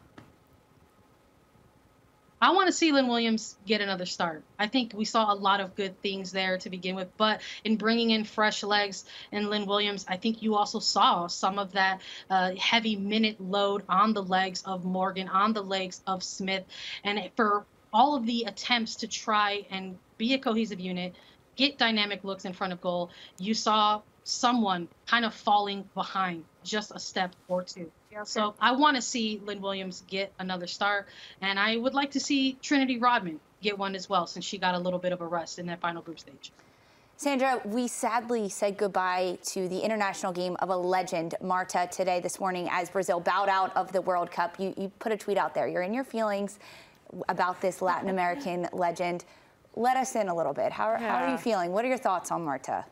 I 2.45 2.51
want 2.51 2.67
to 2.67 2.73
see 2.73 2.93
Lynn 2.93 3.09
Williams 3.09 3.57
get 3.65 3.81
another 3.81 4.05
start. 4.05 4.43
I 4.59 4.67
think 4.67 4.93
we 4.93 5.07
saw 5.07 5.33
a 5.33 5.35
lot 5.35 5.61
of 5.61 5.75
good 5.75 5.99
things 6.03 6.31
there 6.31 6.59
to 6.59 6.69
begin 6.69 6.95
with, 6.95 7.09
but 7.17 7.41
in 7.65 7.77
bringing 7.79 8.11
in 8.11 8.25
fresh 8.25 8.63
legs 8.63 9.07
and 9.33 9.49
Lynn 9.49 9.65
Williams, 9.65 10.05
I 10.07 10.19
think 10.19 10.43
you 10.43 10.55
also 10.55 10.79
saw 10.79 11.27
some 11.27 11.59
of 11.59 11.73
that 11.73 12.03
uh, 12.29 12.55
heavy 12.57 12.97
minute 12.97 13.41
load 13.41 13.85
on 13.89 14.13
the 14.13 14.23
legs 14.23 14.63
of 14.67 14.85
Morgan, 14.85 15.27
on 15.27 15.55
the 15.55 15.63
legs 15.63 16.03
of 16.07 16.23
Smith, 16.23 16.65
and 17.03 17.31
for 17.35 17.65
all 17.95 18.15
of 18.15 18.27
the 18.27 18.45
attempts 18.45 18.97
to 18.97 19.09
try 19.09 19.65
and 19.71 19.97
be 20.19 20.35
a 20.35 20.39
cohesive 20.39 20.81
unit, 20.81 21.15
get 21.57 21.79
dynamic 21.79 22.25
looks 22.25 22.45
in 22.45 22.53
front 22.53 22.75
of 22.75 22.81
goal, 22.83 23.09
you 23.39 23.55
saw 23.55 24.03
someone 24.25 24.87
kind 25.07 25.25
of 25.25 25.33
falling 25.33 25.89
behind 25.95 26.45
just 26.63 26.93
a 26.95 27.01
step 27.01 27.35
or 27.49 27.63
two. 27.63 27.91
So 28.25 28.55
I 28.61 28.73
want 28.73 28.97
to 28.97 29.03
see 29.03 29.41
Lynn 29.45 29.61
Williams 29.61 30.05
get 30.07 30.33
another 30.39 30.67
start, 30.67 31.09
and 31.41 31.59
I 31.59 31.77
would 31.77 31.95
like 31.95 32.13
to 32.13 32.21
see 32.21 32.57
Trinity 32.63 32.99
Rodman 32.99 33.41
get 33.63 33.77
one 33.79 33.95
as 33.95 34.09
well, 34.09 34.27
since 34.27 34.45
she 34.45 34.59
got 34.59 34.75
a 34.75 34.79
little 34.79 34.99
bit 34.99 35.13
of 35.13 35.21
a 35.21 35.27
rest 35.27 35.59
in 35.59 35.67
that 35.67 35.81
final 35.81 36.03
group 36.03 36.21
stage. 36.21 36.53
Sandra, 37.17 37.61
we 37.65 37.87
sadly 37.87 38.49
said 38.49 38.77
goodbye 38.77 39.39
to 39.45 39.69
the 39.69 39.79
international 39.81 40.33
game 40.33 40.57
of 40.61 40.69
a 40.69 40.77
legend, 40.77 41.35
Marta, 41.41 41.89
today, 41.91 42.21
this 42.21 42.41
morning, 42.41 42.69
as 42.71 42.91
Brazil 42.91 43.21
bowed 43.21 43.49
out 43.49 43.75
of 43.77 43.93
the 43.93 44.01
World 44.01 44.31
Cup. 44.31 44.59
You, 44.59 44.75
you 44.77 44.91
put 44.99 45.13
a 45.13 45.17
tweet 45.17 45.39
out 45.39 45.55
there. 45.55 45.69
You're 45.69 45.83
in 45.83 45.95
your 45.95 46.05
feelings 46.05 46.59
about 47.29 47.61
this 47.61 47.81
Latin 47.81 48.09
American 48.09 48.69
legend. 48.73 49.25
Let 49.77 49.97
us 49.97 50.17
in 50.17 50.29
a 50.29 50.35
little 50.35 50.53
bit. 50.53 50.73
How, 50.73 50.91
yeah. 50.91 50.99
how 50.99 51.25
are 51.25 51.31
you 51.31 51.39
feeling? 51.39 51.71
What 51.71 51.85
are 51.85 51.89
your 51.89 51.99
thoughts 51.99 52.33
on 52.33 52.45
Marta? 52.45 52.85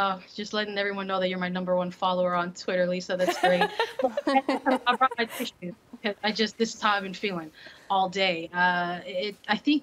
Oh, 0.00 0.20
just 0.36 0.52
letting 0.52 0.78
everyone 0.78 1.08
know 1.08 1.18
that 1.18 1.28
you're 1.28 1.40
my 1.40 1.48
number 1.48 1.74
one 1.74 1.90
follower 1.90 2.32
on 2.32 2.52
Twitter, 2.52 2.86
Lisa. 2.86 3.16
That's 3.16 3.36
great. 3.40 3.64
I 4.04 4.94
brought 4.96 5.10
my 5.18 5.24
tissue 5.24 5.74
because 5.90 6.14
I 6.22 6.30
just 6.30 6.56
this 6.56 6.72
is 6.76 6.80
how 6.80 6.92
I've 6.92 7.02
been 7.02 7.14
feeling 7.14 7.50
all 7.90 8.08
day. 8.08 8.48
Uh, 8.54 9.00
it, 9.04 9.36
I 9.48 9.56
think 9.56 9.82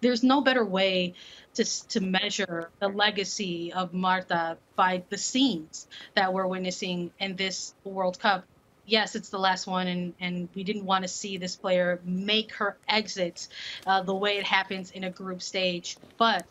there's 0.00 0.22
no 0.22 0.40
better 0.40 0.64
way 0.64 1.12
to 1.52 1.88
to 1.88 2.00
measure 2.00 2.70
the 2.78 2.88
legacy 2.88 3.74
of 3.74 3.92
Marta 3.92 4.56
by 4.74 5.02
the 5.10 5.18
scenes 5.18 5.86
that 6.14 6.32
we're 6.32 6.46
witnessing 6.46 7.10
in 7.18 7.36
this 7.36 7.74
World 7.84 8.18
Cup. 8.18 8.46
Yes, 8.86 9.16
it's 9.16 9.28
the 9.28 9.38
last 9.38 9.66
one, 9.66 9.86
and, 9.86 10.14
and 10.18 10.48
we 10.54 10.64
didn't 10.64 10.86
want 10.86 11.02
to 11.02 11.08
see 11.08 11.36
this 11.36 11.56
player 11.56 12.00
make 12.04 12.52
her 12.52 12.78
exit 12.88 13.48
uh, 13.86 14.00
the 14.00 14.14
way 14.14 14.38
it 14.38 14.44
happens 14.44 14.92
in 14.92 15.04
a 15.04 15.10
group 15.10 15.42
stage. 15.42 15.98
But 16.16 16.46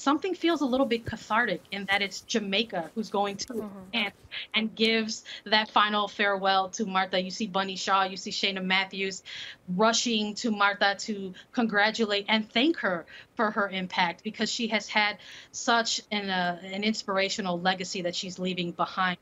something 0.00 0.34
feels 0.34 0.60
a 0.60 0.64
little 0.64 0.86
bit 0.86 1.04
cathartic 1.04 1.62
in 1.70 1.84
that 1.86 2.02
it's 2.02 2.22
Jamaica 2.22 2.90
who's 2.94 3.10
going 3.10 3.36
to 3.36 3.52
mm-hmm. 3.52 3.78
and 3.92 4.12
and 4.54 4.74
gives 4.74 5.24
that 5.44 5.70
final 5.70 6.08
farewell 6.08 6.68
to 6.70 6.86
Marta. 6.86 7.20
You 7.20 7.30
see 7.30 7.46
Bunny 7.46 7.76
Shaw, 7.76 8.04
you 8.04 8.16
see 8.16 8.30
Cheyna 8.30 8.62
Matthews 8.62 9.22
rushing 9.68 10.34
to 10.36 10.50
Marta 10.50 10.96
to 11.00 11.34
congratulate 11.52 12.26
and 12.28 12.48
thank 12.50 12.78
her 12.78 13.06
for 13.36 13.50
her 13.50 13.68
impact 13.68 14.24
because 14.24 14.50
she 14.50 14.68
has 14.68 14.88
had 14.88 15.18
such 15.52 16.00
an 16.10 16.30
uh, 16.30 16.58
an 16.64 16.82
inspirational 16.82 17.60
legacy 17.60 18.02
that 18.02 18.14
she's 18.14 18.38
leaving 18.38 18.72
behind. 18.72 19.18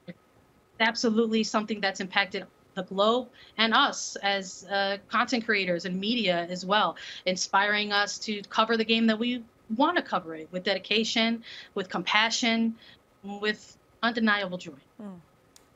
Absolutely 0.80 1.42
something 1.42 1.80
that's 1.80 2.00
impacted 2.00 2.46
the 2.74 2.84
globe 2.84 3.28
and 3.56 3.74
us 3.74 4.16
as 4.22 4.64
uh, 4.70 4.98
content 5.10 5.44
creators 5.44 5.84
and 5.84 5.98
media 5.98 6.46
as 6.48 6.64
well, 6.64 6.96
inspiring 7.26 7.90
us 7.92 8.18
to 8.18 8.40
cover 8.42 8.76
the 8.76 8.84
game 8.84 9.06
that 9.08 9.18
we 9.18 9.42
want 9.76 9.96
to 9.96 10.02
cover 10.02 10.34
it 10.34 10.48
with 10.52 10.64
dedication, 10.64 11.42
with 11.74 11.88
compassion, 11.88 12.76
with 13.22 13.76
undeniable 14.02 14.58
joy. 14.58 14.72
Mm. 15.00 15.20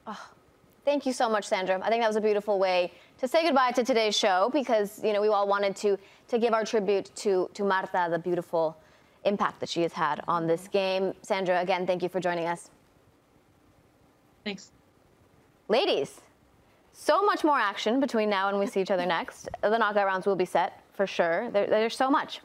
Oh, 0.07 0.31
thank 0.85 1.07
you 1.07 1.13
so 1.13 1.29
much, 1.29 1.45
Sandra. 1.45 1.81
I 1.83 1.89
think 1.89 2.03
that 2.03 2.09
was 2.09 2.17
a 2.17 2.21
beautiful 2.21 2.59
way 2.59 2.93
to 3.19 3.29
say 3.29 3.45
goodbye 3.45 3.73
to 3.73 3.85
today's 3.85 4.17
show 4.17 4.51
because 4.53 5.03
you 5.05 5.13
know 5.13 5.21
we 5.21 5.29
all 5.29 5.47
wanted 5.47 5.77
to 5.77 5.99
to 6.29 6.39
give 6.39 6.53
our 6.55 6.65
tribute 6.65 7.11
to 7.17 7.49
to 7.55 7.65
Marta, 7.65 8.09
the 8.11 8.19
beautiful 8.19 8.77
impact 9.25 9.61
that 9.61 9.69
she 9.69 9.83
has 9.83 9.93
had 9.93 10.21
on 10.27 10.47
this 10.47 10.69
game. 10.69 11.13
Sandra, 11.23 11.61
again, 11.61 11.87
thank 11.87 12.03
you 12.03 12.09
for 12.09 12.21
joining 12.21 12.47
us. 12.47 12.71
Thanks. 14.45 14.73
Ladies, 15.69 16.21
so 16.93 17.23
much 17.23 17.45
more 17.45 17.59
action 17.59 18.01
between 18.01 18.29
now 18.29 18.49
and 18.49 18.59
we 18.59 18.67
see 18.67 18.81
each 18.81 18.91
other 18.91 19.07
next. 19.07 19.49
The 19.63 19.79
knockout 19.79 20.07
rounds 20.07 20.27
will 20.27 20.37
be 20.37 20.45
set 20.45 20.83
for 20.93 21.07
sure. 21.07 21.51
There, 21.53 21.67
there's 21.67 21.97
so 21.97 22.11
much. 22.11 22.41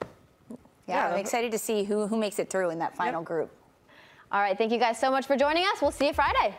Yeah, 0.87 1.07
yeah, 1.07 1.13
I'm 1.13 1.19
excited 1.19 1.51
to 1.51 1.59
see 1.59 1.83
who, 1.83 2.07
who 2.07 2.17
makes 2.17 2.39
it 2.39 2.49
through 2.49 2.69
in 2.69 2.79
that 2.79 2.95
final 2.95 3.21
yep. 3.21 3.27
group. 3.27 3.51
All 4.31 4.41
right, 4.41 4.57
thank 4.57 4.71
you 4.71 4.77
guys 4.77 4.99
so 4.99 5.11
much 5.11 5.25
for 5.25 5.37
joining 5.37 5.63
us. 5.63 5.81
We'll 5.81 5.91
see 5.91 6.07
you 6.07 6.13
Friday. 6.13 6.55